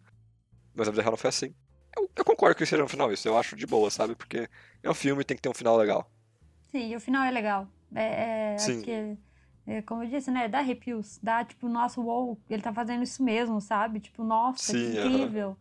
Mas 0.76 0.88
na 0.88 0.91
vida 0.91 1.02
real 1.02 1.12
não 1.12 1.17
foi 1.17 1.30
assim. 1.30 1.56
Eu, 1.97 2.10
eu 2.15 2.26
concordo 2.26 2.56
que 2.56 2.65
seja 2.65 2.82
no 2.82 2.88
final 2.88 3.12
isso, 3.12 3.28
eu 3.28 3.38
acho 3.38 3.56
de 3.56 3.65
boa, 3.65 3.89
sabe? 3.89 4.15
Porque 4.15 4.50
é 4.82 4.89
um 4.89 4.93
filme 4.93 5.21
e 5.21 5.26
tem 5.26 5.36
que 5.36 5.41
ter 5.41 5.50
um 5.50 5.54
final 5.54 5.76
legal. 5.78 6.10
Sim, 6.71 6.95
o 6.95 7.00
final 7.00 7.24
é 7.24 7.32
legal. 7.32 7.67
É, 7.93 8.54
é, 8.54 8.58
Sim. 8.58 8.76
acho 8.76 8.84
que, 8.84 9.17
é, 9.72 9.82
como 9.82 10.04
eu 10.04 10.10
disse, 10.10 10.30
né? 10.30 10.48
Dá 10.50 10.60
arrepios. 10.60 11.20
Dá, 11.24 11.46
tipo, 11.46 11.70
nossa, 11.70 12.00
uou, 12.02 12.38
ele 12.50 12.62
tá 12.62 12.74
fazendo 12.74 13.04
isso 13.04 13.24
mesmo, 13.24 13.62
sabe? 13.62 14.00
Tipo, 14.00 14.24
nossa, 14.24 14.74
Sim, 14.74 14.92
que 14.92 15.08
incrível. 15.08 15.58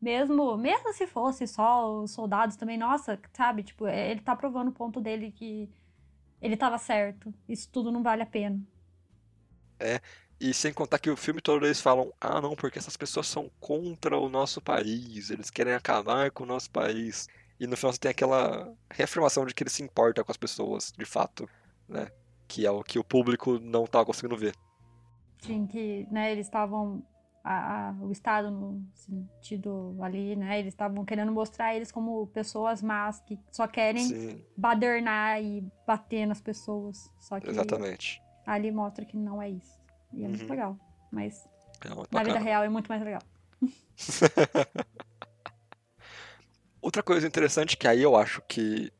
Mesmo, 0.00 0.56
mesmo 0.56 0.92
se 0.94 1.06
fosse 1.06 1.46
só 1.46 2.02
os 2.02 2.12
soldados 2.12 2.56
também, 2.56 2.78
nossa, 2.78 3.20
sabe? 3.34 3.62
Tipo, 3.62 3.86
é, 3.86 4.10
ele 4.10 4.20
tá 4.20 4.34
provando 4.34 4.68
o 4.68 4.72
ponto 4.72 5.00
dele 5.00 5.30
que 5.30 5.68
ele 6.40 6.56
tava 6.56 6.78
certo. 6.78 7.34
Isso 7.48 7.68
tudo 7.70 7.92
não 7.92 8.02
vale 8.02 8.22
a 8.22 8.26
pena. 8.26 8.60
E 10.40 10.54
sem 10.54 10.72
contar 10.72 10.98
que 10.98 11.10
o 11.10 11.16
filme 11.16 11.40
todo 11.42 11.66
eles 11.66 11.82
falam, 11.82 12.12
ah 12.18 12.40
não, 12.40 12.56
porque 12.56 12.78
essas 12.78 12.96
pessoas 12.96 13.26
são 13.28 13.50
contra 13.60 14.16
o 14.16 14.28
nosso 14.28 14.60
país, 14.62 15.28
eles 15.30 15.50
querem 15.50 15.74
acabar 15.74 16.30
com 16.30 16.44
o 16.44 16.46
nosso 16.46 16.70
país. 16.70 17.28
E 17.58 17.66
no 17.66 17.76
final 17.76 17.92
você 17.92 17.98
tem 18.00 18.10
aquela 18.10 18.72
reafirmação 18.90 19.44
de 19.44 19.52
que 19.54 19.62
ele 19.62 19.70
se 19.70 19.82
importa 19.82 20.24
com 20.24 20.32
as 20.32 20.38
pessoas, 20.38 20.92
de 20.96 21.04
fato, 21.04 21.48
né? 21.86 22.10
Que 22.50 22.66
é 22.66 22.70
o 22.70 22.82
que 22.82 22.98
o 22.98 23.04
público 23.04 23.60
não 23.60 23.86
tá 23.86 24.04
conseguindo 24.04 24.36
ver. 24.36 24.56
Sim, 25.38 25.68
que, 25.68 26.04
né, 26.10 26.32
eles 26.32 26.46
estavam. 26.46 27.00
o 28.02 28.10
Estado, 28.10 28.50
no 28.50 28.84
sentido 28.92 29.96
ali, 30.02 30.34
né? 30.34 30.58
Eles 30.58 30.74
estavam 30.74 31.04
querendo 31.04 31.30
mostrar 31.30 31.76
eles 31.76 31.92
como 31.92 32.26
pessoas 32.26 32.82
más 32.82 33.20
que 33.20 33.38
só 33.52 33.68
querem 33.68 34.04
Sim, 34.04 34.44
badernar 34.56 35.40
e 35.40 35.64
bater 35.86 36.26
nas 36.26 36.40
pessoas. 36.40 37.08
Só 37.20 37.38
que 37.38 37.48
exatamente. 37.48 38.20
ali 38.44 38.72
mostra 38.72 39.04
que 39.04 39.16
não 39.16 39.40
é 39.40 39.48
isso. 39.48 39.80
E 40.12 40.24
é 40.24 40.28
muito 40.28 40.42
Uhum. 40.42 40.50
legal. 40.50 40.76
Mas 41.08 41.48
É 41.84 41.94
muito 41.94 42.12
na 42.12 42.24
vida 42.24 42.38
real 42.40 42.64
é 42.64 42.68
muito 42.68 42.88
mais 42.88 43.00
legal. 43.02 43.22
Outra 46.82 47.02
coisa 47.02 47.26
interessante 47.28 47.76
que 47.76 47.86
aí 47.86 48.02
eu 48.02 48.16
acho 48.16 48.42
que. 48.48 48.92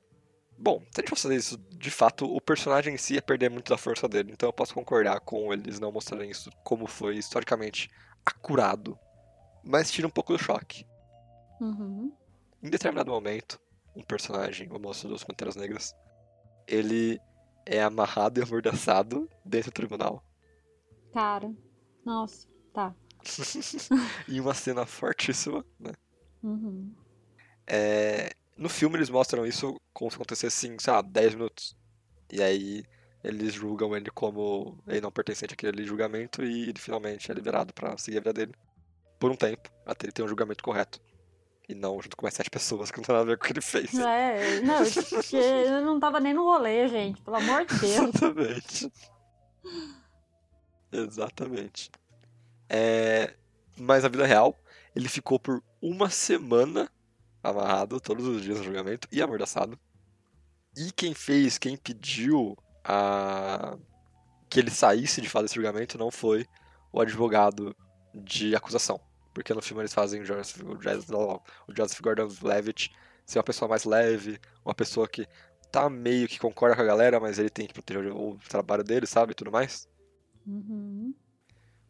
Bom, 0.63 0.83
se 0.91 1.01
a 1.01 1.01
gente 1.01 1.09
fosse 1.09 1.23
fazer 1.23 1.37
isso, 1.37 1.57
de 1.57 1.91
fato, 1.91 2.27
o 2.27 2.39
personagem 2.39 2.93
em 2.93 2.99
si 2.99 3.15
ia 3.15 3.23
perder 3.23 3.49
muito 3.49 3.71
da 3.71 3.79
força 3.79 4.07
dele. 4.07 4.31
Então 4.31 4.47
eu 4.47 4.53
posso 4.53 4.75
concordar 4.75 5.19
com 5.21 5.51
eles 5.55 5.81
não 5.81 5.91
mostrarem 5.91 6.31
isso 6.31 6.51
como 6.63 6.87
foi 6.87 7.17
historicamente 7.17 7.91
acurado. 8.27 8.99
Mas 9.65 9.91
tira 9.91 10.07
um 10.07 10.11
pouco 10.11 10.35
do 10.35 10.39
choque. 10.39 10.85
Uhum. 11.63 12.13
Em 12.63 12.69
determinado 12.69 13.11
momento, 13.11 13.59
um 13.97 14.03
personagem, 14.03 14.71
o 14.71 14.79
moço 14.79 15.09
dos 15.09 15.25
Panteras 15.25 15.57
Negras, 15.57 15.95
ele 16.69 17.19
é 17.65 17.83
amarrado 17.83 18.39
e 18.39 18.43
amordaçado 18.43 19.31
dentro 19.43 19.71
do 19.71 19.75
tribunal. 19.75 20.23
Cara, 21.11 21.51
nossa, 22.05 22.47
tá. 22.75 22.95
em 24.29 24.41
uma 24.41 24.53
cena 24.53 24.85
fortíssima, 24.85 25.65
né? 25.79 25.93
Uhum. 26.43 26.95
É, 27.67 28.31
no 28.61 28.69
filme 28.69 28.99
eles 28.99 29.09
mostram 29.09 29.47
isso 29.47 29.75
como 29.95 30.11
se 30.11 30.17
acontecesse 30.17 30.69
em, 30.69 30.79
sei 30.79 30.93
lá, 30.93 31.01
10 31.01 31.35
minutos. 31.35 31.75
E 32.31 32.43
aí 32.43 32.85
eles 33.25 33.55
julgam 33.55 33.97
ele 33.97 34.11
como 34.11 34.79
ele 34.87 35.01
não 35.01 35.11
pertencente 35.11 35.55
àquele 35.55 35.83
julgamento 35.85 36.45
e 36.45 36.69
ele 36.69 36.79
finalmente 36.79 37.31
é 37.31 37.35
liberado 37.35 37.73
pra 37.73 37.97
seguir 37.97 38.19
a 38.19 38.21
vida 38.21 38.33
dele. 38.35 38.55
Por 39.19 39.31
um 39.31 39.35
tempo, 39.35 39.71
até 39.87 40.05
ele 40.05 40.13
ter 40.13 40.23
um 40.23 40.29
julgamento 40.29 40.63
correto. 40.63 41.01
E 41.67 41.75
não 41.75 42.03
junto 42.03 42.17
com 42.17 42.27
mais 42.27 42.35
sete 42.35 42.51
pessoas 42.51 42.91
que 42.91 42.99
não 42.99 43.05
tem 43.05 43.15
nada 43.15 43.25
a 43.25 43.29
ver 43.29 43.39
com 43.39 43.45
o 43.45 43.47
que 43.47 43.53
ele 43.55 43.63
fez. 43.63 43.95
É, 43.95 44.61
não, 44.61 44.85
porque 45.09 45.37
eu 45.37 45.81
não 45.83 45.99
tava 45.99 46.21
nem 46.21 46.35
no 46.35 46.45
rolê, 46.45 46.87
gente. 46.87 47.23
Pelo 47.23 47.37
amor 47.37 47.65
de 47.65 47.79
Deus. 47.79 48.15
Exatamente. 48.15 48.93
Exatamente. 50.93 51.91
É, 52.69 53.35
Mas 53.79 54.03
na 54.03 54.09
vida 54.11 54.27
real, 54.27 54.55
ele 54.95 55.09
ficou 55.09 55.39
por 55.39 55.63
uma 55.81 56.11
semana 56.11 56.91
amarrado 57.43 58.01
todos 58.01 58.27
os 58.27 58.43
dias 58.43 58.59
no 58.59 58.65
julgamento 58.65 59.09
e 59.11 59.23
amordaçado. 59.23 59.79
E 60.77 60.93
quem 60.93 61.15
fez, 61.15 61.59
quem 61.59 61.77
pediu 61.77 62.57
a... 62.85 63.77
que 64.49 64.61
ele 64.61 64.71
saísse 64.71 65.21
de 65.21 65.29
fato 65.29 65.43
desse 65.43 65.57
julgamento 65.57 65.99
não 65.99 66.11
foi 66.11 66.47
o 66.93 67.01
advogado 67.01 67.75
de 68.15 68.55
acusação. 68.55 69.01
Porque 69.35 69.55
no 69.55 69.63
filme 69.63 69.83
eles 69.83 69.95
fazem 69.95 70.23
o 70.23 70.25
Joseph, 70.25 70.63
o 70.63 70.81
Joseph, 70.81 71.11
o 71.11 71.43
Joseph 71.77 72.01
Gordon-Levitt 72.01 72.93
ser 73.25 73.39
uma 73.39 73.45
pessoa 73.45 73.69
mais 73.69 73.85
leve, 73.85 74.41
uma 74.65 74.75
pessoa 74.75 75.09
que 75.09 75.27
tá 75.71 75.89
meio 75.89 76.27
que 76.27 76.39
concorda 76.39 76.75
com 76.75 76.83
a 76.83 76.87
galera, 76.87 77.21
mas 77.21 77.39
ele 77.39 77.49
tem 77.49 77.67
que 77.67 77.73
proteger 77.73 78.13
o, 78.13 78.37
trabalho 78.49 78.83
dele, 78.83 79.07
sabe? 79.07 79.33
E 79.33 79.35
tudo 79.35 79.53
mais. 79.53 79.89
Uhum. 80.45 81.15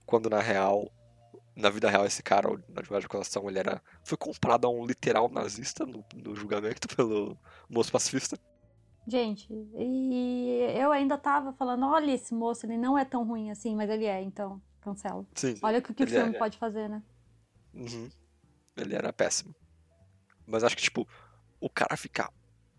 Quando 0.04 0.28
na 0.28 0.40
real, 0.40 0.92
na 1.60 1.70
vida 1.70 1.88
real, 1.90 2.04
esse 2.04 2.22
cara, 2.22 2.48
na 2.68 2.80
advogado 2.80 3.00
de 3.00 3.06
acusação, 3.06 3.48
ele 3.48 3.58
era. 3.58 3.82
Foi 4.02 4.16
comprado 4.16 4.66
a 4.66 4.70
um 4.70 4.84
literal 4.84 5.28
nazista 5.28 5.86
no, 5.86 6.04
no 6.14 6.34
julgamento 6.34 6.88
pelo 6.94 7.36
moço 7.68 7.92
pacifista. 7.92 8.38
Gente, 9.06 9.48
e 9.76 10.58
eu 10.74 10.92
ainda 10.92 11.16
tava 11.16 11.52
falando, 11.52 11.86
olha 11.86 12.12
esse 12.12 12.34
moço, 12.34 12.66
ele 12.66 12.76
não 12.76 12.96
é 12.96 13.04
tão 13.04 13.26
ruim 13.26 13.50
assim, 13.50 13.74
mas 13.74 13.88
ele 13.90 14.04
é, 14.04 14.22
então, 14.22 14.60
cancela. 14.80 15.26
Sim. 15.34 15.54
Olha 15.62 15.78
o 15.78 15.82
que, 15.82 15.94
que 15.94 16.04
o 16.04 16.06
filme 16.06 16.34
é- 16.34 16.38
pode 16.38 16.58
fazer, 16.58 16.88
né? 16.88 17.02
Uhum. 17.74 18.08
Ele 18.76 18.94
era 18.94 19.12
péssimo. 19.12 19.54
Mas 20.46 20.62
acho 20.62 20.76
que, 20.76 20.82
tipo, 20.82 21.08
o 21.60 21.68
cara 21.68 21.96
ficar 21.96 22.32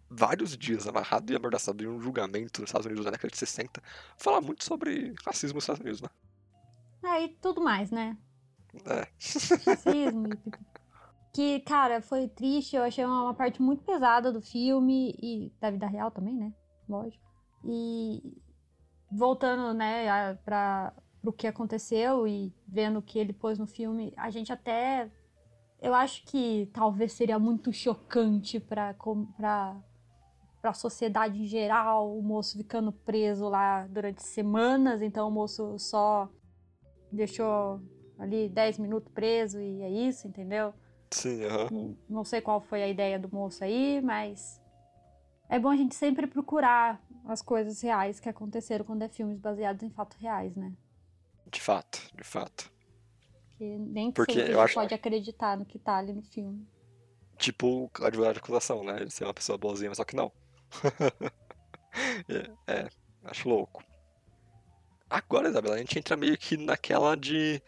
vários 0.09 0.57
dias 0.57 0.87
amarrado 0.87 1.31
e 1.31 1.35
amordaçado 1.35 1.83
em 1.83 1.87
um 1.87 2.01
julgamento 2.01 2.61
nos 2.61 2.69
Estados 2.69 2.85
Unidos 2.85 3.05
na 3.05 3.11
década 3.11 3.31
de 3.31 3.37
60 3.37 3.81
fala 4.17 4.41
muito 4.41 4.63
sobre 4.63 5.13
racismo 5.25 5.55
nos 5.55 5.63
Estados 5.63 5.81
Unidos, 5.81 6.01
né? 6.01 6.09
É, 7.03 7.23
e 7.23 7.29
tudo 7.29 7.61
mais, 7.61 7.89
né? 7.89 8.17
É. 8.86 9.07
Racismo. 9.65 10.27
e- 10.27 10.71
que, 11.34 11.62
cara, 11.62 12.01
foi 12.01 12.27
triste, 12.27 12.75
eu 12.75 12.84
achei 12.84 13.05
uma, 13.05 13.34
parte 13.34 13.62
muito 13.62 13.84
pesada 13.86 14.31
do 14.34 14.41
filme 14.41 15.15
e 15.21 15.49
da 15.62 15.71
vida 15.71 15.88
real 15.88 16.12
também, 16.12 16.36
né? 16.36 16.53
Lógico. 16.89 17.23
E 17.63 18.38
voltando, 19.10 19.73
né, 19.73 20.10
a- 20.10 20.38
pra, 20.43 20.93
pro 21.21 21.31
que 21.31 21.47
aconteceu 21.47 22.27
e 22.27 22.53
vendo 22.67 22.99
o 22.99 23.01
que 23.01 23.17
ele 23.17 23.31
pôs 23.31 23.57
no 23.57 23.65
filme, 23.67 24.13
a 24.17 24.29
gente 24.29 24.51
até. 24.51 25.10
Eu 25.81 25.93
acho 25.95 26.23
que 26.25 26.69
talvez 26.73 27.13
seria 27.13 27.39
muito 27.39 27.71
chocante 27.73 28.60
pra, 28.60 28.93
com- 28.93 29.25
pra, 29.34 29.75
pra 30.62 30.73
sociedade 30.73 31.41
em 31.41 31.45
geral, 31.47 32.15
o 32.17 32.21
moço 32.21 32.57
ficando 32.57 32.91
preso 32.91 33.47
lá 33.47 33.88
durante 33.88 34.21
semanas, 34.21 35.01
então 35.01 35.27
o 35.27 35.31
moço 35.31 35.79
só 35.79 36.29
deixou 37.12 37.81
ali 38.21 38.47
10 38.47 38.77
minutos 38.77 39.12
preso 39.12 39.60
e 39.60 39.81
é 39.81 39.89
isso, 39.89 40.27
entendeu? 40.27 40.73
Sim, 41.10 41.43
aham. 41.43 41.97
Não- 42.07 42.23
sei 42.23 42.39
qual 42.39 42.62
foi 42.62 42.84
a 42.84 42.88
ideia 42.88 43.17
do 43.19 43.34
moço 43.34 43.63
aí, 43.63 43.99
mas 44.01 44.62
é 45.49 45.57
bom 45.60 45.69
a 45.69 45.75
gente 45.75 45.95
sempre 45.95 46.27
procurar 46.27 47.03
as 47.25 47.41
coisas 47.41 47.81
reais 47.81 48.19
que 48.19 48.29
aconteceram 48.29 48.86
quando 48.86 49.01
é 49.01 49.10
filmes 49.10 49.39
baseados 49.39 49.84
em 49.84 49.89
fatos 49.89 50.17
reais, 50.17 50.55
né? 50.55 50.71
De 51.51 51.60
fato, 51.60 51.99
de 52.15 52.23
fato. 52.23 52.71
Porque 53.49 53.77
nem 53.77 54.12
Porque 54.12 54.34
sempre 54.34 54.51
a 54.51 54.53
eu 54.53 54.62
acho- 54.62 54.75
pode 54.75 54.93
acreditar 54.93 55.57
no 55.57 55.65
que 55.65 55.77
tá 55.79 55.97
ali 55.97 56.13
no 56.13 56.21
filme. 56.21 56.65
Tipo 57.38 57.91
o 57.99 58.05
advogado 58.05 58.34
de 58.34 58.39
acusação, 58.39 58.84
né? 58.84 58.97
Ele 59.01 59.10
ser 59.10 59.23
uma 59.25 59.34
pessoa 59.34 59.57
boazinha, 59.57 59.89
mas 59.89 59.97
só 59.97 60.05
que 60.05 60.15
não. 60.15 60.31
é, 62.67 62.73
é, 62.73 62.89
acho 63.25 63.49
louco. 63.49 63.84
Agora, 65.10 65.49
Isabela, 65.49 65.75
a 65.75 65.79
gente 65.79 65.99
entra 65.99 66.15
meio 66.15 66.38
que 66.38 66.55
naquela 66.55 67.15
de. 67.17 67.62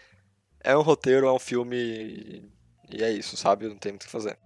É 0.63 0.75
um 0.77 0.81
roteiro, 0.81 1.27
é 1.27 1.31
um 1.31 1.39
filme. 1.39 1.75
e- 2.89 3.03
é 3.03 3.11
isso, 3.11 3.35
sabe? 3.35 3.67
Não 3.67 3.77
tem 3.77 3.91
muito 3.91 4.03
o 4.03 4.05
que 4.05 4.11
fazer. 4.11 4.37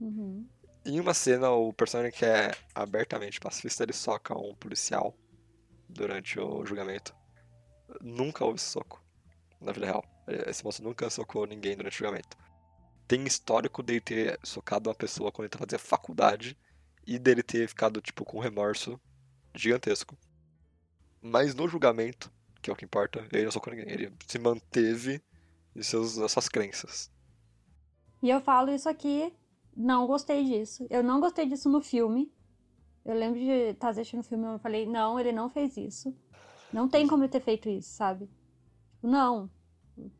Uhum. 0.00 0.46
Em 0.84 1.00
uma 1.00 1.14
cena, 1.14 1.50
o 1.50 1.72
personagem 1.72 2.12
que 2.12 2.24
é 2.24 2.52
abertamente 2.74 3.40
pacifista, 3.40 3.82
ele 3.82 3.92
soca 3.92 4.36
um 4.36 4.54
policial 4.54 5.14
durante 5.88 6.38
o 6.40 6.64
julgamento. 6.66 7.14
Nunca 8.02 8.44
houve 8.44 8.56
esse 8.58 8.66
soco 8.70 9.02
na 9.60 9.72
vida 9.72 9.86
real. 9.86 10.04
Esse 10.46 10.64
moço 10.64 10.82
nunca 10.82 11.08
socou 11.10 11.46
ninguém 11.46 11.76
durante 11.76 11.94
o 11.94 11.98
julgamento. 11.98 12.36
Tem 13.06 13.24
histórico 13.24 13.82
dele 13.82 14.00
ter 14.00 14.38
socado 14.42 14.88
uma 14.90 14.94
pessoa 14.94 15.32
quando 15.32 15.48
ele 15.50 15.58
fazia 15.58 15.78
faculdade 15.78 16.56
e 17.06 17.18
dele 17.18 17.42
ter 17.42 17.68
ficado, 17.68 18.00
tipo, 18.00 18.24
com 18.24 18.38
remorso 18.40 19.00
gigantesco. 19.54 20.16
Mas 21.20 21.54
no 21.54 21.68
julgamento, 21.68 22.30
que 22.60 22.70
é 22.70 22.72
o 22.72 22.76
que 22.76 22.84
importa, 22.84 23.26
ele 23.32 23.44
não 23.44 23.52
socou 23.52 23.72
ninguém. 23.72 23.90
Ele 23.92 24.12
se 24.26 24.38
manteve 24.38 25.22
em 25.76 25.82
seus, 25.82 26.16
nas 26.16 26.32
suas 26.32 26.48
crenças. 26.48 27.10
E 28.22 28.30
eu 28.30 28.40
falo 28.40 28.70
isso 28.70 28.88
aqui, 28.88 29.32
não 29.76 30.06
gostei 30.06 30.44
disso. 30.44 30.86
Eu 30.90 31.02
não 31.02 31.20
gostei 31.20 31.46
disso 31.46 31.68
no 31.68 31.80
filme. 31.80 32.32
Eu 33.04 33.14
lembro 33.16 33.38
de 33.40 33.46
estar 33.72 33.90
assistindo 33.90 34.20
o 34.20 34.24
filme 34.24 34.44
e 34.46 34.54
eu 34.54 34.58
falei, 34.60 34.86
não, 34.86 35.18
ele 35.20 35.32
não 35.32 35.50
fez 35.50 35.76
isso. 35.76 36.16
Não 36.72 36.88
tem 36.88 37.06
como 37.06 37.24
ele 37.24 37.30
ter 37.32 37.40
feito 37.40 37.68
isso, 37.68 37.90
sabe? 37.90 38.26
Tipo, 38.92 39.08
não. 39.08 39.50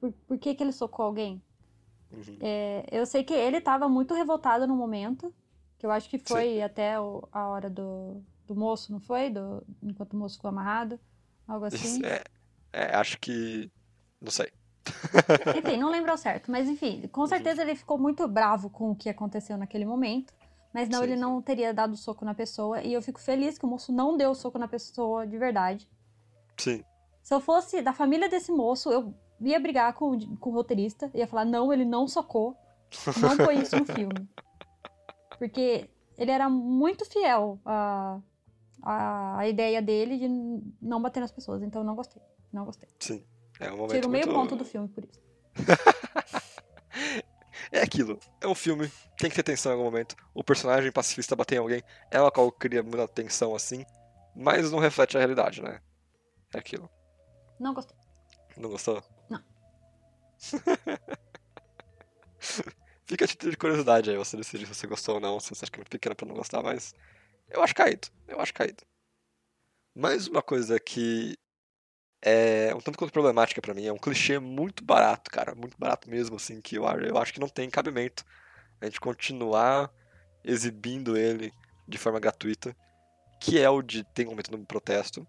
Por, 0.01 0.13
por 0.27 0.39
que, 0.39 0.55
que 0.55 0.63
ele 0.65 0.73
socou 0.73 1.07
alguém? 1.07 1.43
Uhum. 2.13 2.39
É, 2.41 2.85
eu 2.93 3.07
sei 3.07 3.25
que 3.25 3.33
ele 3.35 3.61
tava 3.61 3.89
muito 3.89 4.15
revoltado 4.15 4.67
no 4.67 4.77
momento, 4.77 5.35
que 5.79 5.87
eu 5.87 5.91
acho 5.91 6.09
que 6.11 6.19
foi 6.19 6.63
até 6.63 7.01
o- 7.01 7.27
a 7.33 7.49
hora 7.49 7.71
do, 7.71 8.23
do 8.47 8.55
moço, 8.55 8.93
não 8.93 9.01
foi? 9.01 9.31
Do, 9.31 9.65
enquanto 9.83 10.15
o 10.15 10.17
moço 10.17 10.37
ficou 10.37 10.49
amarrado, 10.51 10.99
algo 11.49 11.65
assim. 11.65 12.03
É, 12.03 12.23
é, 12.73 12.95
acho 12.97 13.19
que. 13.19 13.71
Não 14.21 14.31
sei. 14.31 14.51
Enfim, 15.57 15.77
não 15.79 15.91
lembro 15.91 16.11
ao 16.11 16.19
certo, 16.19 16.51
mas 16.51 16.69
enfim, 16.69 17.07
com 17.09 17.27
certeza 17.27 17.63
ele 17.63 17.75
ficou 17.75 17.99
muito 17.99 18.27
bravo 18.29 18.69
com 18.71 18.91
o 18.91 18.95
que 18.97 19.09
aconteceu 19.09 19.57
naquele 19.57 19.85
momento, 19.85 20.33
mas 20.73 20.89
não, 20.89 20.99
Sim, 21.01 21.05
ele 21.07 21.15
sim. 21.15 21.21
não 21.21 21.41
teria 21.41 21.73
dado 21.73 21.97
soco 21.97 22.25
na 22.25 22.35
pessoa, 22.35 22.83
e 22.83 22.93
eu 22.93 23.01
fico 23.01 23.21
feliz 23.21 23.57
que 23.59 23.65
o 23.65 23.69
moço 23.69 23.93
não 23.93 24.17
deu 24.17 24.35
soco 24.35 24.59
na 24.59 24.69
pessoa 24.69 25.27
de 25.27 25.39
verdade. 25.39 25.89
Sim. 26.59 26.85
Se 27.23 27.33
eu 27.33 27.41
fosse 27.41 27.81
da 27.81 27.93
família 27.93 28.29
desse 28.29 28.53
moço, 28.53 28.91
eu 28.91 29.15
ia 29.41 29.59
brigar 29.59 29.93
com, 29.95 30.11
o- 30.11 30.37
com 30.37 30.51
o 30.51 30.53
roteirista, 30.53 31.11
ia 31.15 31.27
falar, 31.27 31.45
não, 31.45 31.73
ele 31.73 31.85
não 31.85 32.07
socou, 32.07 32.57
não 33.21 33.37
põe 33.37 33.61
isso 33.61 33.77
no 33.79 33.87
filme. 33.87 34.29
Porque 35.39 35.89
ele 36.19 36.31
era 36.31 36.49
muito 36.49 37.05
fiel 37.05 37.59
à, 37.65 38.19
à, 38.83 39.39
à 39.39 39.49
ideia 39.49 39.81
dele 39.83 40.19
de 40.19 40.29
não 40.81 41.01
bater 41.01 41.21
nas 41.21 41.33
pessoas, 41.33 41.63
então 41.63 41.83
eu 41.83 41.87
não 41.87 41.95
gostei, 41.95 42.23
não 42.53 42.65
gostei. 42.65 42.89
Sim. 43.01 43.25
É 43.65 43.73
um 43.73 43.89
Tiro 43.89 44.09
meio 44.09 44.27
muito... 44.27 44.41
ponto 44.41 44.57
do 44.57 44.65
filme 44.65 44.89
por 44.89 45.05
isso. 45.05 45.21
É 47.73 47.81
aquilo. 47.83 48.21
É 48.41 48.47
um 48.47 48.55
filme, 48.55 48.89
tem 49.19 49.29
que 49.29 49.35
ter 49.35 49.43
tensão 49.43 49.73
em 49.73 49.75
algum 49.75 49.85
momento. 49.91 50.15
O 50.33 50.45
personagem 50.45 50.93
pacifista 50.93 51.35
bater 51.35 51.57
em 51.57 51.59
alguém 51.59 51.83
é 52.09 52.21
uma 52.21 52.31
qual 52.31 52.53
cria 52.53 52.85
muita 52.85 53.09
tensão 53.09 53.53
assim, 53.53 53.85
mas 54.35 54.71
não 54.71 54.79
reflete 54.79 55.17
a 55.17 55.21
realidade, 55.21 55.61
né? 55.61 55.81
É 56.55 56.59
aquilo. 56.59 56.89
Não 57.59 57.75
gostei. 57.75 57.97
Não 58.57 58.71
gostou? 58.71 59.03
Não. 59.29 59.43
Fica 63.07 63.25
a 63.25 63.29
título 63.29 63.51
de 63.51 63.57
curiosidade 63.57 64.11
aí, 64.11 64.17
você 64.17 64.37
decide 64.37 64.67
se 64.67 64.75
você 64.75 64.87
gostou 64.87 65.17
ou 65.17 65.21
não, 65.21 65.41
se 65.41 65.49
você 65.51 65.65
acha 65.65 65.73
que 65.73 65.79
é 65.79 65.81
muito 65.81 65.91
pequena 65.91 66.15
pra 66.15 66.29
não 66.29 66.37
gostar, 66.37 66.63
mas 66.63 66.95
eu 67.51 67.61
acho 67.63 67.75
caído. 67.75 68.07
Eu 68.29 68.41
acho 68.41 68.55
caído. 68.55 68.85
Mais 69.95 70.29
uma 70.29 70.43
coisa 70.43 70.79
que 70.79 71.37
é 72.27 72.75
um 72.75 72.81
tanto 72.81 72.99
quanto 72.99 73.13
problemática 73.13 73.61
pra 73.61 73.75
mim, 73.75 73.87
é 73.87 73.93
um 73.93 73.99
clichê 73.99 74.39
muito 74.39 74.83
barato, 74.83 75.31
cara, 75.31 75.55
muito 75.55 75.77
barato 75.79 76.09
mesmo, 76.09 76.37
assim, 76.37 76.61
que 76.61 76.77
eu, 76.77 76.87
acho- 76.87 77.05
eu 77.05 77.19
acho 77.19 77.33
que 77.35 77.41
não 77.41 77.49
tem 77.49 77.69
cabimento 77.69 78.25
a 78.81 78.87
gente 78.87 78.99
continuar 79.01 79.91
exibindo 80.43 81.17
ele 81.17 81.53
de 81.87 81.99
forma 81.99 82.19
gratuita, 82.19 82.75
que 83.41 83.61
é 83.61 83.69
o 83.69 83.83
de 83.83 84.05
tem 84.05 84.27
um 84.27 84.31
momento 84.31 84.51
no 84.51 84.65
protesto, 84.65 85.27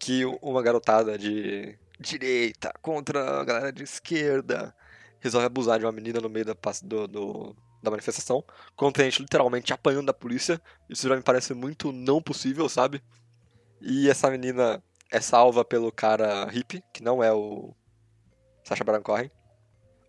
que 0.00 0.24
uma 0.40 0.62
garotada 0.62 1.18
de 1.18 1.76
direita 1.98 2.72
contra 2.80 3.40
a 3.40 3.44
galera 3.44 3.72
de 3.72 3.82
esquerda 3.82 4.74
resolve 5.20 5.46
abusar 5.46 5.78
de 5.78 5.84
uma 5.84 5.92
menina 5.92 6.20
no 6.20 6.28
meio 6.28 6.44
da, 6.44 6.54
do- 6.84 7.08
do- 7.08 7.56
da 7.82 7.90
manifestação, 7.90 8.44
contra 8.76 9.02
a 9.02 9.06
gente 9.08 9.22
literalmente 9.22 9.72
apanhando 9.72 10.06
da 10.06 10.14
polícia. 10.14 10.60
Isso 10.88 11.08
já 11.08 11.16
me 11.16 11.22
parece 11.22 11.54
muito 11.54 11.90
não 11.92 12.22
possível, 12.22 12.68
sabe? 12.68 13.02
E 13.80 14.08
essa 14.08 14.30
menina 14.30 14.82
é 15.10 15.20
salva 15.20 15.64
pelo 15.64 15.92
cara 15.92 16.46
hippie, 16.46 16.82
que 16.92 17.02
não 17.02 17.22
é 17.22 17.32
o 17.32 17.74
Sacha 18.64 18.84
Baron 18.84 19.02
Cohen. 19.02 19.30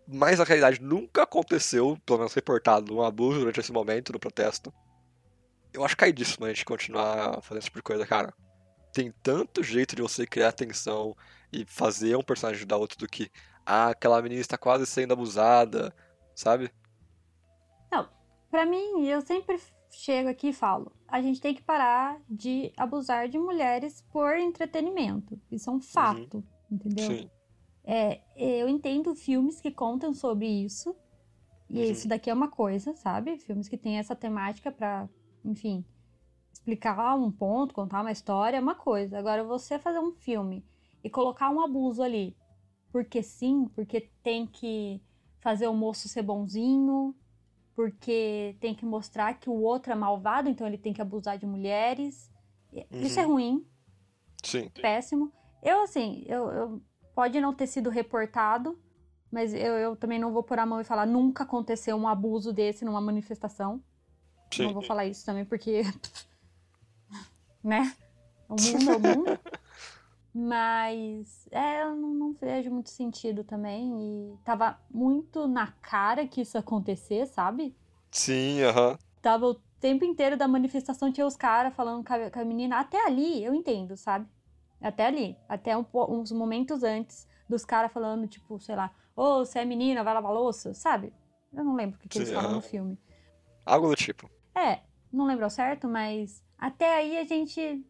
Mas 0.06 0.38
na 0.38 0.44
realidade 0.44 0.80
nunca 0.80 1.22
aconteceu, 1.22 1.98
pelo 2.04 2.18
menos 2.18 2.34
reportado, 2.34 2.96
um 2.96 3.02
abuso 3.02 3.40
durante 3.40 3.60
esse 3.60 3.72
momento 3.72 4.12
do 4.12 4.18
protesto. 4.18 4.72
Eu 5.72 5.84
acho 5.84 5.96
caidíssimo 5.96 6.46
a 6.46 6.48
gente 6.48 6.64
continuar 6.64 7.42
fazendo 7.42 7.58
esse 7.58 7.66
tipo 7.66 7.78
de 7.78 7.82
coisa, 7.82 8.06
cara. 8.06 8.32
Tem 8.92 9.12
tanto 9.22 9.62
jeito 9.62 9.94
de 9.94 10.02
você 10.02 10.26
criar 10.26 10.52
tensão 10.52 11.14
e 11.52 11.64
fazer 11.66 12.16
um 12.16 12.22
personagem 12.22 12.58
ajudar 12.58 12.78
outro 12.78 12.98
do 12.98 13.06
que 13.06 13.30
ah, 13.66 13.88
aquela 13.88 14.22
menina 14.22 14.40
está 14.40 14.56
quase 14.56 14.86
sendo 14.86 15.12
abusada, 15.12 15.94
sabe? 16.34 16.72
Pra 18.50 18.64
mim, 18.64 19.06
eu 19.06 19.20
sempre 19.20 19.60
chego 19.90 20.28
aqui 20.28 20.48
e 20.48 20.52
falo: 20.52 20.92
a 21.06 21.20
gente 21.20 21.40
tem 21.40 21.54
que 21.54 21.62
parar 21.62 22.20
de 22.28 22.72
abusar 22.76 23.28
de 23.28 23.38
mulheres 23.38 24.04
por 24.12 24.36
entretenimento. 24.36 25.40
Isso 25.50 25.70
é 25.70 25.72
um 25.72 25.80
fato, 25.80 26.44
entendeu? 26.70 27.08
Sim. 27.08 27.30
É, 27.84 28.20
eu 28.36 28.68
entendo 28.68 29.14
filmes 29.14 29.60
que 29.60 29.70
contam 29.70 30.12
sobre 30.12 30.46
isso. 30.46 30.94
E 31.70 31.78
Uhum. 31.78 31.90
isso 31.90 32.08
daqui 32.08 32.30
é 32.30 32.34
uma 32.34 32.48
coisa, 32.48 32.94
sabe? 32.94 33.38
Filmes 33.38 33.68
que 33.68 33.76
têm 33.76 33.98
essa 33.98 34.16
temática 34.16 34.72
pra, 34.72 35.08
enfim, 35.44 35.84
explicar 36.52 37.14
um 37.14 37.30
ponto, 37.30 37.74
contar 37.74 38.00
uma 38.00 38.12
história 38.12 38.56
é 38.56 38.60
uma 38.60 38.74
coisa. 38.74 39.18
Agora, 39.18 39.44
você 39.44 39.78
fazer 39.78 39.98
um 39.98 40.12
filme 40.12 40.64
e 41.04 41.10
colocar 41.10 41.50
um 41.50 41.60
abuso 41.60 42.02
ali, 42.02 42.36
porque 42.90 43.22
sim, 43.22 43.66
porque 43.74 44.10
tem 44.22 44.46
que 44.46 45.00
fazer 45.40 45.68
o 45.68 45.74
moço 45.74 46.08
ser 46.08 46.22
bonzinho, 46.22 47.14
porque 47.78 48.56
tem 48.58 48.74
que 48.74 48.84
mostrar 48.84 49.34
que 49.34 49.48
o 49.48 49.52
outro 49.52 49.92
é 49.92 49.94
malvado, 49.94 50.48
então 50.48 50.66
ele 50.66 50.76
tem 50.76 50.92
que 50.92 51.00
abusar 51.00 51.38
de 51.38 51.46
mulheres. 51.46 52.28
Isso 52.90 53.20
é 53.20 53.22
Uhum. 53.22 53.34
ruim, 53.34 53.66
Sim. 54.42 54.68
péssimo. 54.70 55.32
Eu, 55.62 55.82
assim, 55.84 56.24
eu, 56.26 56.50
eu- 56.50 56.82
pode 57.14 57.40
não 57.40 57.54
ter 57.54 57.68
sido 57.68 57.88
reportado, 57.88 58.76
mas 59.30 59.54
eu, 59.54 59.74
eu 59.78 59.94
também 59.94 60.18
não 60.18 60.32
vou 60.32 60.42
pôr 60.42 60.58
a 60.58 60.66
mão 60.66 60.80
e 60.80 60.84
falar 60.84 61.06
nunca 61.06 61.44
aconteceu 61.44 61.94
um 61.96 62.08
abuso 62.08 62.52
desse 62.52 62.84
numa 62.84 63.00
manifestação. 63.00 63.80
Sim. 64.52 64.64
Não 64.64 64.72
vou 64.72 64.82
falar 64.82 65.06
isso 65.06 65.24
também, 65.24 65.44
porque. 65.44 65.82
né? 67.62 67.94
O 68.48 68.56
mundo 68.60 68.90
é 68.90 68.96
o 68.96 69.00
mundo. 69.00 69.38
Mas 70.34 71.48
é, 71.50 71.82
eu 71.82 71.96
não, 71.96 72.14
não 72.14 72.32
vejo 72.32 72.70
muito 72.70 72.90
sentido 72.90 73.42
também. 73.44 73.92
E 74.32 74.38
tava 74.44 74.78
muito 74.90 75.48
na 75.48 75.68
cara 75.68 76.26
que 76.26 76.42
isso 76.42 76.56
ia 76.56 76.60
acontecer, 76.60 77.26
sabe? 77.26 77.74
Sim, 78.10 78.62
aham. 78.62 78.98
Tava 79.20 79.46
o 79.46 79.54
tempo 79.80 80.04
inteiro 80.04 80.36
da 80.36 80.46
manifestação, 80.46 81.12
tinha 81.12 81.26
os 81.26 81.36
caras 81.36 81.74
falando 81.74 82.04
com 82.04 82.12
a, 82.12 82.30
com 82.30 82.40
a 82.40 82.44
menina. 82.44 82.78
Até 82.78 83.04
ali, 83.06 83.42
eu 83.42 83.54
entendo, 83.54 83.96
sabe? 83.96 84.26
Até 84.80 85.06
ali. 85.06 85.36
Até 85.48 85.76
um 85.76 85.84
uns 85.92 86.30
momentos 86.32 86.82
antes 86.82 87.26
dos 87.48 87.64
caras 87.64 87.92
falando, 87.92 88.28
tipo, 88.28 88.60
sei 88.60 88.76
lá, 88.76 88.94
ô, 89.16 89.44
você 89.44 89.60
é 89.60 89.64
menina, 89.64 90.04
vai 90.04 90.14
lavar 90.14 90.32
louça, 90.32 90.74
sabe? 90.74 91.12
Eu 91.52 91.64
não 91.64 91.74
lembro 91.74 91.96
o 91.96 92.00
que, 92.00 92.08
que 92.08 92.18
eles 92.18 92.30
falam 92.30 92.52
no 92.52 92.60
filme. 92.60 92.98
Algo 93.64 93.88
do 93.88 93.96
tipo. 93.96 94.30
É, 94.54 94.80
não 95.12 95.26
lembro 95.26 95.44
ao 95.44 95.50
certo, 95.50 95.88
mas 95.88 96.42
até 96.58 96.96
aí 96.96 97.16
a 97.16 97.24
gente, 97.24 97.84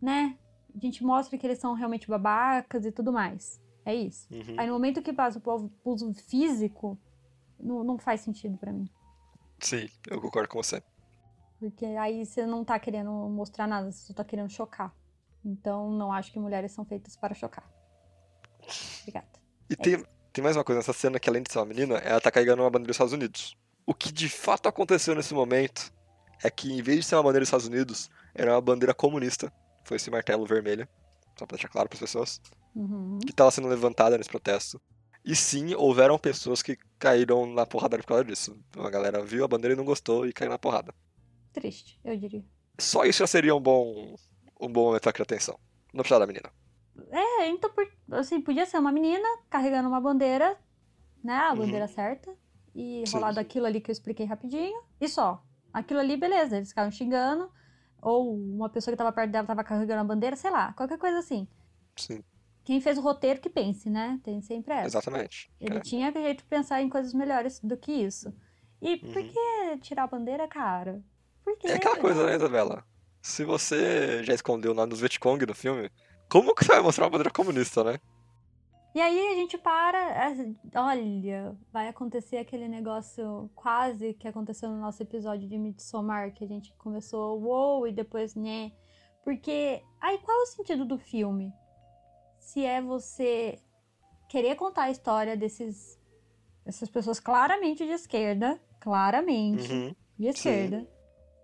né? 0.00 0.36
A 0.74 0.78
gente 0.78 1.04
mostra 1.04 1.36
que 1.36 1.46
eles 1.46 1.58
são 1.58 1.74
realmente 1.74 2.08
babacas 2.08 2.84
e 2.84 2.92
tudo 2.92 3.12
mais. 3.12 3.60
É 3.84 3.94
isso. 3.94 4.28
Uhum. 4.32 4.54
Aí 4.56 4.66
no 4.66 4.74
momento 4.74 5.02
que 5.02 5.12
passa 5.12 5.40
o 5.44 5.50
abuso 5.50 6.12
físico, 6.14 6.98
não, 7.58 7.82
não 7.82 7.98
faz 7.98 8.20
sentido 8.20 8.56
pra 8.58 8.72
mim. 8.72 8.88
Sim, 9.58 9.88
eu 10.08 10.20
concordo 10.20 10.48
com 10.48 10.62
você. 10.62 10.82
Porque 11.58 11.84
aí 11.84 12.24
você 12.24 12.46
não 12.46 12.64
tá 12.64 12.78
querendo 12.78 13.10
mostrar 13.10 13.66
nada, 13.66 13.90
você 13.90 14.06
só 14.06 14.14
tá 14.14 14.24
querendo 14.24 14.50
chocar. 14.50 14.94
Então 15.44 15.90
não 15.90 16.12
acho 16.12 16.32
que 16.32 16.38
mulheres 16.38 16.72
são 16.72 16.84
feitas 16.84 17.16
para 17.16 17.34
chocar. 17.34 17.70
Obrigada. 19.00 19.28
E 19.68 19.76
tem, 19.76 20.02
tem 20.32 20.42
mais 20.42 20.56
uma 20.56 20.64
coisa 20.64 20.78
nessa 20.78 20.92
cena 20.92 21.18
que 21.18 21.28
além 21.28 21.42
de 21.42 21.52
ser 21.52 21.58
uma 21.58 21.66
menina, 21.66 21.96
ela 21.98 22.20
tá 22.20 22.30
carregando 22.30 22.62
uma 22.62 22.70
bandeira 22.70 22.88
dos 22.88 22.96
Estados 22.96 23.12
Unidos. 23.12 23.56
O 23.86 23.94
que 23.94 24.12
de 24.12 24.28
fato 24.28 24.68
aconteceu 24.68 25.14
nesse 25.14 25.34
momento 25.34 25.92
é 26.42 26.50
que 26.50 26.72
em 26.72 26.82
vez 26.82 27.00
de 27.00 27.04
ser 27.04 27.16
uma 27.16 27.22
bandeira 27.22 27.40
dos 27.40 27.48
Estados 27.48 27.66
Unidos, 27.66 28.10
era 28.34 28.54
uma 28.54 28.60
bandeira 28.60 28.94
comunista. 28.94 29.52
Foi 29.90 29.96
esse 29.96 30.08
martelo 30.08 30.46
vermelho, 30.46 30.86
só 31.36 31.44
pra 31.44 31.56
deixar 31.56 31.68
claro 31.68 31.88
pras 31.88 31.98
pessoas, 31.98 32.40
Uhum. 32.76 33.18
que 33.26 33.32
tava 33.32 33.50
sendo 33.50 33.66
levantada 33.66 34.16
nesse 34.16 34.30
protesto. 34.30 34.80
E 35.24 35.34
sim, 35.34 35.74
houveram 35.74 36.16
pessoas 36.16 36.62
que 36.62 36.78
caíram 36.96 37.44
na 37.44 37.66
porrada 37.66 37.98
por 37.98 38.06
causa 38.06 38.24
disso. 38.24 38.56
Então, 38.68 38.86
a 38.86 38.88
galera 38.90 39.20
viu 39.24 39.44
a 39.44 39.48
bandeira 39.48 39.74
e 39.74 39.76
não 39.76 39.84
gostou 39.84 40.24
e 40.28 40.32
caiu 40.32 40.48
na 40.48 40.60
porrada. 40.60 40.94
Triste, 41.52 41.98
eu 42.04 42.16
diria. 42.16 42.44
Só 42.78 43.04
isso 43.04 43.18
já 43.18 43.26
seria 43.26 43.52
um 43.52 43.60
bom, 43.60 44.14
um 44.60 44.68
bom 44.72 44.84
momento 44.84 45.02
pra 45.02 45.12
criar 45.12 45.24
atenção. 45.24 45.58
Não 45.92 46.02
precisava 46.04 46.20
da 46.24 46.26
menina. 46.32 46.48
É, 47.10 47.48
então, 47.48 47.68
assim, 48.12 48.40
podia 48.40 48.64
ser 48.66 48.78
uma 48.78 48.92
menina 48.92 49.26
carregando 49.50 49.88
uma 49.88 50.00
bandeira, 50.00 50.56
né? 51.24 51.34
A 51.34 51.50
Uhum. 51.50 51.58
bandeira 51.58 51.88
certa. 51.88 52.32
E 52.76 53.02
rolado 53.12 53.34
sim. 53.34 53.40
aquilo 53.40 53.66
ali 53.66 53.80
que 53.80 53.90
eu 53.90 53.92
expliquei 53.92 54.24
rapidinho. 54.24 54.80
E 55.00 55.08
só. 55.08 55.44
Aquilo 55.72 55.98
ali, 55.98 56.16
beleza. 56.16 56.58
Eles 56.58 56.68
ficaram 56.68 56.92
xingando. 56.92 57.50
Ou 58.02 58.34
uma 58.34 58.68
pessoa 58.68 58.92
que 58.92 58.98
tava 58.98 59.12
perto 59.12 59.30
dela 59.30 59.46
tava 59.46 59.64
carregando 59.64 60.00
a 60.00 60.04
bandeira, 60.04 60.36
sei 60.36 60.50
lá. 60.50 60.72
Qualquer 60.72 60.98
coisa 60.98 61.18
assim. 61.18 61.46
Sim, 61.96 62.22
Quem 62.64 62.80
fez 62.80 62.98
o 62.98 63.00
roteiro 63.00 63.40
que 63.40 63.48
pense, 63.50 63.88
né? 63.90 64.20
Tem 64.22 64.40
sempre 64.42 64.72
essa. 64.74 64.86
exatamente. 64.86 65.50
Ele 65.60 65.78
É. 65.78 65.80
tinha 65.80 66.12
jeito 66.12 66.38
de 66.38 66.44
pensar 66.44 66.80
em 66.82 66.88
coisas 66.88 67.12
melhores 67.14 67.58
do 67.60 67.76
que 67.76 67.90
isso. 67.92 68.32
E 68.80 68.96
por 68.98 69.16
Uhum. 69.16 69.28
que 69.28 69.78
tirar 69.78 70.04
a 70.04 70.06
bandeira, 70.06 70.46
cara? 70.46 71.02
Por 71.44 71.56
quê? 71.58 71.66
É 71.68 71.74
aquela 71.74 71.96
coisa, 71.98 72.24
né, 72.24 72.36
Isabela? 72.36 72.84
Se 73.22 73.44
você 73.44 74.22
já 74.24 74.34
escondeu 74.34 74.72
o 74.72 74.74
nome 74.74 74.90
dos 74.90 75.00
Vietcong 75.00 75.44
no 75.44 75.54
filme, 75.54 75.90
como 76.28 76.54
que 76.54 76.64
você 76.64 76.72
vai 76.72 76.80
mostrar 76.82 77.04
uma 77.04 77.10
bandeira 77.10 77.30
comunista, 77.30 77.82
né? 77.82 77.98
E 78.92 79.00
aí 79.00 79.28
a 79.28 79.34
gente 79.34 79.56
para, 79.56 80.32
olha, 80.74 81.56
vai 81.72 81.86
acontecer 81.88 82.38
aquele 82.38 82.66
negócio 82.66 83.48
quase 83.54 84.14
que 84.14 84.26
aconteceu 84.26 84.68
no 84.68 84.80
nosso 84.80 85.00
episódio 85.02 85.48
de 85.48 85.56
Midsommar, 85.58 86.34
que 86.34 86.44
a 86.44 86.48
gente 86.48 86.74
começou 86.74 87.40
uou 87.40 87.86
e 87.86 87.92
depois 87.92 88.34
né. 88.34 88.72
Porque 89.22 89.82
aí 90.00 90.18
qual 90.18 90.36
é 90.40 90.42
o 90.42 90.46
sentido 90.46 90.84
do 90.84 90.98
filme? 90.98 91.52
Se 92.40 92.64
é 92.64 92.82
você 92.82 93.60
querer 94.28 94.56
contar 94.56 94.84
a 94.84 94.90
história 94.90 95.36
desses 95.36 95.98
dessas 96.64 96.88
pessoas 96.90 97.20
claramente 97.20 97.84
de 97.86 97.92
esquerda, 97.92 98.60
claramente 98.80 99.72
Uhum, 99.72 99.94
de 100.18 100.26
esquerda. 100.26 100.86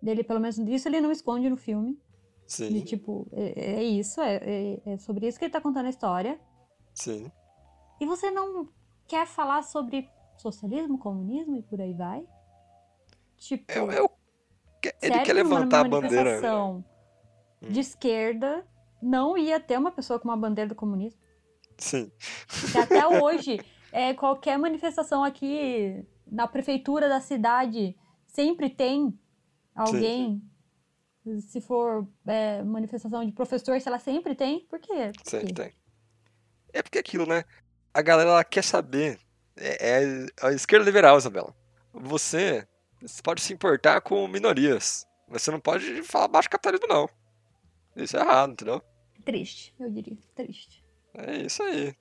Dele, 0.03 0.23
pelo 0.25 0.41
menos 0.41 0.59
isso 0.59 0.89
ele 0.89 1.01
não 1.01 1.11
esconde 1.13 1.49
no 1.49 1.57
filme. 1.57 1.93
De 1.93 2.53
sim, 2.53 2.81
tipo, 2.85 3.27
é, 3.33 3.77
é 3.77 3.83
isso, 3.85 4.21
é, 4.21 4.37
é- 4.37 4.83
é 4.85 4.99
sobre 4.99 5.27
isso 5.27 5.39
que 5.39 5.45
ele 5.45 5.53
tá 5.53 5.61
contando 5.61 5.87
a 5.87 5.91
história. 5.91 6.41
Sim. 6.97 7.31
E 8.01 8.07
você 8.07 8.31
não 8.31 8.69
quer 9.07 9.27
falar 9.27 9.63
sobre 9.63 10.09
socialismo, 10.37 10.99
comunismo 10.99 11.57
e 11.57 11.63
por 11.63 11.81
aí 11.81 11.95
vai? 11.95 12.27
Tipo, 13.39 13.71
Eu, 13.73 13.91
eu, 13.93 14.11
ele 15.01 15.21
quer 15.21 15.25
que 15.25 15.33
numa 15.43 15.61
levantar 15.61 15.81
a 15.81 15.85
bandeira. 15.85 16.25
manifestação 16.25 16.85
Hum. 17.63 17.69
de 17.71 17.81
esquerda 17.81 18.67
não 19.01 19.37
ia 19.37 19.59
ter 19.59 19.79
uma 19.79 19.91
pessoa 19.91 20.19
com 20.19 20.29
uma 20.29 20.37
bandeira 20.37 20.69
do 20.69 20.75
comunismo? 20.75 21.21
Sim, 21.79 22.11
até 22.75 23.07
hoje, 23.23 23.59
é, 23.93 24.13
qualquer 24.15 24.59
manifestação 24.59 25.25
aqui 25.25 26.05
na 26.27 26.47
prefeitura 26.47 27.09
da 27.09 27.21
cidade 27.21 27.97
sempre 28.27 28.69
tem 28.71 29.19
alguém. 29.75 30.43
Se 31.41 31.61
for 31.61 32.07
é, 32.27 32.63
manifestação 32.63 33.25
de 33.25 33.33
professor, 33.33 33.81
se 33.81 33.89
ela 33.89 33.99
sempre 33.99 34.35
tem, 34.35 34.65
por 34.67 34.79
quê? 34.79 35.13
Por 35.17 35.29
sempre 35.29 35.53
quê? 35.55 35.63
tem. 35.63 35.73
É 36.77 36.83
porque 36.83 36.99
aquilo, 36.99 37.27
né? 37.27 37.45
A 37.95 38.03
galera 38.03 38.31
ela 38.31 38.45
quer 38.45 38.63
saber. 38.63 39.19
É, 39.57 40.01
é 40.01 40.27
a 40.47 40.53
esquerda 40.53 40.85
liberal, 40.85 41.17
Isabela. 41.17 41.55
Você, 41.93 42.67
você 43.01 43.23
pode 43.23 43.41
se 43.41 43.53
importar 43.55 44.03
com 44.03 44.29
minorias, 44.29 45.07
mas 45.29 45.41
você 45.43 45.51
não 45.51 45.59
pode 45.61 46.03
falar 46.03 46.29
baixo 46.29 46.51
capitalismo, 46.51 46.87
não. 46.87 47.09
Isso 47.97 48.17
é 48.17 48.21
errado, 48.21 48.53
entendeu? 48.53 48.83
Triste, 49.25 49.75
eu 49.81 49.91
diria. 49.91 50.19
Triste. 50.35 50.85
É 51.15 51.37
isso 51.39 51.63
aí. 51.63 51.97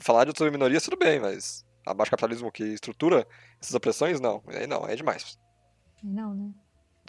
Falar 0.00 0.26
de 0.26 0.36
sobre 0.36 0.50
minorias, 0.50 0.82
tudo 0.82 0.98
bem, 0.98 1.18
mas 1.18 1.64
abaixo 1.86 2.10
capitalismo 2.10 2.52
que 2.52 2.62
estrutura 2.64 3.26
essas 3.58 3.74
opressões, 3.74 4.20
não. 4.20 4.42
Aí 4.48 4.66
não, 4.66 4.84
aí 4.84 4.92
é 4.92 4.96
demais. 4.96 5.38
Não, 6.02 6.34
né? 6.34 6.50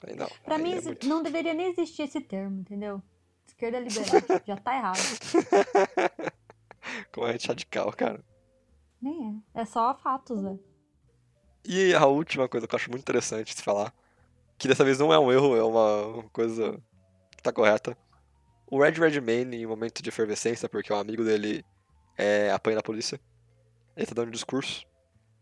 Aí 0.07 0.15
não. 0.15 0.29
Pra 0.45 0.55
aí 0.55 0.63
mim, 0.63 0.73
é 0.75 0.81
muito- 0.81 1.07
não 1.07 1.21
deveria 1.21 1.53
nem 1.53 1.67
existir 1.71 2.03
esse 2.03 2.21
termo, 2.21 2.61
entendeu? 2.61 3.03
Esquerda 3.45 3.79
liberal. 3.79 4.05
Já 4.47 4.55
tá 4.55 4.75
errado. 4.77 4.97
Corrente 7.11 7.47
radical, 7.47 7.91
cara. 7.93 8.23
Nem 9.01 9.43
é. 9.55 9.61
É 9.61 9.65
só 9.65 9.95
fatos, 9.95 10.41
né? 10.41 10.57
E 11.65 11.93
a 11.93 12.05
última 12.05 12.47
coisa 12.47 12.67
que 12.67 12.75
eu 12.75 12.77
acho 12.77 12.89
muito 12.89 13.01
interessante 13.01 13.47
de 13.47 13.55
se 13.55 13.63
falar, 13.63 13.93
que 14.57 14.67
dessa 14.67 14.83
vez 14.83 14.99
não 14.99 15.13
é 15.13 15.19
um 15.19 15.31
erro, 15.31 15.55
é 15.55 15.63
uma 15.63 16.23
coisa 16.31 16.79
que 17.31 17.43
tá 17.43 17.51
correta. 17.53 17.97
O 18.67 18.81
Red 18.81 18.91
Redmayne, 18.91 19.57
em 19.57 19.65
um 19.65 19.69
momento 19.69 20.01
de 20.01 20.09
efervescência, 20.09 20.67
porque 20.67 20.91
um 20.91 20.97
amigo 20.97 21.23
dele 21.23 21.63
é, 22.17 22.51
apanha 22.51 22.77
na 22.77 22.83
polícia, 22.83 23.19
ele 23.95 24.05
tá 24.05 24.13
dando 24.13 24.29
um 24.29 24.31
discurso, 24.31 24.85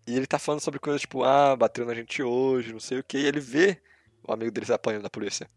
e 0.08 0.16
ele 0.16 0.28
tá 0.28 0.40
falando 0.40 0.62
sobre 0.62 0.80
coisas 0.80 1.02
tipo, 1.02 1.24
ah, 1.24 1.56
bateu 1.56 1.86
na 1.86 1.94
gente 1.94 2.22
hoje, 2.22 2.74
não 2.74 2.80
sei 2.80 3.00
o 3.00 3.04
que, 3.04 3.18
e 3.18 3.26
ele 3.26 3.40
vê 3.40 3.82
o 4.28 4.34
amigo 4.34 4.52
dele 4.52 4.66
se 4.66 4.74
apanhando 4.74 5.04
na 5.04 5.10
polícia. 5.10 5.50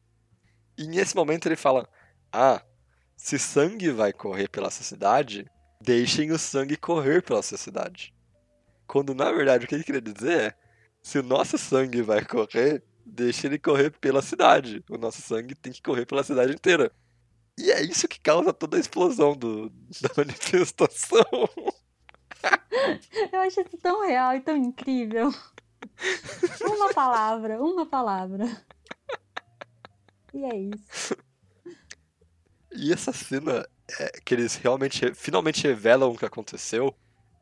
E 0.77 0.87
nesse 0.87 1.15
momento 1.15 1.47
ele 1.47 1.57
fala, 1.57 1.89
ah, 2.33 2.63
se 3.17 3.39
sangue 3.39 3.91
vai 3.91 4.13
correr 4.13 4.49
pela 4.49 4.71
sociedade, 4.71 5.51
deixem 5.85 6.33
o 6.33 6.39
sangue 6.39 6.77
correr 6.77 7.23
pela 7.23 7.43
sociedade. 7.43 8.15
Quando 8.87 9.15
na 9.15 9.31
verdade 9.31 9.65
o 9.65 9.69
que 9.69 9.75
ele 9.75 9.85
queria 9.85 10.01
dizer 10.01 10.41
é: 10.41 10.55
se 11.03 11.19
o 11.19 11.23
nosso 11.23 11.59
sangue 11.59 12.03
vai 12.03 12.25
correr, 12.25 12.83
deixa 13.05 13.47
ele 13.47 13.59
correr 13.59 13.91
pela 13.91 14.23
cidade. 14.23 14.83
O 14.89 14.97
nosso 14.97 15.21
sangue 15.21 15.55
tem 15.55 15.73
que 15.73 15.83
correr 15.83 16.07
pela 16.07 16.25
cidade 16.25 16.53
inteira. 16.53 16.91
E 17.59 17.71
é 17.71 17.83
isso 17.83 18.09
que 18.09 18.19
causa 18.19 18.53
toda 18.53 18.77
a 18.77 18.81
explosão 18.81 19.37
do, 19.37 19.71
da 20.01 20.11
manifestação. 20.17 21.25
Eu 23.33 23.41
acho 23.41 23.61
isso 23.61 23.79
tão 23.79 24.07
real 24.07 24.35
e 24.35 24.41
tão 24.41 24.57
incrível. 24.57 25.33
Uma 26.63 26.93
palavra, 26.93 27.63
uma 27.63 27.87
palavra. 27.87 28.45
E 30.33 30.45
é 30.45 30.57
isso. 30.57 31.17
E 32.73 32.93
essa 32.93 33.13
cena 33.13 33.65
é, 33.99 34.21
que 34.25 34.35
eles 34.35 34.57
realmente, 34.57 35.15
finalmente 35.15 35.67
revelam 35.67 36.11
o 36.11 36.19
que 36.19 36.25
aconteceu 36.25 36.95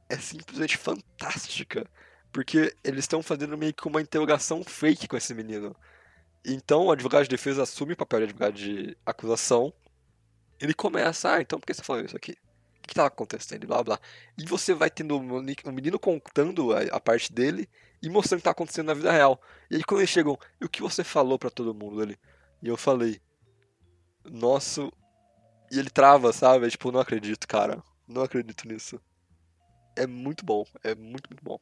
é 0.08 0.16
simplesmente 0.16 0.76
fantástica. 0.76 1.86
Porque 2.32 2.74
eles 2.82 3.00
estão 3.04 3.22
fazendo 3.22 3.58
meio 3.58 3.74
que 3.74 3.86
uma 3.86 4.00
interrogação 4.00 4.64
fake 4.64 5.06
com 5.06 5.16
esse 5.16 5.34
menino. 5.34 5.76
Então 6.44 6.86
o 6.86 6.92
advogado 6.92 7.24
de 7.24 7.28
defesa 7.28 7.62
assume 7.62 7.92
o 7.92 7.96
papel 7.96 8.20
de 8.20 8.24
advogado 8.24 8.54
de 8.54 8.96
acusação. 9.04 9.72
Ele 10.60 10.74
começa, 10.74 11.34
ah, 11.34 11.40
então 11.40 11.60
por 11.60 11.66
que 11.66 11.74
você 11.74 11.82
falou 11.82 12.04
isso 12.04 12.16
aqui? 12.16 12.36
o 12.82 12.88
que 12.88 12.94
tava 12.94 13.08
acontecendo, 13.08 13.62
e 13.62 13.66
blá 13.66 13.82
blá. 13.82 14.00
E 14.36 14.44
você 14.44 14.74
vai 14.74 14.90
tendo 14.90 15.16
um 15.16 15.72
menino 15.72 15.98
contando 15.98 16.72
a, 16.72 16.80
a 16.96 17.00
parte 17.00 17.32
dele 17.32 17.68
e 18.02 18.10
mostrando 18.10 18.38
o 18.38 18.42
que 18.42 18.44
tá 18.44 18.50
acontecendo 18.50 18.88
na 18.88 18.94
vida 18.94 19.12
real. 19.12 19.40
E 19.70 19.76
aí 19.76 19.84
quando 19.84 20.00
eles 20.00 20.10
chegam, 20.10 20.36
e 20.60 20.64
o 20.64 20.68
que 20.68 20.82
você 20.82 21.04
falou 21.04 21.38
para 21.38 21.50
todo 21.50 21.72
mundo 21.72 22.02
ali? 22.02 22.18
E 22.60 22.68
eu 22.68 22.76
falei, 22.76 23.20
nossa. 24.24 24.90
E 25.72 25.78
ele 25.78 25.88
trava, 25.88 26.34
sabe? 26.34 26.66
É, 26.66 26.70
tipo, 26.70 26.92
não 26.92 27.00
acredito, 27.00 27.48
cara. 27.48 27.82
Não 28.06 28.20
acredito 28.20 28.68
nisso. 28.68 29.00
É 29.96 30.06
muito 30.06 30.44
bom, 30.44 30.66
é 30.84 30.94
muito, 30.94 31.30
muito 31.30 31.42
bom. 31.42 31.58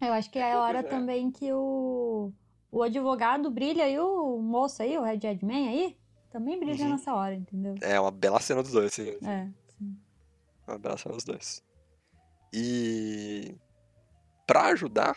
Eu 0.00 0.12
acho 0.12 0.30
que 0.30 0.38
é 0.38 0.52
a 0.52 0.60
hora 0.60 0.78
é. 0.78 0.82
também 0.84 1.32
que 1.32 1.52
o, 1.52 2.32
o 2.70 2.82
advogado 2.84 3.50
brilha 3.50 3.88
e 3.88 3.98
o 3.98 4.38
moço 4.38 4.84
aí, 4.84 4.96
o 4.96 5.02
Red 5.02 5.20
Edman 5.24 5.68
aí, 5.68 5.98
também 6.30 6.60
brilha 6.60 6.84
uhum. 6.84 6.90
nessa 6.92 7.12
hora, 7.12 7.34
entendeu? 7.34 7.74
É 7.80 7.98
uma 7.98 8.12
bela 8.12 8.38
cena 8.38 8.62
dos 8.62 8.70
dois, 8.70 8.92
sim. 8.92 9.16
É, 9.26 9.48
sim. 9.66 9.96
Uma 10.68 10.78
bela 10.78 10.96
cena 10.96 11.14
dos 11.16 11.24
dois. 11.24 11.64
E 12.52 13.52
para 14.46 14.66
ajudar, 14.66 15.16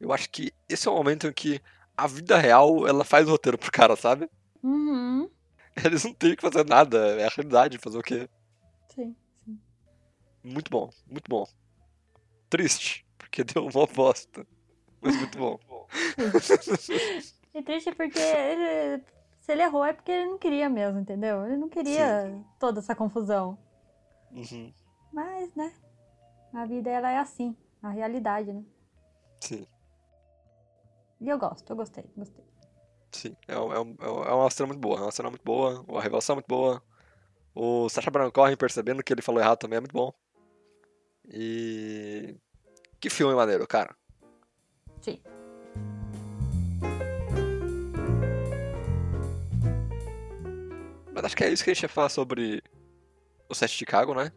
eu 0.00 0.12
acho 0.12 0.28
que 0.30 0.52
esse 0.68 0.88
é 0.88 0.90
o 0.90 0.96
momento 0.96 1.28
em 1.28 1.32
que 1.32 1.60
a 1.96 2.08
vida 2.08 2.36
real 2.38 2.88
ela 2.88 3.04
faz 3.04 3.28
o 3.28 3.30
roteiro 3.30 3.56
pro 3.56 3.70
cara, 3.70 3.94
sabe? 3.94 4.28
Uhum. 4.64 5.30
Eles 5.84 6.04
não 6.04 6.12
têm 6.12 6.36
que 6.36 6.42
fazer 6.42 6.64
nada, 6.66 6.98
é 7.20 7.26
a 7.26 7.30
realidade, 7.30 7.78
fazer 7.78 7.98
o 7.98 8.02
quê? 8.02 8.28
Sim, 8.94 9.16
sim. 9.44 9.60
Muito 10.44 10.70
bom, 10.70 10.90
muito 11.06 11.28
bom. 11.28 11.46
Triste, 12.50 13.06
porque 13.16 13.42
deu 13.44 13.66
uma 13.66 13.86
bosta. 13.86 14.46
Mas 15.00 15.16
muito 15.16 15.38
bom. 15.38 15.58
e 17.54 17.62
triste 17.62 17.92
porque 17.92 18.18
ele, 18.18 19.02
se 19.40 19.52
ele 19.52 19.62
errou 19.62 19.84
é 19.84 19.92
porque 19.92 20.12
ele 20.12 20.30
não 20.30 20.38
queria 20.38 20.68
mesmo, 20.68 21.00
entendeu? 21.00 21.44
Ele 21.46 21.56
não 21.56 21.68
queria 21.68 22.26
sim. 22.26 22.44
toda 22.58 22.78
essa 22.78 22.94
confusão. 22.94 23.58
Uhum. 24.30 24.72
Mas, 25.12 25.54
né? 25.54 25.72
A 26.52 26.66
vida 26.66 26.90
ela 26.90 27.10
é 27.10 27.18
assim, 27.18 27.56
a 27.82 27.90
realidade, 27.90 28.52
né? 28.52 28.62
Sim. 29.40 29.66
E 31.20 31.28
eu 31.28 31.38
gosto, 31.38 31.70
eu 31.70 31.76
gostei, 31.76 32.04
gostei. 32.16 32.44
Sim, 33.12 33.36
é, 33.46 33.52
é, 33.52 33.56
é, 33.56 34.30
é 34.30 34.32
uma 34.32 34.50
cena 34.50 34.66
muito 34.68 34.80
boa, 34.80 34.98
é 34.98 35.02
uma 35.02 35.12
cena 35.12 35.28
muito 35.28 35.42
boa, 35.44 35.84
a 35.96 36.00
revelação 36.00 36.34
é 36.34 36.36
muito 36.36 36.48
boa. 36.48 36.82
O 37.54 37.88
Sacha 37.88 38.10
Baron 38.10 38.30
Cohen 38.30 38.56
percebendo 38.56 39.02
que 39.02 39.12
ele 39.12 39.20
falou 39.20 39.40
errado 39.40 39.58
também 39.58 39.76
é 39.76 39.80
muito 39.80 39.92
bom. 39.92 40.12
E... 41.28 42.34
Que 42.98 43.10
filme 43.10 43.34
maneiro, 43.34 43.66
cara. 43.66 43.94
Sim. 45.02 45.20
Mas 51.12 51.24
acho 51.24 51.36
que 51.36 51.44
é 51.44 51.52
isso 51.52 51.62
que 51.62 51.70
a 51.70 51.74
gente 51.74 51.82
ia 51.82 51.88
falar 51.88 52.08
sobre 52.08 52.62
o 53.48 53.54
set 53.54 53.70
de 53.70 53.76
Chicago, 53.76 54.14
né? 54.14 54.32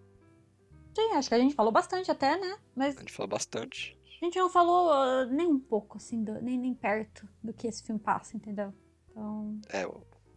Sim, 0.93 1.13
acho 1.13 1.29
que 1.29 1.35
a 1.35 1.39
gente 1.39 1.55
falou 1.55 1.71
bastante 1.71 2.11
até, 2.11 2.37
né? 2.37 2.57
Mas... 2.75 2.97
A 2.97 2.99
gente 2.99 3.13
falou 3.13 3.29
bastante. 3.29 3.97
A 4.21 4.25
gente 4.25 4.39
não 4.39 4.49
falou 4.49 4.89
uh, 4.91 5.25
nem 5.25 5.47
um 5.47 5.59
pouco, 5.59 5.97
assim, 5.97 6.23
do, 6.23 6.41
nem, 6.41 6.57
nem 6.57 6.73
perto 6.73 7.27
do 7.43 7.53
que 7.53 7.67
esse 7.67 7.83
filme 7.83 7.99
passa, 7.99 8.35
entendeu? 8.37 8.73
Então. 9.09 9.59
É, 9.69 9.85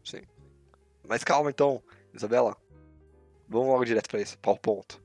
sim. 0.05 0.23
Mas 1.07 1.25
calma 1.25 1.51
então, 1.51 1.83
Isabela. 2.13 2.57
Vamos 3.49 3.69
logo 3.69 3.85
direto 3.85 4.09
pra 4.09 4.21
isso, 4.21 4.39
para 4.39 4.51
o 4.51 4.59
ponto. 4.59 5.03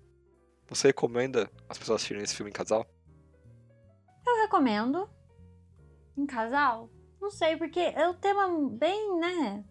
Você 0.68 0.88
recomenda 0.88 1.50
as 1.70 1.78
pessoas 1.78 1.98
assistirem 1.98 2.24
esse 2.24 2.36
filme 2.36 2.50
em 2.50 2.54
casal? 2.54 2.86
Eu 4.26 4.36
recomendo. 4.42 5.10
Em 6.18 6.26
casal? 6.26 6.90
Não 7.22 7.32
sei, 7.32 7.56
porque 7.56 7.80
é 7.80 8.08
um 8.08 8.14
tema 8.14 8.50
bem, 8.70 9.18
né? 9.18 9.64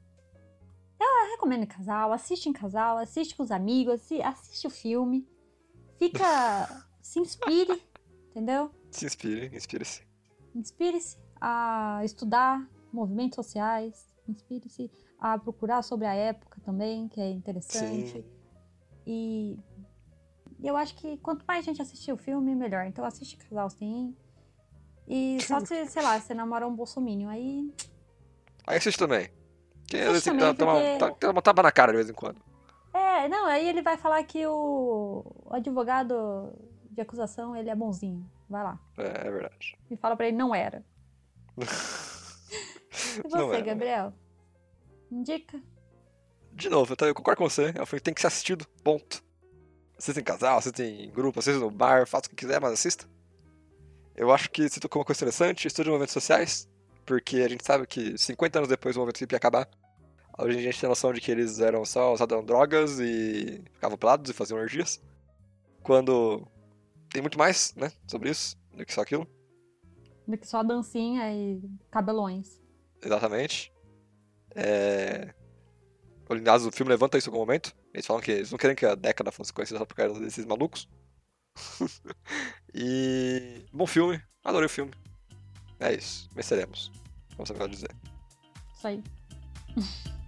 Eu 0.99 1.31
recomendo 1.33 1.65
em 1.65 1.67
casal, 1.67 2.13
assiste 2.13 2.49
em 2.49 2.53
casal, 2.53 2.97
assiste 2.97 3.37
com 3.37 3.43
os 3.43 3.51
amigos, 3.51 4.01
assiste 4.25 4.67
o 4.67 4.71
filme. 4.71 5.29
Fica. 5.99 6.87
se 7.01 7.19
inspire, 7.19 7.83
entendeu? 8.31 8.71
Se 8.93 9.07
inspire, 9.07 9.51
inspire-se. 9.57 10.03
Inspire-se 10.55 11.19
a 11.41 12.03
estudar 12.05 12.69
movimentos 12.93 13.37
sociais, 13.37 14.07
inspire-se 14.29 14.91
a 15.19 15.39
procurar 15.39 15.83
sobre 15.83 16.07
a 16.07 16.15
época 16.15 16.61
também, 16.65 17.09
que 17.09 17.21
é 17.21 17.31
interessante. 17.31 18.13
Sim. 18.13 18.25
E 19.07 19.59
eu 20.63 20.77
acho 20.77 20.95
que 20.95 21.17
quanto 21.19 21.45
mais 21.47 21.65
gente 21.65 21.81
assistir 21.81 22.13
o 22.13 22.17
filme, 22.17 22.55
melhor. 22.55 22.87
Então 22.87 23.05
assiste 23.05 23.37
casal 23.37 23.71
sim. 23.71 24.15
E 25.09 25.39
só 25.41 25.59
se, 25.61 25.87
sei 25.87 26.03
lá, 26.03 26.21
você 26.21 26.35
namora 26.35 26.67
um 26.67 26.75
bolsominion, 26.75 27.29
aí. 27.29 27.73
Aí 28.67 28.77
assiste 28.77 28.99
também. 28.99 29.29
Que 29.87 29.97
assiste 29.97 30.27
também, 30.27 30.55
tá, 30.55 30.67
porque... 30.67 30.99
tá, 30.99 31.11
tá, 31.13 31.31
uma 31.31 31.43
tapa 31.43 31.63
na 31.63 31.73
cara 31.73 31.93
de 31.93 31.97
vez 31.97 32.11
em 32.11 32.15
quando. 32.15 32.41
É, 32.95 33.27
não, 33.29 33.47
aí 33.47 33.69
ele 33.69 33.83
vai 33.83 33.97
falar 33.97 34.23
que 34.25 34.47
o, 34.47 35.25
o 35.45 35.55
advogado 35.55 36.53
de 36.91 37.01
acusação, 37.01 37.57
ele 37.57 37.71
é 37.71 37.75
bonzinho. 37.75 38.25
Vai 38.53 38.63
lá. 38.63 38.79
É, 38.99 39.29
é 39.29 39.31
verdade. 39.31 39.79
E 39.91 39.97
fala 39.97 40.15
pra 40.15 40.29
ele, 40.29 40.37
não 40.37 40.55
era. 40.55 40.85
e 41.57 41.63
você, 43.27 43.57
era. 43.57 43.61
Gabriel? 43.63 44.13
Indica? 45.11 45.59
De 46.53 46.69
novo, 46.69 46.95
eu 47.01 47.15
concordo 47.15 47.39
com 47.39 47.49
você. 47.49 47.73
É 47.75 47.81
um 47.81 47.87
filme 47.87 48.01
que 48.01 48.03
tem 48.03 48.13
que 48.13 48.21
ser 48.21 48.27
assistido, 48.27 48.67
ponto. 48.85 49.25
Assista 49.97 50.21
em 50.21 50.25
casal, 50.25 50.59
assista 50.59 50.85
em 50.85 51.11
grupo, 51.11 51.39
assista 51.39 51.59
no 51.59 51.71
bar, 51.71 52.07
faça 52.07 52.27
o 52.27 52.31
que 52.31 52.37
quiser, 52.37 52.61
mas 52.61 52.73
assista. 52.73 53.07
Eu 54.15 54.31
acho 54.31 54.51
que 54.51 54.69
se 54.69 54.79
tocou 54.79 55.01
uma 55.01 55.07
coisa 55.07 55.21
interessante, 55.21 55.67
estude 55.67 55.89
movimentos 55.89 56.13
sociais, 56.13 56.69
porque 57.07 57.39
a 57.39 57.49
gente 57.49 57.65
sabe 57.65 57.87
que 57.87 58.19
50 58.19 58.59
anos 58.59 58.69
depois 58.69 58.95
do 58.95 58.99
movimento 58.99 59.19
hippie 59.21 59.35
ia 59.35 59.39
acabar. 59.39 59.67
Hoje 60.39 60.59
a 60.59 60.63
gente 60.63 60.79
tem 60.79 60.87
a 60.87 60.91
noção 60.91 61.11
de 61.11 61.23
que 61.23 61.31
eles 61.31 61.59
eram 61.59 61.87
só 61.87 62.13
usavam 62.13 62.45
drogas 62.45 63.01
e 63.01 63.65
ficavam 63.73 63.97
pelados 63.97 64.31
e 64.31 64.35
faziam 64.35 64.59
orgias. 64.59 65.01
Quando 65.83 66.47
tem 67.13 67.23
muito 67.23 67.39
mais, 67.39 67.75
né, 67.75 67.93
sobre 68.07 68.31
isso, 68.31 68.57
do 68.73 68.85
que 68.85 68.93
só 68.93 69.03
aquilo. 69.03 69.29
Do 70.27 70.37
que 70.39 70.47
só 70.47 70.63
dancinha 70.63 71.33
e 71.33 71.61
cabelões. 71.91 72.61
Exatamente. 73.03 73.73
É... 74.55 75.35
O 76.29 76.73
filme 76.73 76.91
levanta 76.91 77.19
isso 77.19 77.29
em 77.29 77.33
algum 77.33 77.45
momento. 77.45 77.77
Eles 77.93 78.07
falam 78.07 78.23
que 78.23 78.31
eles 78.31 78.51
não 78.51 78.59
querem 78.59 78.75
que 78.75 78.87
a 78.87 78.95
década 78.95 79.31
fosse 79.31 79.53
conhecida 79.53 79.79
só 79.79 79.85
por 79.85 79.95
causa 79.95 80.19
desses 80.19 80.47
malucos. 80.47 80.89
e. 82.73 83.67
Bom 83.71 83.87
filme. 83.87 84.23
Adorei 84.43 84.67
o 84.67 84.71
filme. 84.71 84.93
É 85.79 85.93
isso. 85.93 86.31
Venceremos. 86.35 86.91
Vamos 87.37 87.49
saber 87.49 87.65
o 87.65 87.69
que 87.69 87.75
dizer. 87.75 87.91
Isso 88.75 88.87
aí. 88.87 89.03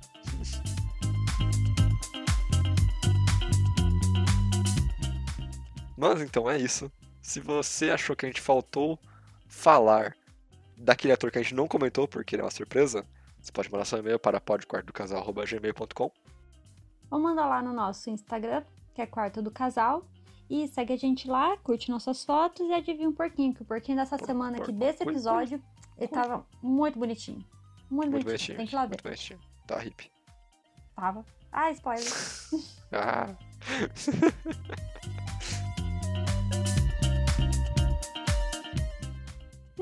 Mas 5.97 6.21
então 6.21 6.51
é 6.51 6.59
isso. 6.59 6.91
Se 7.21 7.41
você 7.41 7.91
achou 7.91 8.15
que 8.15 8.27
a 8.27 8.29
gente 8.29 8.41
faltou 8.41 8.99
falar 9.47 10.17
daquele 10.77 11.13
ator 11.13 11.31
que 11.31 11.39
a 11.39 11.43
gente 11.43 11.55
não 11.55 11.69
comentou, 11.69 12.07
porque 12.07 12.35
ele 12.35 12.43
é 12.43 12.45
uma 12.45 12.51
surpresa, 12.51 13.07
você 13.41 13.53
pode 13.53 13.71
mandar 13.71 13.85
seu 13.85 13.99
e-mail 13.99 14.19
para 14.19 14.41
podquartodocasal.gmail.com 14.41 16.11
Ou 17.11 17.21
manda 17.21 17.47
lá 17.47 17.63
no 17.63 17.73
nosso 17.73 18.11
Instagram, 18.11 18.65
que 18.95 19.01
é 19.03 19.07
Quarto 19.07 19.41
do 19.41 19.51
Casal. 19.51 20.07
E 20.49 20.69
segue 20.69 20.93
a 20.93 20.97
gente 20.97 21.27
lá, 21.27 21.57
curte 21.59 21.91
nossas 21.91 22.23
fotos 22.25 22.69
e 22.69 22.73
adivinha 22.73 23.09
um 23.09 23.15
porquinho, 23.15 23.55
que 23.55 23.63
o 23.63 23.65
porquinho 23.65 23.97
dessa 23.97 24.19
por, 24.19 24.27
semana 24.27 24.59
por, 24.59 24.65
aqui, 24.65 24.73
desse 24.73 25.03
episódio, 25.03 25.63
ele 25.97 26.09
tava 26.09 26.47
muito 26.63 26.99
bonitinho. 26.99 27.45
Muito, 27.91 28.11
muito 28.11 28.25
bonitinho. 28.25 28.57
bonitinho. 28.57 28.59
Tem 28.59 28.67
que 28.67 28.75
ir 28.75 28.77
lá 28.77 28.83
ver. 28.83 28.89
Muito 28.89 29.03
bonitinho. 29.03 29.41
Tá 29.67 29.79
hippie. 29.79 30.11
Tava. 30.95 31.25
Ah, 31.51 31.71
spoiler. 31.71 32.05
ah. 32.93 33.35